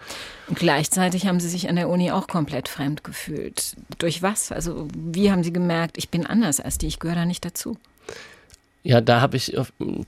Und 0.49 0.59
gleichzeitig 0.59 1.27
haben 1.27 1.41
Sie 1.41 1.49
sich 1.49 1.69
an 1.71 1.77
der 1.77 1.89
Uni 1.89 2.11
auch 2.11 2.27
komplett 2.27 2.69
fremd 2.69 3.05
gefühlt. 3.05 3.77
Durch 3.99 4.23
was? 4.23 4.53
Also 4.53 4.89
wie 4.95 5.31
haben 5.31 5.43
Sie 5.43 5.53
gemerkt, 5.53 5.97
ich 5.97 6.11
bin 6.11 6.27
anders 6.27 6.61
als 6.61 6.77
die, 6.77 6.87
ich 6.87 6.99
gehöre 6.99 7.17
da 7.17 7.25
nicht 7.25 7.45
dazu? 7.45 7.77
Ja, 8.89 9.03
da 9.03 9.21
habe 9.21 9.37
ich 9.37 9.55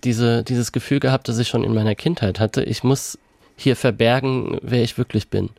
diese, 0.05 0.43
dieses 0.43 0.73
Gefühl 0.73 1.01
gehabt, 1.01 1.29
das 1.29 1.39
ich 1.39 1.49
schon 1.49 1.65
in 1.65 1.75
meiner 1.75 1.95
Kindheit 1.95 2.41
hatte. 2.41 2.63
Ich 2.63 2.83
muss 2.83 3.19
hier 3.55 3.77
verbergen, 3.77 4.59
wer 4.63 4.83
ich 4.83 4.97
wirklich 4.97 5.29
bin. 5.29 5.51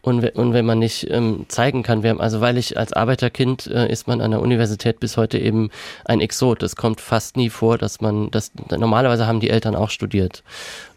Und, 0.00 0.24
und 0.36 0.54
wenn 0.54 0.64
man 0.64 0.78
nicht 0.78 1.10
ähm, 1.10 1.44
zeigen 1.48 1.82
kann, 1.82 2.02
wer, 2.02 2.18
also 2.18 2.40
weil 2.40 2.56
ich 2.56 2.78
als 2.78 2.94
Arbeiterkind 2.94 3.66
äh, 3.66 3.92
ist 3.92 4.08
man 4.08 4.22
an 4.22 4.30
der 4.30 4.40
Universität 4.40 5.00
bis 5.00 5.18
heute 5.18 5.36
eben 5.36 5.68
ein 6.06 6.22
Exot. 6.22 6.62
Es 6.62 6.76
kommt 6.76 7.02
fast 7.02 7.36
nie 7.36 7.50
vor, 7.50 7.76
dass 7.76 8.00
man, 8.00 8.30
das 8.30 8.52
normalerweise 8.70 9.26
haben 9.26 9.40
die 9.40 9.50
Eltern 9.50 9.76
auch 9.76 9.90
studiert. 9.90 10.42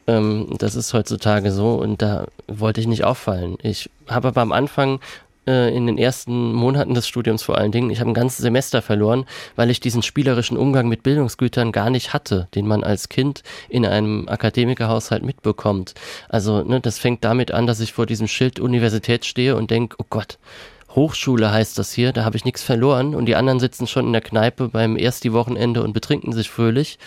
Ähm, 0.07 0.55
das 0.59 0.75
ist 0.75 0.93
heutzutage 0.93 1.51
so 1.51 1.73
und 1.73 2.01
da 2.01 2.25
wollte 2.47 2.79
ich 2.79 2.87
nicht 2.87 3.03
auffallen. 3.03 3.57
Ich 3.61 3.89
habe 4.07 4.29
aber 4.29 4.39
am 4.39 4.53
Anfang 4.53 5.01
äh, 5.47 5.75
in 5.75 5.87
den 5.87 5.97
ersten 5.97 6.53
Monaten 6.53 6.93
des 6.93 7.07
Studiums 7.07 7.43
vor 7.43 7.57
allen 7.57 7.71
Dingen. 7.71 7.89
Ich 7.89 7.99
habe 7.99 8.11
ein 8.11 8.15
ganzes 8.15 8.39
Semester 8.39 8.81
verloren, 8.81 9.25
weil 9.55 9.69
ich 9.69 9.79
diesen 9.79 10.01
spielerischen 10.01 10.57
Umgang 10.57 10.87
mit 10.87 11.03
Bildungsgütern 11.03 11.71
gar 11.71 11.89
nicht 11.89 12.13
hatte, 12.13 12.47
den 12.55 12.67
man 12.67 12.83
als 12.83 13.09
Kind 13.09 13.43
in 13.69 13.85
einem 13.85 14.27
Akademikerhaushalt 14.27 15.23
mitbekommt. 15.23 15.93
Also 16.29 16.63
ne, 16.63 16.79
das 16.79 16.99
fängt 16.99 17.23
damit 17.23 17.51
an, 17.51 17.67
dass 17.67 17.79
ich 17.79 17.93
vor 17.93 18.05
diesem 18.05 18.27
Schild 18.27 18.59
Universität 18.59 19.25
stehe 19.25 19.55
und 19.55 19.71
denke, 19.71 19.95
oh 19.99 20.05
Gott, 20.09 20.37
Hochschule 20.95 21.51
heißt 21.51 21.77
das 21.79 21.91
hier, 21.91 22.11
da 22.11 22.23
habe 22.23 22.37
ich 22.37 22.45
nichts 22.45 22.61
verloren 22.61 23.15
und 23.15 23.25
die 23.25 23.35
anderen 23.35 23.59
sitzen 23.59 23.87
schon 23.87 24.05
in 24.05 24.13
der 24.13 24.21
Kneipe 24.21 24.69
beim 24.69 24.95
Ersti-Wochenende 24.95 25.83
und 25.83 25.93
betrinken 25.93 26.33
sich 26.33 26.49
fröhlich. 26.49 26.99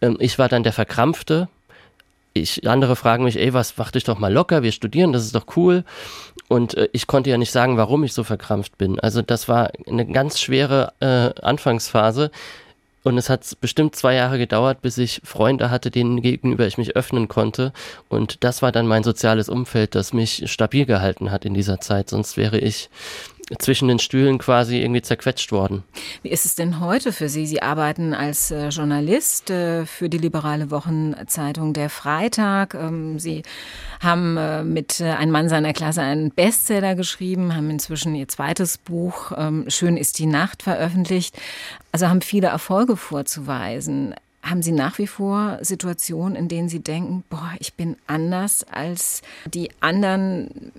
Ähm, 0.00 0.16
ich 0.20 0.38
war 0.38 0.48
dann 0.48 0.62
der 0.62 0.72
Verkrampfte, 0.72 1.48
ich, 2.40 2.68
andere 2.68 2.96
fragen 2.96 3.24
mich, 3.24 3.38
ey, 3.38 3.52
was, 3.54 3.76
mach 3.76 3.90
dich 3.90 4.04
doch 4.04 4.18
mal 4.18 4.32
locker, 4.32 4.62
wir 4.62 4.72
studieren, 4.72 5.12
das 5.12 5.24
ist 5.24 5.34
doch 5.34 5.46
cool. 5.56 5.84
Und 6.48 6.74
äh, 6.76 6.88
ich 6.92 7.06
konnte 7.06 7.30
ja 7.30 7.38
nicht 7.38 7.52
sagen, 7.52 7.76
warum 7.76 8.04
ich 8.04 8.12
so 8.12 8.24
verkrampft 8.24 8.78
bin. 8.78 8.98
Also 9.00 9.22
das 9.22 9.48
war 9.48 9.70
eine 9.86 10.06
ganz 10.06 10.40
schwere 10.40 10.92
äh, 11.00 11.40
Anfangsphase. 11.42 12.30
Und 13.04 13.16
es 13.16 13.30
hat 13.30 13.46
bestimmt 13.60 13.94
zwei 13.94 14.14
Jahre 14.14 14.38
gedauert, 14.38 14.82
bis 14.82 14.98
ich 14.98 15.20
Freunde 15.24 15.70
hatte, 15.70 15.90
denen 15.90 16.20
gegenüber 16.20 16.66
ich 16.66 16.78
mich 16.78 16.96
öffnen 16.96 17.28
konnte. 17.28 17.72
Und 18.08 18.42
das 18.44 18.60
war 18.60 18.72
dann 18.72 18.86
mein 18.86 19.04
soziales 19.04 19.48
Umfeld, 19.48 19.94
das 19.94 20.12
mich 20.12 20.50
stabil 20.50 20.84
gehalten 20.84 21.30
hat 21.30 21.44
in 21.44 21.54
dieser 21.54 21.80
Zeit. 21.80 22.10
Sonst 22.10 22.36
wäre 22.36 22.58
ich 22.58 22.90
zwischen 23.58 23.88
den 23.88 23.98
Stühlen 23.98 24.38
quasi 24.38 24.80
irgendwie 24.80 25.02
zerquetscht 25.02 25.52
worden. 25.52 25.84
Wie 26.22 26.28
ist 26.28 26.44
es 26.44 26.54
denn 26.54 26.80
heute 26.80 27.12
für 27.12 27.28
Sie? 27.28 27.46
Sie 27.46 27.62
arbeiten 27.62 28.12
als 28.12 28.50
äh, 28.50 28.68
Journalist 28.68 29.50
äh, 29.50 29.86
für 29.86 30.08
die 30.08 30.18
liberale 30.18 30.70
Wochenzeitung 30.70 31.72
Der 31.72 31.88
Freitag. 31.88 32.74
Ähm, 32.74 33.18
Sie 33.18 33.42
haben 34.00 34.36
äh, 34.36 34.62
mit 34.62 35.00
Ein 35.00 35.30
Mann 35.30 35.48
seiner 35.48 35.72
Klasse 35.72 36.02
einen 36.02 36.30
Bestseller 36.30 36.94
geschrieben, 36.94 37.54
haben 37.54 37.70
inzwischen 37.70 38.14
Ihr 38.14 38.28
zweites 38.28 38.78
Buch 38.78 39.32
ähm, 39.36 39.64
Schön 39.68 39.96
ist 39.96 40.18
die 40.18 40.26
Nacht 40.26 40.62
veröffentlicht. 40.62 41.36
Also 41.92 42.08
haben 42.08 42.20
viele 42.20 42.48
Erfolge 42.48 42.96
vorzuweisen. 42.96 44.14
Haben 44.42 44.62
Sie 44.62 44.72
nach 44.72 44.98
wie 44.98 45.06
vor 45.06 45.58
Situationen, 45.62 46.36
in 46.36 46.48
denen 46.48 46.68
Sie 46.68 46.80
denken, 46.80 47.24
boah, 47.28 47.52
ich 47.58 47.74
bin 47.74 47.96
anders 48.06 48.64
als 48.64 49.22
die 49.52 49.70
anderen, 49.80 50.72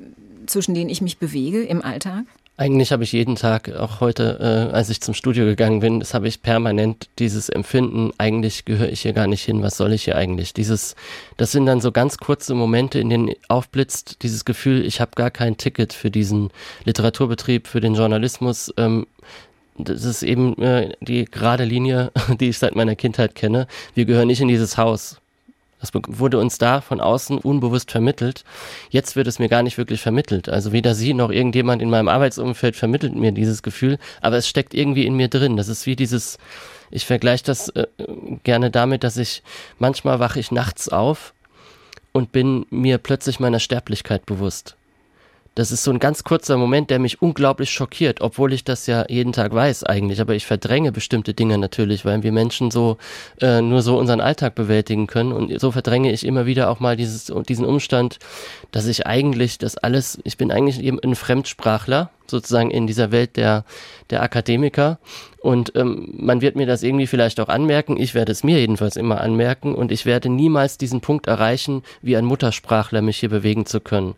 zwischen 0.48 0.74
denen 0.74 0.90
ich 0.90 1.02
mich 1.02 1.18
bewege 1.18 1.64
im 1.64 1.82
Alltag? 1.82 2.24
Eigentlich 2.60 2.92
habe 2.92 3.06
ich 3.06 3.14
jeden 3.14 3.38
Tag, 3.38 3.74
auch 3.74 4.02
heute, 4.02 4.68
äh, 4.70 4.76
als 4.76 4.90
ich 4.90 5.00
zum 5.00 5.14
Studio 5.14 5.46
gegangen 5.46 5.80
bin, 5.80 6.02
das 6.02 6.14
habe 6.14 6.28
ich 6.28 6.42
permanent 6.42 7.08
dieses 7.18 7.48
Empfinden, 7.48 8.12
eigentlich 8.18 8.66
gehöre 8.66 8.90
ich 8.90 9.04
hier 9.04 9.14
gar 9.14 9.28
nicht 9.28 9.46
hin, 9.46 9.64
was 9.64 9.78
soll 9.78 9.94
ich 9.94 10.04
hier 10.04 10.18
eigentlich? 10.18 10.54
Dieses, 10.54 10.98
das 11.38 11.54
sind 11.54 11.68
dann 11.68 11.80
so 11.80 11.94
ganz 11.94 12.18
kurze 12.18 12.56
Momente, 12.56 13.00
in 13.00 13.10
denen 13.10 13.32
aufblitzt 13.48 14.24
dieses 14.24 14.44
Gefühl, 14.44 14.86
ich 14.86 15.00
habe 15.00 15.12
gar 15.16 15.32
kein 15.32 15.56
Ticket 15.56 15.94
für 15.94 16.12
diesen 16.12 16.50
Literaturbetrieb, 16.84 17.66
für 17.66 17.80
den 17.80 17.96
Journalismus. 17.96 18.74
Ähm, 18.76 19.08
das 19.78 20.04
ist 20.04 20.22
eben 20.22 20.62
äh, 20.62 20.94
die 21.00 21.24
gerade 21.24 21.64
Linie, 21.64 22.12
die 22.42 22.50
ich 22.50 22.58
seit 22.58 22.76
meiner 22.76 22.98
Kindheit 22.98 23.36
kenne. 23.36 23.68
Wir 23.96 24.04
gehören 24.04 24.28
nicht 24.28 24.42
in 24.42 24.50
dieses 24.50 24.76
Haus. 24.76 25.22
Das 25.80 25.92
wurde 25.94 26.40
uns 26.40 26.58
da 26.58 26.82
von 26.82 27.00
außen 27.00 27.38
unbewusst 27.38 27.92
vermittelt. 27.92 28.44
Jetzt 28.90 29.16
wird 29.16 29.28
es 29.28 29.40
mir 29.40 29.48
gar 29.48 29.64
nicht 29.64 29.78
wirklich 29.78 30.02
vermittelt. 30.02 30.50
Also 30.50 30.72
weder 30.72 30.94
Sie 30.94 31.14
noch 31.14 31.32
irgendjemand 31.32 31.82
in 31.82 31.90
meinem 31.90 32.10
Arbeitsumfeld 32.10 32.76
vermittelt 32.76 33.16
mir 33.16 33.32
dieses 33.32 33.64
Gefühl, 33.64 33.98
aber 34.22 34.38
es 34.38 34.48
steckt 34.48 34.74
irgendwie 34.74 35.06
in 35.06 35.16
mir 35.16 35.30
drin. 35.30 35.56
Das 35.56 35.70
ist 35.70 35.86
wie 35.86 35.96
dieses, 35.96 36.38
ich 36.92 37.06
vergleiche 37.06 37.46
das 37.46 37.70
äh, 37.70 37.88
gerne 38.44 38.72
damit, 38.72 39.04
dass 39.04 39.18
ich 39.18 39.42
manchmal 39.78 40.20
wache 40.20 40.40
ich 40.40 40.52
nachts 40.52 40.90
auf 40.90 41.34
und 42.12 42.32
bin 42.32 42.66
mir 42.70 42.98
plötzlich 42.98 43.40
meiner 43.40 43.60
Sterblichkeit 43.60 44.26
bewusst. 44.26 44.76
Das 45.56 45.72
ist 45.72 45.84
so 45.84 45.92
ein 45.92 46.00
ganz 46.00 46.24
kurzer 46.24 46.58
Moment, 46.58 46.90
der 46.90 47.00
mich 47.00 47.22
unglaublich 47.22 47.70
schockiert, 47.70 48.22
obwohl 48.22 48.54
ich 48.54 48.64
das 48.64 48.88
ja 48.88 49.06
jeden 49.10 49.34
Tag 49.34 49.54
weiß 49.54 49.84
eigentlich. 49.84 50.22
Aber 50.22 50.36
ich 50.36 50.46
verdränge 50.46 50.92
bestimmte 50.92 51.34
Dinge 51.34 51.58
natürlich, 51.58 52.06
weil 52.06 52.24
wir 52.24 52.32
Menschen 52.32 52.72
so 52.72 52.98
äh, 53.42 53.62
nur 53.62 53.82
so 53.82 53.98
unseren 53.98 54.22
Alltag 54.22 54.56
bewältigen 54.56 55.08
können. 55.08 55.34
Und 55.34 55.60
so 55.60 55.72
verdränge 55.72 56.12
ich 56.12 56.26
immer 56.26 56.46
wieder 56.46 56.70
auch 56.70 56.80
mal 56.80 56.96
dieses, 56.96 57.32
diesen 57.48 57.66
Umstand, 57.66 58.20
dass 58.72 58.86
ich 58.86 59.06
eigentlich 59.08 59.58
das 59.58 59.78
alles, 59.78 60.20
ich 60.24 60.38
bin 60.38 60.52
eigentlich 60.52 60.82
eben 60.82 61.00
ein 61.00 61.16
Fremdsprachler, 61.16 62.10
sozusagen 62.28 62.72
in 62.72 62.88
dieser 62.88 63.12
Welt 63.12 63.36
der, 63.36 63.66
der 64.12 64.22
Akademiker. 64.22 65.00
Und 65.42 65.76
ähm, 65.76 66.14
man 66.18 66.42
wird 66.42 66.56
mir 66.56 66.68
das 66.68 66.84
irgendwie 66.84 67.08
vielleicht 67.08 67.40
auch 67.40 67.50
anmerken. 67.50 67.98
Ich 67.98 68.14
werde 68.14 68.32
es 68.32 68.44
mir 68.44 68.60
jedenfalls 68.60 68.96
immer 68.96 69.20
anmerken. 69.20 69.74
Und 69.74 69.92
ich 69.92 70.06
werde 70.06 70.30
niemals 70.30 70.78
diesen 70.78 71.02
Punkt 71.02 71.28
erreichen, 71.28 71.84
wie 72.02 72.16
ein 72.16 72.26
Muttersprachler 72.26 73.02
mich 73.02 73.18
hier 73.18 73.30
bewegen 73.30 73.66
zu 73.66 73.82
können 73.82 74.16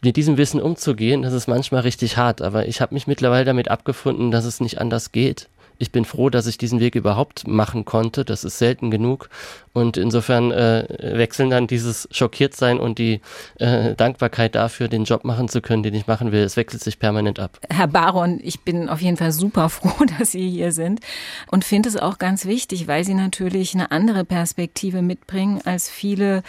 mit 0.00 0.16
diesem 0.16 0.36
Wissen 0.36 0.60
umzugehen, 0.60 1.22
das 1.22 1.32
ist 1.32 1.48
manchmal 1.48 1.82
richtig 1.82 2.16
hart, 2.16 2.42
aber 2.42 2.68
ich 2.68 2.80
habe 2.80 2.94
mich 2.94 3.06
mittlerweile 3.06 3.44
damit 3.44 3.68
abgefunden, 3.68 4.30
dass 4.30 4.44
es 4.44 4.60
nicht 4.60 4.80
anders 4.80 5.12
geht. 5.12 5.48
Ich 5.80 5.92
bin 5.92 6.04
froh, 6.04 6.28
dass 6.28 6.46
ich 6.46 6.58
diesen 6.58 6.80
Weg 6.80 6.96
überhaupt 6.96 7.46
machen 7.46 7.84
konnte. 7.84 8.24
Das 8.24 8.42
ist 8.42 8.58
selten 8.58 8.90
genug. 8.90 9.30
Und 9.72 9.96
insofern 9.96 10.50
äh, 10.50 10.86
wechseln 11.16 11.50
dann 11.50 11.68
dieses 11.68 12.08
Schockiertsein 12.10 12.80
und 12.80 12.98
die 12.98 13.20
äh, 13.60 13.94
Dankbarkeit 13.94 14.56
dafür, 14.56 14.88
den 14.88 15.04
Job 15.04 15.24
machen 15.24 15.48
zu 15.48 15.60
können, 15.60 15.84
den 15.84 15.94
ich 15.94 16.08
machen 16.08 16.32
will. 16.32 16.42
Es 16.42 16.56
wechselt 16.56 16.82
sich 16.82 16.98
permanent 16.98 17.38
ab. 17.38 17.60
Herr 17.70 17.86
Baron, 17.86 18.40
ich 18.42 18.60
bin 18.62 18.88
auf 18.88 19.00
jeden 19.00 19.16
Fall 19.16 19.30
super 19.30 19.68
froh, 19.68 20.04
dass 20.18 20.32
Sie 20.32 20.50
hier 20.50 20.72
sind 20.72 21.00
und 21.48 21.64
finde 21.64 21.88
es 21.88 21.96
auch 21.96 22.18
ganz 22.18 22.44
wichtig, 22.44 22.88
weil 22.88 23.04
Sie 23.04 23.14
natürlich 23.14 23.74
eine 23.74 23.92
andere 23.92 24.24
Perspektive 24.24 25.00
mitbringen 25.00 25.60
als 25.64 25.88
viele 25.88 26.42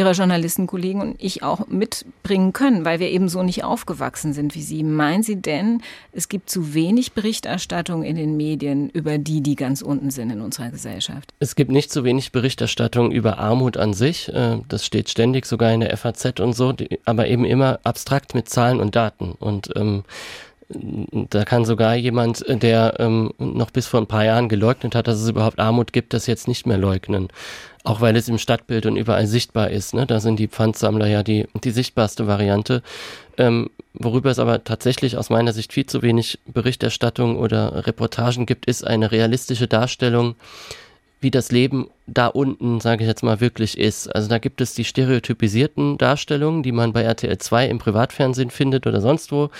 Ihre 0.00 0.12
Journalistenkollegen 0.12 1.02
und 1.02 1.16
ich 1.18 1.42
auch 1.42 1.66
mitbringen 1.68 2.54
können, 2.54 2.86
weil 2.86 3.00
wir 3.00 3.10
eben 3.10 3.28
so 3.28 3.42
nicht 3.42 3.64
aufgewachsen 3.64 4.32
sind 4.32 4.54
wie 4.54 4.62
Sie. 4.62 4.82
Meinen 4.82 5.22
Sie 5.22 5.36
denn, 5.36 5.82
es 6.12 6.30
gibt 6.30 6.48
zu 6.48 6.72
wenig 6.72 7.12
Berichterstattung 7.12 8.02
in 8.02 8.16
den 8.16 8.34
Medien 8.34 8.88
über 8.88 9.18
die, 9.18 9.42
die 9.42 9.56
ganz 9.56 9.82
unten 9.82 10.10
sind 10.10 10.30
in 10.30 10.40
unserer 10.40 10.70
Gesellschaft? 10.70 11.34
Es 11.38 11.54
gibt 11.54 11.70
nicht 11.70 11.92
zu 11.92 12.02
wenig 12.02 12.32
Berichterstattung 12.32 13.12
über 13.12 13.38
Armut 13.38 13.76
an 13.76 13.92
sich. 13.92 14.30
Äh, 14.32 14.60
das 14.68 14.86
steht 14.86 15.10
ständig 15.10 15.44
sogar 15.44 15.70
in 15.70 15.80
der 15.80 15.94
FAZ 15.94 16.40
und 16.40 16.54
so, 16.54 16.72
aber 17.04 17.28
eben 17.28 17.44
immer 17.44 17.78
abstrakt 17.84 18.34
mit 18.34 18.48
Zahlen 18.48 18.80
und 18.80 18.96
Daten. 18.96 19.32
Und 19.32 19.68
ähm, 19.76 20.04
da 20.72 21.44
kann 21.44 21.64
sogar 21.64 21.96
jemand, 21.96 22.44
der 22.48 22.94
ähm, 22.98 23.32
noch 23.38 23.70
bis 23.70 23.86
vor 23.86 24.00
ein 24.00 24.06
paar 24.06 24.24
Jahren 24.24 24.48
geleugnet 24.48 24.94
hat, 24.94 25.08
dass 25.08 25.20
es 25.20 25.28
überhaupt 25.28 25.58
Armut 25.58 25.92
gibt, 25.92 26.14
das 26.14 26.26
jetzt 26.26 26.46
nicht 26.46 26.66
mehr 26.66 26.78
leugnen. 26.78 27.28
Auch 27.82 28.00
weil 28.00 28.14
es 28.14 28.28
im 28.28 28.38
Stadtbild 28.38 28.86
und 28.86 28.96
überall 28.96 29.26
sichtbar 29.26 29.70
ist. 29.70 29.94
Ne? 29.94 30.06
Da 30.06 30.20
sind 30.20 30.38
die 30.38 30.48
Pfandsammler 30.48 31.06
ja 31.06 31.22
die, 31.22 31.48
die 31.64 31.70
sichtbarste 31.70 32.26
Variante. 32.26 32.82
Ähm, 33.36 33.70
worüber 33.94 34.30
es 34.30 34.38
aber 34.38 34.62
tatsächlich 34.62 35.16
aus 35.16 35.30
meiner 35.30 35.52
Sicht 35.52 35.72
viel 35.72 35.86
zu 35.86 36.02
wenig 36.02 36.38
Berichterstattung 36.46 37.36
oder 37.36 37.86
Reportagen 37.86 38.46
gibt, 38.46 38.66
ist 38.66 38.86
eine 38.86 39.10
realistische 39.10 39.66
Darstellung 39.66 40.36
wie 41.20 41.30
das 41.30 41.52
Leben 41.52 41.88
da 42.06 42.26
unten, 42.26 42.80
sage 42.80 43.04
ich 43.04 43.08
jetzt 43.08 43.22
mal, 43.22 43.40
wirklich 43.40 43.78
ist. 43.78 44.08
Also 44.08 44.28
da 44.28 44.38
gibt 44.38 44.60
es 44.60 44.74
die 44.74 44.84
stereotypisierten 44.84 45.98
Darstellungen, 45.98 46.62
die 46.62 46.72
man 46.72 46.92
bei 46.92 47.02
RTL 47.02 47.36
2 47.36 47.68
im 47.68 47.78
Privatfernsehen 47.78 48.50
findet 48.50 48.86
oder 48.86 49.00
sonst 49.00 49.30
wo. 49.30 49.50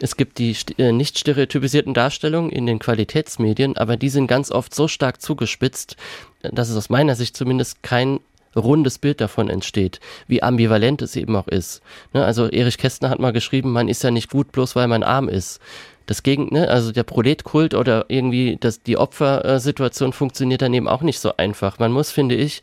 Es 0.00 0.16
gibt 0.16 0.38
die 0.38 0.56
äh, 0.78 0.92
nicht 0.92 1.18
stereotypisierten 1.18 1.94
Darstellungen 1.94 2.50
in 2.50 2.66
den 2.66 2.78
Qualitätsmedien, 2.78 3.76
aber 3.76 3.96
die 3.96 4.08
sind 4.08 4.26
ganz 4.26 4.50
oft 4.50 4.74
so 4.74 4.88
stark 4.88 5.20
zugespitzt, 5.20 5.96
dass 6.42 6.70
es 6.70 6.76
aus 6.76 6.90
meiner 6.90 7.14
Sicht 7.14 7.36
zumindest 7.36 7.82
kein 7.82 8.20
rundes 8.56 8.98
Bild 8.98 9.20
davon 9.20 9.48
entsteht, 9.48 10.00
wie 10.26 10.42
ambivalent 10.42 11.02
es 11.02 11.16
eben 11.16 11.36
auch 11.36 11.48
ist. 11.48 11.82
Ne, 12.12 12.24
also 12.24 12.48
Erich 12.48 12.78
Kästner 12.78 13.10
hat 13.10 13.18
mal 13.18 13.32
geschrieben, 13.32 13.72
man 13.72 13.88
ist 13.88 14.02
ja 14.02 14.10
nicht 14.10 14.30
gut, 14.30 14.52
bloß 14.52 14.76
weil 14.76 14.88
man 14.88 15.02
arm 15.02 15.28
ist 15.28 15.60
das 16.06 16.22
Gegen, 16.22 16.52
ne, 16.52 16.68
also 16.68 16.92
der 16.92 17.02
Proletkult 17.02 17.74
oder 17.74 18.06
irgendwie 18.08 18.56
das, 18.60 18.82
die 18.82 18.96
Opfersituation 18.96 20.12
funktioniert 20.12 20.62
dann 20.62 20.74
eben 20.74 20.88
auch 20.88 21.02
nicht 21.02 21.18
so 21.18 21.36
einfach. 21.36 21.78
Man 21.78 21.92
muss, 21.92 22.10
finde 22.10 22.34
ich, 22.34 22.62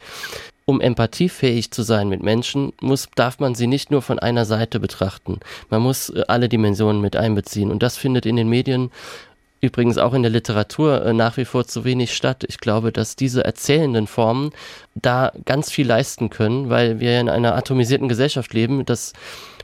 um 0.65 0.79
empathiefähig 0.79 1.71
zu 1.71 1.81
sein 1.81 2.07
mit 2.07 2.21
Menschen, 2.21 2.73
muss, 2.81 3.09
darf 3.15 3.39
man 3.39 3.55
sie 3.55 3.67
nicht 3.67 3.91
nur 3.91 4.01
von 4.01 4.19
einer 4.19 4.45
Seite 4.45 4.79
betrachten. 4.79 5.39
Man 5.69 5.81
muss 5.81 6.09
äh, 6.09 6.23
alle 6.27 6.49
Dimensionen 6.49 7.01
mit 7.01 7.15
einbeziehen. 7.15 7.71
Und 7.71 7.83
das 7.83 7.97
findet 7.97 8.25
in 8.25 8.35
den 8.35 8.47
Medien 8.47 8.91
übrigens 9.61 9.97
auch 9.97 10.13
in 10.13 10.23
der 10.23 10.31
Literatur 10.31 11.05
äh, 11.05 11.13
nach 11.13 11.37
wie 11.37 11.45
vor 11.45 11.65
zu 11.65 11.85
wenig 11.85 12.13
statt. 12.13 12.43
Ich 12.47 12.57
glaube, 12.57 12.91
dass 12.91 13.15
diese 13.15 13.45
erzählenden 13.45 14.07
Formen 14.07 14.51
da 14.95 15.31
ganz 15.45 15.71
viel 15.71 15.87
leisten 15.87 16.29
können, 16.29 16.69
weil 16.69 16.99
wir 16.99 17.19
in 17.19 17.29
einer 17.29 17.55
atomisierten 17.55 18.09
Gesellschaft 18.09 18.53
leben, 18.53 18.85
dass 18.85 19.13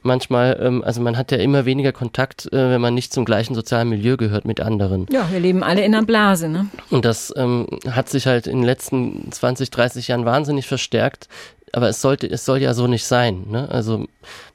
manchmal, 0.04 0.58
ähm, 0.62 0.84
also 0.84 1.02
man 1.02 1.18
hat 1.18 1.32
ja 1.32 1.38
immer 1.38 1.66
weniger 1.66 1.92
Kontakt, 1.92 2.46
äh, 2.54 2.72
wenn 2.72 2.82
man 2.82 2.94
nicht 2.94 3.12
zum 3.12 3.26
gleichen 3.26 3.56
sozialen 3.56 3.90
Milieu 3.90 4.18
gehört 4.18 4.46
mit 4.46 4.60
anderen. 4.60 5.08
Ja, 5.12 5.30
wir 5.32 5.40
leben 5.40 5.64
alle 5.64 5.84
in 5.84 5.94
einer 5.94 6.06
Blase, 6.06 6.48
ne? 6.48 6.68
Und 6.90 7.06
das 7.06 7.34
ähm, 7.36 7.68
hat 7.90 8.10
sich 8.10 8.28
halt 8.28 8.48
in 8.48 8.58
den 8.58 8.66
letzten 8.66 9.32
20, 9.32 9.70
30 9.72 10.08
Jahren 10.08 10.26
wahnsinnig 10.26 10.68
verstärkt. 10.68 11.28
Aber 11.74 11.90
es 11.90 12.02
sollte, 12.02 12.28
es 12.28 12.46
soll 12.46 12.60
ja 12.60 12.74
so 12.74 12.88
nicht 12.88 13.06
sein. 13.06 13.46
Ne? 13.50 13.70
Also 13.70 14.08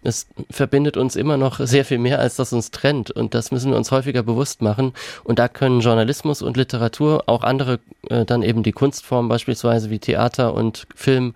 es 0.02 0.26
verbindet 0.50 0.96
uns 0.96 1.14
immer 1.14 1.36
noch 1.36 1.60
sehr 1.60 1.84
viel 1.84 1.98
mehr, 1.98 2.18
als 2.18 2.36
das 2.36 2.52
uns 2.52 2.70
trennt. 2.70 3.10
Und 3.10 3.34
das 3.34 3.50
müssen 3.52 3.70
wir 3.70 3.76
uns 3.76 3.90
häufiger 3.90 4.22
bewusst 4.22 4.62
machen. 4.62 4.92
Und 5.24 5.38
da 5.38 5.48
können 5.48 5.80
Journalismus 5.80 6.42
und 6.42 6.56
Literatur, 6.56 7.24
auch 7.26 7.42
andere, 7.42 7.80
äh, 8.08 8.24
dann 8.24 8.42
eben 8.42 8.62
die 8.62 8.72
Kunstformen 8.72 9.28
beispielsweise 9.28 9.90
wie 9.90 9.98
Theater 9.98 10.54
und 10.54 10.86
Film, 10.94 11.34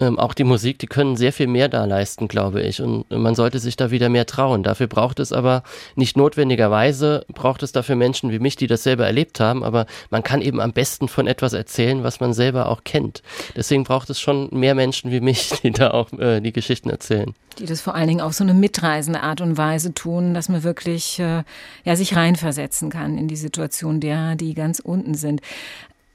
ähm, 0.00 0.18
auch 0.18 0.34
die 0.34 0.44
Musik, 0.44 0.78
die 0.78 0.86
können 0.86 1.16
sehr 1.16 1.32
viel 1.32 1.46
mehr 1.46 1.68
da 1.68 1.84
leisten, 1.84 2.28
glaube 2.28 2.62
ich. 2.62 2.80
Und 2.80 3.10
man 3.10 3.34
sollte 3.34 3.58
sich 3.58 3.76
da 3.76 3.90
wieder 3.90 4.08
mehr 4.08 4.26
trauen. 4.26 4.62
Dafür 4.62 4.86
braucht 4.86 5.20
es 5.20 5.32
aber 5.32 5.62
nicht 5.96 6.16
notwendigerweise, 6.16 7.24
braucht 7.32 7.62
es 7.62 7.72
dafür 7.72 7.96
Menschen 7.96 8.30
wie 8.30 8.38
mich, 8.38 8.56
die 8.56 8.66
das 8.66 8.82
selber 8.82 9.06
erlebt 9.06 9.40
haben. 9.40 9.64
Aber 9.64 9.86
man 10.10 10.22
kann 10.22 10.40
eben 10.40 10.60
am 10.60 10.72
besten 10.72 11.08
von 11.08 11.26
etwas 11.26 11.52
erzählen, 11.52 12.02
was 12.04 12.20
man 12.20 12.32
selber 12.32 12.68
auch 12.68 12.84
kennt. 12.84 13.22
Deswegen 13.56 13.84
braucht 13.84 14.10
es 14.10 14.20
schon 14.20 14.48
mehr 14.52 14.74
Menschen 14.74 15.10
wie 15.10 15.20
mich, 15.20 15.50
die 15.62 15.70
da 15.72 15.90
auch 15.90 16.12
äh, 16.12 16.40
die 16.40 16.52
Geschichten 16.52 16.90
erzählen. 16.90 17.34
Die 17.58 17.66
das 17.66 17.80
vor 17.80 17.94
allen 17.94 18.06
Dingen 18.06 18.20
auf 18.20 18.34
so 18.34 18.44
eine 18.44 18.54
mitreisende 18.54 19.20
Art 19.20 19.40
und 19.40 19.56
Weise 19.56 19.92
tun, 19.92 20.32
dass 20.32 20.48
man 20.48 20.62
wirklich 20.62 21.18
äh, 21.18 21.42
ja, 21.84 21.96
sich 21.96 22.14
reinversetzen 22.14 22.88
kann 22.90 23.18
in 23.18 23.26
die 23.26 23.36
Situation 23.36 24.00
derer, 24.00 24.36
die 24.36 24.54
ganz 24.54 24.78
unten 24.78 25.14
sind. 25.14 25.40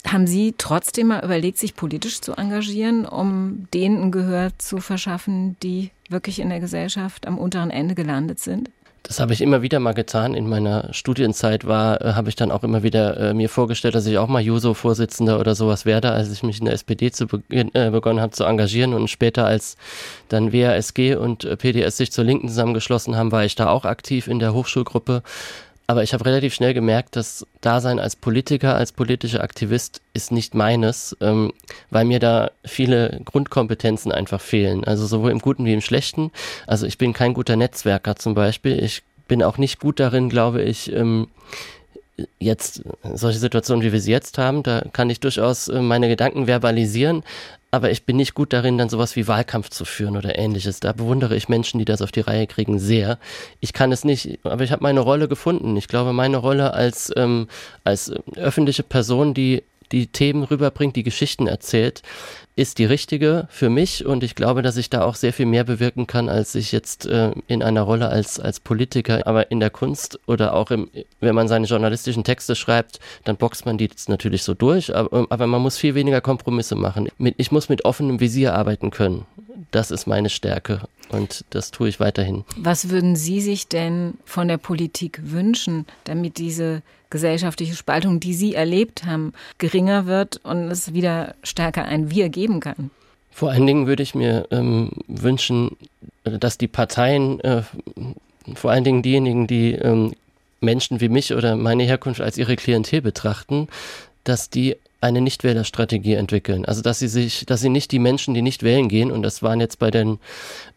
Haben 0.05 0.27
Sie 0.27 0.53
trotzdem 0.57 1.07
mal 1.07 1.23
überlegt, 1.23 1.57
sich 1.57 1.75
politisch 1.75 2.21
zu 2.21 2.33
engagieren, 2.33 3.05
um 3.05 3.67
denen 3.73 4.03
ein 4.03 4.11
Gehör 4.11 4.51
zu 4.57 4.79
verschaffen, 4.79 5.55
die 5.63 5.91
wirklich 6.09 6.39
in 6.39 6.49
der 6.49 6.59
Gesellschaft 6.59 7.25
am 7.25 7.37
unteren 7.37 7.69
Ende 7.69 7.95
gelandet 7.95 8.39
sind? 8.39 8.69
Das 9.03 9.19
habe 9.19 9.33
ich 9.33 9.41
immer 9.41 9.61
wieder 9.61 9.81
mal 9.81 9.93
getan. 9.93 10.33
In 10.33 10.47
meiner 10.47 10.93
Studienzeit 10.93 11.67
war, 11.67 12.01
äh, 12.01 12.13
habe 12.13 12.29
ich 12.29 12.37
dann 12.37 12.51
auch 12.51 12.63
immer 12.63 12.83
wieder 12.83 13.17
äh, 13.17 13.33
mir 13.33 13.49
vorgestellt, 13.49 13.95
dass 13.95 14.05
ich 14.05 14.17
auch 14.17 14.29
mal 14.29 14.41
Juso-Vorsitzender 14.41 15.39
oder 15.41 15.55
sowas 15.55 15.85
werde, 15.85 16.11
als 16.11 16.31
ich 16.31 16.41
mich 16.41 16.59
in 16.59 16.65
der 16.65 16.73
SPD 16.73 17.11
zu 17.11 17.27
beginn, 17.27 17.69
äh, 17.75 17.91
begonnen 17.91 18.21
habe 18.21 18.31
zu 18.31 18.45
engagieren 18.45 18.93
und 18.93 19.09
später 19.09 19.45
als 19.45 19.75
dann 20.29 20.53
WASG 20.53 21.15
und 21.15 21.43
äh, 21.43 21.57
PDS 21.57 21.97
sich 21.97 22.13
zur 22.13 22.23
Linken 22.23 22.47
zusammengeschlossen 22.47 23.17
haben, 23.17 23.33
war 23.33 23.43
ich 23.43 23.55
da 23.55 23.69
auch 23.69 23.83
aktiv 23.83 24.27
in 24.27 24.39
der 24.39 24.53
Hochschulgruppe 24.53 25.21
aber 25.87 26.03
ich 26.03 26.13
habe 26.13 26.25
relativ 26.25 26.53
schnell 26.53 26.73
gemerkt, 26.73 27.15
dass 27.15 27.45
Dasein 27.61 27.99
als 27.99 28.15
Politiker, 28.15 28.75
als 28.75 28.91
politischer 28.91 29.43
Aktivist 29.43 30.01
ist 30.13 30.31
nicht 30.31 30.55
meines, 30.55 31.15
ähm, 31.19 31.51
weil 31.89 32.05
mir 32.05 32.19
da 32.19 32.51
viele 32.65 33.21
Grundkompetenzen 33.25 34.11
einfach 34.11 34.39
fehlen. 34.39 34.83
Also 34.85 35.05
sowohl 35.05 35.31
im 35.31 35.39
Guten 35.39 35.65
wie 35.65 35.73
im 35.73 35.81
Schlechten. 35.81 36.31
Also 36.67 36.85
ich 36.85 36.97
bin 36.97 37.13
kein 37.13 37.33
guter 37.33 37.55
Netzwerker 37.55 38.15
zum 38.15 38.33
Beispiel. 38.33 38.81
Ich 38.81 39.03
bin 39.27 39.43
auch 39.43 39.57
nicht 39.57 39.79
gut 39.79 39.99
darin, 39.99 40.29
glaube 40.29 40.61
ich, 40.61 40.91
ähm, 40.91 41.27
jetzt 42.39 42.83
solche 43.13 43.39
Situationen, 43.39 43.83
wie 43.83 43.91
wir 43.91 44.01
sie 44.01 44.11
jetzt 44.11 44.37
haben, 44.37 44.63
da 44.63 44.83
kann 44.93 45.09
ich 45.09 45.19
durchaus 45.19 45.67
äh, 45.67 45.81
meine 45.81 46.07
Gedanken 46.07 46.45
verbalisieren, 46.45 47.23
aber 47.73 47.89
ich 47.89 48.05
bin 48.05 48.17
nicht 48.17 48.35
gut 48.35 48.53
darin, 48.53 48.77
dann 48.77 48.87
sowas 48.87 49.15
wie 49.15 49.27
Wahlkampf 49.27 49.71
zu 49.71 49.83
führen 49.83 50.15
oder 50.15 50.37
ähnliches. 50.37 50.79
Da 50.79 50.93
bewundere 50.93 51.35
ich 51.35 51.49
Menschen, 51.49 51.79
die 51.79 51.85
das 51.85 52.03
auf 52.03 52.11
die 52.11 52.19
Reihe 52.19 52.45
kriegen, 52.45 52.77
sehr. 52.77 53.17
Ich 53.61 53.73
kann 53.73 53.91
es 53.91 54.05
nicht, 54.05 54.37
aber 54.43 54.63
ich 54.63 54.71
habe 54.71 54.83
meine 54.83 54.99
Rolle 54.99 55.27
gefunden. 55.27 55.75
Ich 55.75 55.87
glaube, 55.87 56.13
meine 56.13 56.37
Rolle 56.37 56.75
als, 56.75 57.11
ähm, 57.15 57.47
als 57.83 58.11
öffentliche 58.35 58.83
Person, 58.83 59.33
die 59.33 59.63
die 59.93 60.07
Themen 60.07 60.43
rüberbringt, 60.43 60.95
die 60.95 61.03
Geschichten 61.03 61.47
erzählt, 61.47 62.01
ist 62.55 62.79
die 62.79 62.85
richtige 62.85 63.47
für 63.49 63.69
mich 63.69 64.05
und 64.05 64.23
ich 64.23 64.35
glaube, 64.35 64.61
dass 64.61 64.77
ich 64.77 64.89
da 64.89 65.03
auch 65.03 65.15
sehr 65.15 65.33
viel 65.33 65.45
mehr 65.45 65.63
bewirken 65.63 66.07
kann, 66.07 66.29
als 66.29 66.55
ich 66.55 66.71
jetzt 66.71 67.05
äh, 67.05 67.31
in 67.47 67.63
einer 67.63 67.81
Rolle 67.81 68.09
als, 68.09 68.39
als 68.39 68.59
Politiker. 68.59 69.25
Aber 69.25 69.51
in 69.51 69.59
der 69.59 69.69
Kunst 69.69 70.19
oder 70.27 70.53
auch 70.53 70.71
im, 70.71 70.89
wenn 71.19 71.35
man 71.35 71.47
seine 71.47 71.67
journalistischen 71.67 72.23
Texte 72.23 72.55
schreibt, 72.55 72.99
dann 73.23 73.37
boxt 73.37 73.65
man 73.65 73.77
die 73.77 73.85
jetzt 73.85 74.09
natürlich 74.09 74.43
so 74.43 74.53
durch, 74.53 74.93
aber, 74.93 75.27
aber 75.29 75.47
man 75.47 75.61
muss 75.61 75.77
viel 75.77 75.95
weniger 75.95 76.21
Kompromisse 76.21 76.75
machen. 76.75 77.07
Ich 77.37 77.51
muss 77.51 77.69
mit 77.69 77.85
offenem 77.85 78.19
Visier 78.19 78.55
arbeiten 78.55 78.89
können. 78.89 79.25
Das 79.71 79.91
ist 79.91 80.07
meine 80.07 80.29
Stärke 80.29 80.81
und 81.09 81.45
das 81.51 81.71
tue 81.71 81.89
ich 81.89 81.99
weiterhin. 81.99 82.43
Was 82.57 82.89
würden 82.89 83.15
Sie 83.15 83.41
sich 83.41 83.67
denn 83.67 84.15
von 84.25 84.47
der 84.47 84.57
Politik 84.57 85.19
wünschen, 85.23 85.85
damit 86.03 86.37
diese 86.37 86.81
gesellschaftliche 87.13 87.75
Spaltung, 87.75 88.19
die 88.19 88.33
Sie 88.33 88.55
erlebt 88.55 89.05
haben, 89.05 89.33
geringer 89.59 90.07
wird 90.07 90.41
und 90.43 90.69
es 90.71 90.93
wieder 90.93 91.35
stärker 91.43 91.85
ein 91.85 92.09
Wir 92.09 92.27
geben 92.29 92.59
kann? 92.59 92.89
Vor 93.31 93.51
allen 93.51 93.67
Dingen 93.67 93.87
würde 93.87 94.01
ich 94.01 94.15
mir 94.15 94.47
ähm, 94.49 94.91
wünschen, 95.07 95.77
dass 96.23 96.57
die 96.57 96.67
Parteien, 96.67 97.39
äh, 97.41 97.61
vor 98.55 98.71
allen 98.71 98.83
Dingen 98.83 99.03
diejenigen, 99.03 99.45
die 99.45 99.73
ähm, 99.73 100.13
Menschen 100.59 101.01
wie 101.01 101.09
mich 101.09 101.33
oder 101.33 101.55
meine 101.55 101.83
Herkunft 101.83 102.19
als 102.19 102.37
ihre 102.37 102.55
Klientel 102.55 103.01
betrachten, 103.01 103.67
dass 104.23 104.49
die 104.49 104.75
eine 105.03 105.21
Nichtwählerstrategie 105.21 106.13
entwickeln. 106.13 106.65
Also 106.65 106.81
dass 106.81 106.99
sie 106.99 107.07
sich, 107.07 107.45
dass 107.45 107.61
sie 107.61 107.69
nicht 107.69 107.91
die 107.91 107.99
Menschen, 107.99 108.33
die 108.33 108.41
nicht 108.41 108.63
wählen 108.63 108.87
gehen, 108.87 109.11
und 109.11 109.21
das 109.21 109.43
waren 109.43 109.59
jetzt 109.59 109.79
bei 109.79 109.91
den 109.91 110.19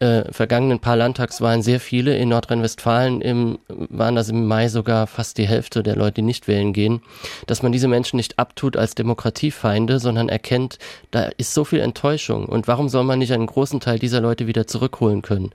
äh, 0.01 0.31
vergangenen 0.33 0.81
paar 0.81 0.97
Landtagswahlen 0.97 1.63
sehr 1.63 1.81
viele, 1.81 2.17
in 2.17 2.29
Nordrhein-Westfalen 2.31 3.21
im, 3.21 3.59
waren 3.69 4.17
das 4.17 4.29
im 4.29 4.47
Mai 4.47 4.69
sogar 4.69 5.07
fast 5.07 5.39
die 5.39 5.47
Hälfte 5.47 5.83
der 5.83 5.97
Leute, 5.97 6.17
die 6.17 6.23
nicht 6.23 6.49
wählen 6.49 6.73
gehen, 6.73 7.03
dass 7.47 7.63
man 7.63 7.73
diese 7.73 7.89
Menschen 7.89 8.17
nicht 8.17 8.39
abtut 8.39 8.77
als 8.77 8.95
Demokratiefeinde, 8.95 10.01
sondern 10.01 10.29
erkennt, 10.29 10.79
da 11.13 11.31
ist 11.37 11.55
so 11.55 11.65
viel 11.65 11.81
Enttäuschung. 11.81 12.47
Und 12.47 12.67
warum 12.67 12.89
soll 12.89 13.05
man 13.05 13.21
nicht 13.21 13.33
einen 13.33 13.47
großen 13.47 13.81
Teil 13.81 13.99
dieser 13.99 14.21
Leute 14.21 14.47
wieder 14.47 14.67
zurückholen 14.67 15.23
können? 15.23 15.51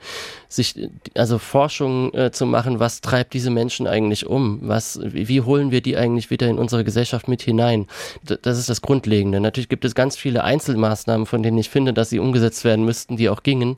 Sich, 0.48 0.76
also 1.16 1.38
Forschung 1.38 2.14
äh, 2.14 2.32
zu 2.32 2.46
machen, 2.46 2.80
was 2.80 3.02
treibt 3.02 3.34
diese 3.34 3.50
Menschen 3.50 3.88
eigentlich 3.88 4.26
um? 4.26 4.60
Was, 4.64 5.00
wie, 5.04 5.28
wie 5.28 5.42
holen 5.42 5.72
wir 5.72 5.82
die 5.82 5.98
eigentlich 5.98 6.30
wieder 6.30 6.48
in 6.48 6.58
unsere 6.58 6.84
Gesellschaft 6.84 7.28
mit 7.28 7.42
hinein? 7.42 7.88
Das 8.24 8.61
ist 8.62 8.70
das 8.70 8.82
Grundlegende. 8.82 9.40
Natürlich 9.40 9.70
gibt 9.70 9.86
es 9.86 9.96
ganz 9.96 10.16
viele 10.16 10.44
Einzelmaßnahmen, 10.44 11.26
von 11.26 11.44
denen 11.44 11.58
ich 11.58 11.70
finde, 11.70 11.94
dass 11.94 12.10
sie 12.10 12.20
umgesetzt 12.20 12.64
werden 12.64 12.86
müssten, 12.86 13.18
die 13.18 13.30
auch 13.30 13.44
gingen. 13.44 13.78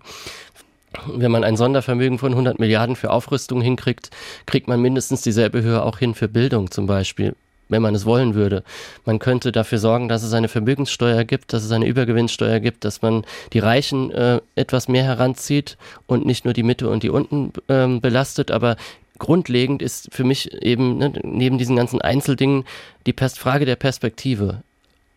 Wenn 1.08 1.32
man 1.32 1.44
ein 1.44 1.58
Sondervermögen 1.58 2.20
von 2.20 2.34
100 2.34 2.60
Milliarden 2.60 2.96
für 2.96 3.10
Aufrüstung 3.10 3.62
hinkriegt, 3.62 4.12
kriegt 4.46 4.68
man 4.68 4.80
mindestens 4.80 5.22
dieselbe 5.22 5.64
Höhe 5.64 5.82
auch 5.82 5.98
hin 5.98 6.14
für 6.14 6.28
Bildung 6.28 6.70
zum 6.70 6.86
Beispiel 6.86 7.34
wenn 7.70 7.82
man 7.82 7.96
es 7.96 8.06
wollen 8.06 8.36
würde. 8.36 8.64
Man 9.06 9.20
könnte 9.20 9.52
dafür 9.52 9.80
sorgen, 9.80 10.08
dass 10.08 10.24
es 10.24 10.34
eine 10.34 10.48
Vermögenssteuer 10.48 11.24
gibt, 11.24 11.54
dass 11.54 11.64
es 11.64 11.72
eine 11.72 11.88
Übergewinnsteuer 11.88 12.60
gibt, 12.60 12.86
dass 12.86 13.02
man 13.02 13.26
die 13.52 13.60
Reichen 13.60 14.12
äh, 14.12 14.42
etwas 14.56 14.88
mehr 14.88 15.04
heranzieht 15.04 15.78
und 16.06 16.26
nicht 16.26 16.46
nur 16.46 16.54
die 16.54 16.64
Mitte 16.64 16.90
und 16.90 17.04
die 17.04 17.10
unten 17.10 17.52
ähm, 17.70 18.00
belastet. 18.00 18.52
Aber 18.52 18.78
grundlegend 19.18 19.82
ist 19.82 20.10
für 20.14 20.24
mich 20.24 20.54
eben 20.62 20.98
ne, 20.98 21.14
neben 21.24 21.58
diesen 21.58 21.76
ganzen 21.76 22.02
Einzeldingen 22.02 22.66
die 23.06 23.14
Pers 23.14 23.38
Frage 23.38 23.66
der 23.66 23.76
Perspektive 23.76 24.62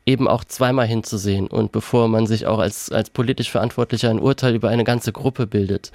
eben 0.06 0.28
auch 0.28 0.44
zweimal 0.44 0.86
hinzusehen 0.86 1.48
und 1.48 1.72
bevor 1.72 2.08
man 2.08 2.26
sich 2.26 2.46
auch 2.46 2.60
als, 2.60 2.90
als 2.92 3.10
politisch 3.10 3.50
Verantwortlicher 3.50 4.08
ein 4.08 4.20
Urteil 4.20 4.54
über 4.54 4.68
eine 4.68 4.84
ganze 4.84 5.12
Gruppe 5.12 5.46
bildet. 5.46 5.90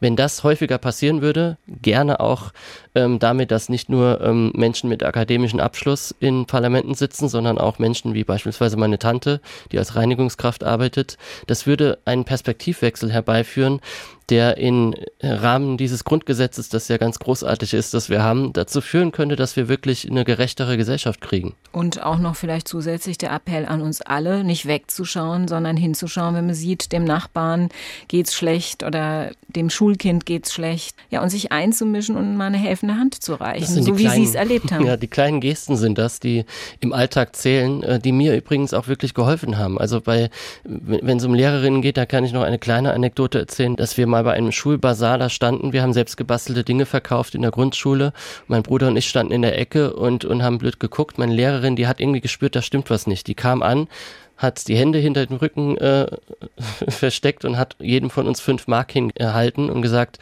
Wenn 0.00 0.16
das 0.16 0.44
häufiger 0.44 0.78
passieren 0.78 1.22
würde, 1.22 1.56
gerne 1.66 2.20
auch 2.20 2.52
ähm, 2.94 3.18
damit, 3.18 3.50
dass 3.50 3.68
nicht 3.68 3.88
nur 3.88 4.20
ähm, 4.20 4.52
Menschen 4.54 4.88
mit 4.88 5.02
akademischem 5.02 5.60
Abschluss 5.60 6.14
in 6.20 6.46
Parlamenten 6.46 6.94
sitzen, 6.94 7.28
sondern 7.28 7.58
auch 7.58 7.78
Menschen 7.78 8.14
wie 8.14 8.24
beispielsweise 8.24 8.76
meine 8.76 8.98
Tante, 8.98 9.40
die 9.72 9.78
als 9.78 9.96
Reinigungskraft 9.96 10.64
arbeitet. 10.64 11.16
Das 11.46 11.66
würde 11.66 11.98
einen 12.04 12.24
Perspektivwechsel 12.24 13.12
herbeiführen, 13.12 13.80
der 14.28 14.56
im 14.56 14.94
Rahmen 15.22 15.76
dieses 15.76 16.04
Grundgesetzes, 16.04 16.68
das 16.68 16.88
ja 16.88 16.96
ganz 16.96 17.18
großartig 17.18 17.74
ist, 17.74 17.94
dass 17.94 18.10
wir 18.10 18.22
haben, 18.22 18.52
dazu 18.52 18.80
führen 18.80 19.12
könnte, 19.12 19.36
dass 19.36 19.56
wir 19.56 19.68
wirklich 19.68 20.10
eine 20.10 20.24
gerechtere 20.24 20.76
Gesellschaft 20.76 21.20
kriegen. 21.20 21.54
Und 21.70 22.02
auch 22.02 22.18
noch 22.18 22.34
vielleicht 22.34 22.66
zusätzlich 22.66 23.18
der 23.18 23.32
Appell 23.32 23.66
an 23.66 23.82
uns 23.82 24.02
alle, 24.02 24.42
nicht 24.42 24.66
wegzuschauen, 24.66 25.46
sondern 25.46 25.76
hinzuschauen, 25.76 26.34
wenn 26.34 26.46
man 26.46 26.54
sieht, 26.54 26.92
dem 26.92 27.04
Nachbarn 27.04 27.68
geht's 28.08 28.34
schlecht 28.34 28.82
oder 28.82 29.30
dem 29.48 29.70
Schulkind 29.86 30.26
geht's 30.26 30.52
schlecht. 30.52 30.96
Ja, 31.10 31.22
und 31.22 31.30
sich 31.30 31.52
einzumischen 31.52 32.16
und 32.16 32.36
mal 32.36 32.46
eine 32.46 32.56
helfende 32.56 32.96
Hand 32.96 33.22
zu 33.22 33.34
reichen, 33.34 33.84
so 33.84 33.96
wie 33.98 34.08
Sie 34.08 34.24
es 34.24 34.34
erlebt 34.34 34.72
haben. 34.72 34.76
Ja, 34.86 34.96
die 34.96 35.08
kleinen 35.08 35.40
Gesten 35.40 35.76
sind 35.76 35.98
das, 35.98 36.20
die 36.20 36.44
im 36.80 36.92
Alltag 36.92 37.34
zählen, 37.34 37.82
äh, 37.82 37.98
die 37.98 38.12
mir 38.12 38.36
übrigens 38.36 38.74
auch 38.74 38.88
wirklich 38.88 39.14
geholfen 39.14 39.58
haben. 39.58 39.78
Also 39.78 40.00
bei, 40.00 40.30
wenn 40.64 41.18
es 41.18 41.24
um 41.24 41.34
Lehrerinnen 41.34 41.82
geht, 41.82 41.96
da 41.96 42.06
kann 42.06 42.24
ich 42.24 42.32
noch 42.32 42.42
eine 42.42 42.58
kleine 42.58 42.92
Anekdote 42.92 43.38
erzählen, 43.38 43.74
dass 43.76 43.96
wir 43.96 44.06
mal 44.06 44.22
bei 44.24 44.32
einem 44.32 44.52
Schulbazar 44.52 45.18
da 45.18 45.28
standen. 45.28 45.72
Wir 45.72 45.82
haben 45.82 45.92
selbst 45.92 46.16
gebastelte 46.16 46.64
Dinge 46.64 46.86
verkauft 46.86 47.34
in 47.34 47.42
der 47.42 47.50
Grundschule. 47.52 48.12
Mein 48.48 48.62
Bruder 48.62 48.88
und 48.88 48.96
ich 48.96 49.08
standen 49.08 49.32
in 49.32 49.42
der 49.42 49.58
Ecke 49.58 49.94
und, 49.94 50.24
und 50.24 50.42
haben 50.42 50.58
blöd 50.58 50.80
geguckt. 50.80 51.18
Meine 51.18 51.34
Lehrerin, 51.34 51.76
die 51.76 51.86
hat 51.86 52.00
irgendwie 52.00 52.20
gespürt, 52.20 52.54
da 52.56 52.62
stimmt 52.62 52.90
was 52.90 53.06
nicht. 53.06 53.26
Die 53.26 53.34
kam 53.34 53.62
an, 53.62 53.88
hat 54.36 54.68
die 54.68 54.76
Hände 54.76 54.98
hinter 54.98 55.26
dem 55.26 55.36
Rücken 55.36 55.76
äh, 55.78 56.06
versteckt 56.88 57.44
und 57.44 57.56
hat 57.56 57.76
jedem 57.80 58.10
von 58.10 58.26
uns 58.26 58.40
fünf 58.40 58.66
Mark 58.66 58.92
hingehalten 58.92 59.70
und 59.70 59.82
gesagt, 59.82 60.18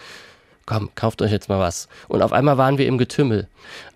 komm, 0.67 0.91
kauft 0.95 1.23
euch 1.23 1.33
jetzt 1.33 1.49
mal 1.49 1.59
was. 1.59 1.89
Und 2.09 2.23
auf 2.23 2.33
einmal 2.33 2.59
waren 2.59 2.79
wir 2.79 2.87
im 2.87 2.99
Getümmel. 2.99 3.49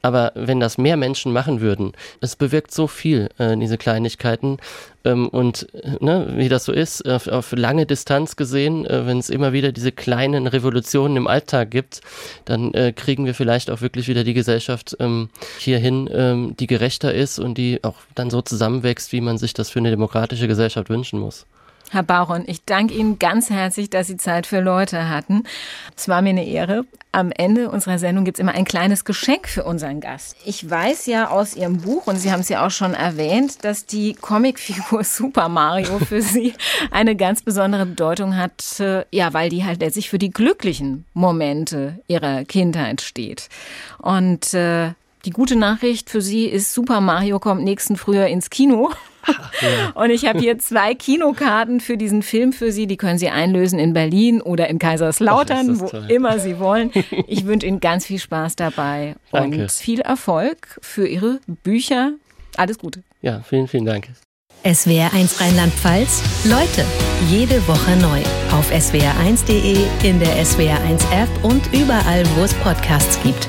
Aber 0.02 0.32
wenn 0.34 0.60
das 0.60 0.78
mehr 0.78 0.96
Menschen 0.96 1.32
machen 1.32 1.60
würden, 1.60 1.92
es 2.20 2.36
bewirkt 2.36 2.72
so 2.72 2.86
viel, 2.86 3.28
äh, 3.38 3.56
diese 3.56 3.78
Kleinigkeiten. 3.78 4.58
Ähm, 5.04 5.28
und 5.28 5.72
äh, 5.74 5.96
ne, 6.00 6.32
wie 6.36 6.48
das 6.48 6.64
so 6.64 6.72
ist, 6.72 7.08
auf, 7.08 7.26
auf 7.26 7.52
lange 7.52 7.86
Distanz 7.86 8.36
gesehen, 8.36 8.86
äh, 8.86 9.06
wenn 9.06 9.18
es 9.18 9.30
immer 9.30 9.52
wieder 9.52 9.72
diese 9.72 9.92
kleinen 9.92 10.46
Revolutionen 10.46 11.16
im 11.16 11.26
Alltag 11.26 11.70
gibt, 11.70 12.00
dann 12.44 12.72
äh, 12.74 12.92
kriegen 12.92 13.24
wir 13.24 13.34
vielleicht 13.34 13.70
auch 13.70 13.80
wirklich 13.80 14.08
wieder 14.08 14.24
die 14.24 14.34
Gesellschaft 14.34 14.96
ähm, 15.00 15.30
hierhin, 15.58 16.08
ähm, 16.12 16.54
die 16.58 16.66
gerechter 16.66 17.12
ist 17.12 17.38
und 17.38 17.58
die 17.58 17.82
auch 17.82 17.96
dann 18.14 18.30
so 18.30 18.42
zusammenwächst, 18.42 19.12
wie 19.12 19.20
man 19.20 19.38
sich 19.38 19.54
das 19.54 19.70
für 19.70 19.78
eine 19.78 19.90
demokratische 19.90 20.48
Gesellschaft 20.48 20.90
wünschen 20.90 21.18
muss. 21.18 21.46
Herr 21.90 22.02
Bauron, 22.02 22.44
ich 22.46 22.64
danke 22.64 22.94
Ihnen 22.94 23.18
ganz 23.18 23.48
herzlich, 23.48 23.88
dass 23.88 24.08
Sie 24.08 24.18
Zeit 24.18 24.46
für 24.46 24.60
Leute 24.60 25.08
hatten. 25.08 25.44
Es 25.96 26.08
war 26.08 26.20
mir 26.20 26.30
eine 26.30 26.46
Ehre. 26.46 26.84
Am 27.12 27.32
Ende 27.32 27.70
unserer 27.70 27.98
Sendung 27.98 28.26
gibt 28.26 28.38
es 28.38 28.42
immer 28.42 28.52
ein 28.52 28.66
kleines 28.66 29.06
Geschenk 29.06 29.48
für 29.48 29.64
unseren 29.64 30.00
Gast. 30.00 30.36
Ich 30.44 30.68
weiß 30.68 31.06
ja 31.06 31.30
aus 31.30 31.56
Ihrem 31.56 31.78
Buch, 31.78 32.06
und 32.06 32.16
Sie 32.16 32.30
haben 32.30 32.40
es 32.40 32.50
ja 32.50 32.66
auch 32.66 32.70
schon 32.70 32.92
erwähnt, 32.92 33.64
dass 33.64 33.86
die 33.86 34.12
Comicfigur 34.14 35.02
Super 35.04 35.48
Mario 35.48 35.98
für 35.98 36.20
Sie 36.20 36.52
eine 36.90 37.16
ganz 37.16 37.42
besondere 37.42 37.86
Bedeutung 37.86 38.36
hat, 38.36 38.78
äh, 38.80 39.04
ja, 39.10 39.32
weil 39.32 39.48
die 39.48 39.64
halt 39.64 39.80
letztlich 39.80 40.10
für 40.10 40.18
die 40.18 40.30
glücklichen 40.30 41.06
Momente 41.14 42.00
Ihrer 42.06 42.44
Kindheit 42.44 43.00
steht. 43.00 43.48
Und 43.96 44.52
äh, 44.52 44.92
die 45.24 45.30
gute 45.30 45.56
Nachricht 45.56 46.10
für 46.10 46.20
Sie 46.20 46.44
ist, 46.44 46.74
Super 46.74 47.00
Mario 47.00 47.38
kommt 47.38 47.64
nächsten 47.64 47.96
Frühjahr 47.96 48.28
ins 48.28 48.50
Kino. 48.50 48.90
Und 49.94 50.10
ich 50.10 50.26
habe 50.26 50.38
hier 50.38 50.58
zwei 50.58 50.94
Kinokarten 50.94 51.80
für 51.80 51.96
diesen 51.96 52.22
Film 52.22 52.52
für 52.52 52.72
Sie. 52.72 52.86
Die 52.86 52.96
können 52.96 53.18
Sie 53.18 53.28
einlösen 53.28 53.78
in 53.78 53.92
Berlin 53.92 54.40
oder 54.40 54.68
in 54.68 54.78
Kaiserslautern, 54.78 55.74
Ach, 55.76 55.80
wo 55.80 55.86
toll. 55.88 56.06
immer 56.08 56.38
Sie 56.38 56.58
wollen. 56.58 56.90
Ich 57.26 57.46
wünsche 57.46 57.66
Ihnen 57.66 57.80
ganz 57.80 58.06
viel 58.06 58.18
Spaß 58.18 58.56
dabei 58.56 59.14
Danke. 59.32 59.62
und 59.62 59.72
viel 59.72 60.00
Erfolg 60.00 60.78
für 60.82 61.06
Ihre 61.06 61.40
Bücher. 61.62 62.12
Alles 62.56 62.78
Gute. 62.78 63.02
Ja, 63.22 63.40
vielen, 63.40 63.68
vielen 63.68 63.84
Dank. 63.84 64.08
SWR1 64.64 65.40
Rheinland-Pfalz. 65.40 66.22
Leute, 66.44 66.84
jede 67.30 67.66
Woche 67.68 67.96
neu. 67.96 68.20
Auf 68.56 68.70
swr1.de, 68.72 69.76
in 70.02 70.18
der 70.18 70.36
SWR1 70.44 71.00
App 71.12 71.28
und 71.44 71.62
überall, 71.72 72.24
wo 72.36 72.42
es 72.42 72.54
Podcasts 72.54 73.20
gibt. 73.22 73.46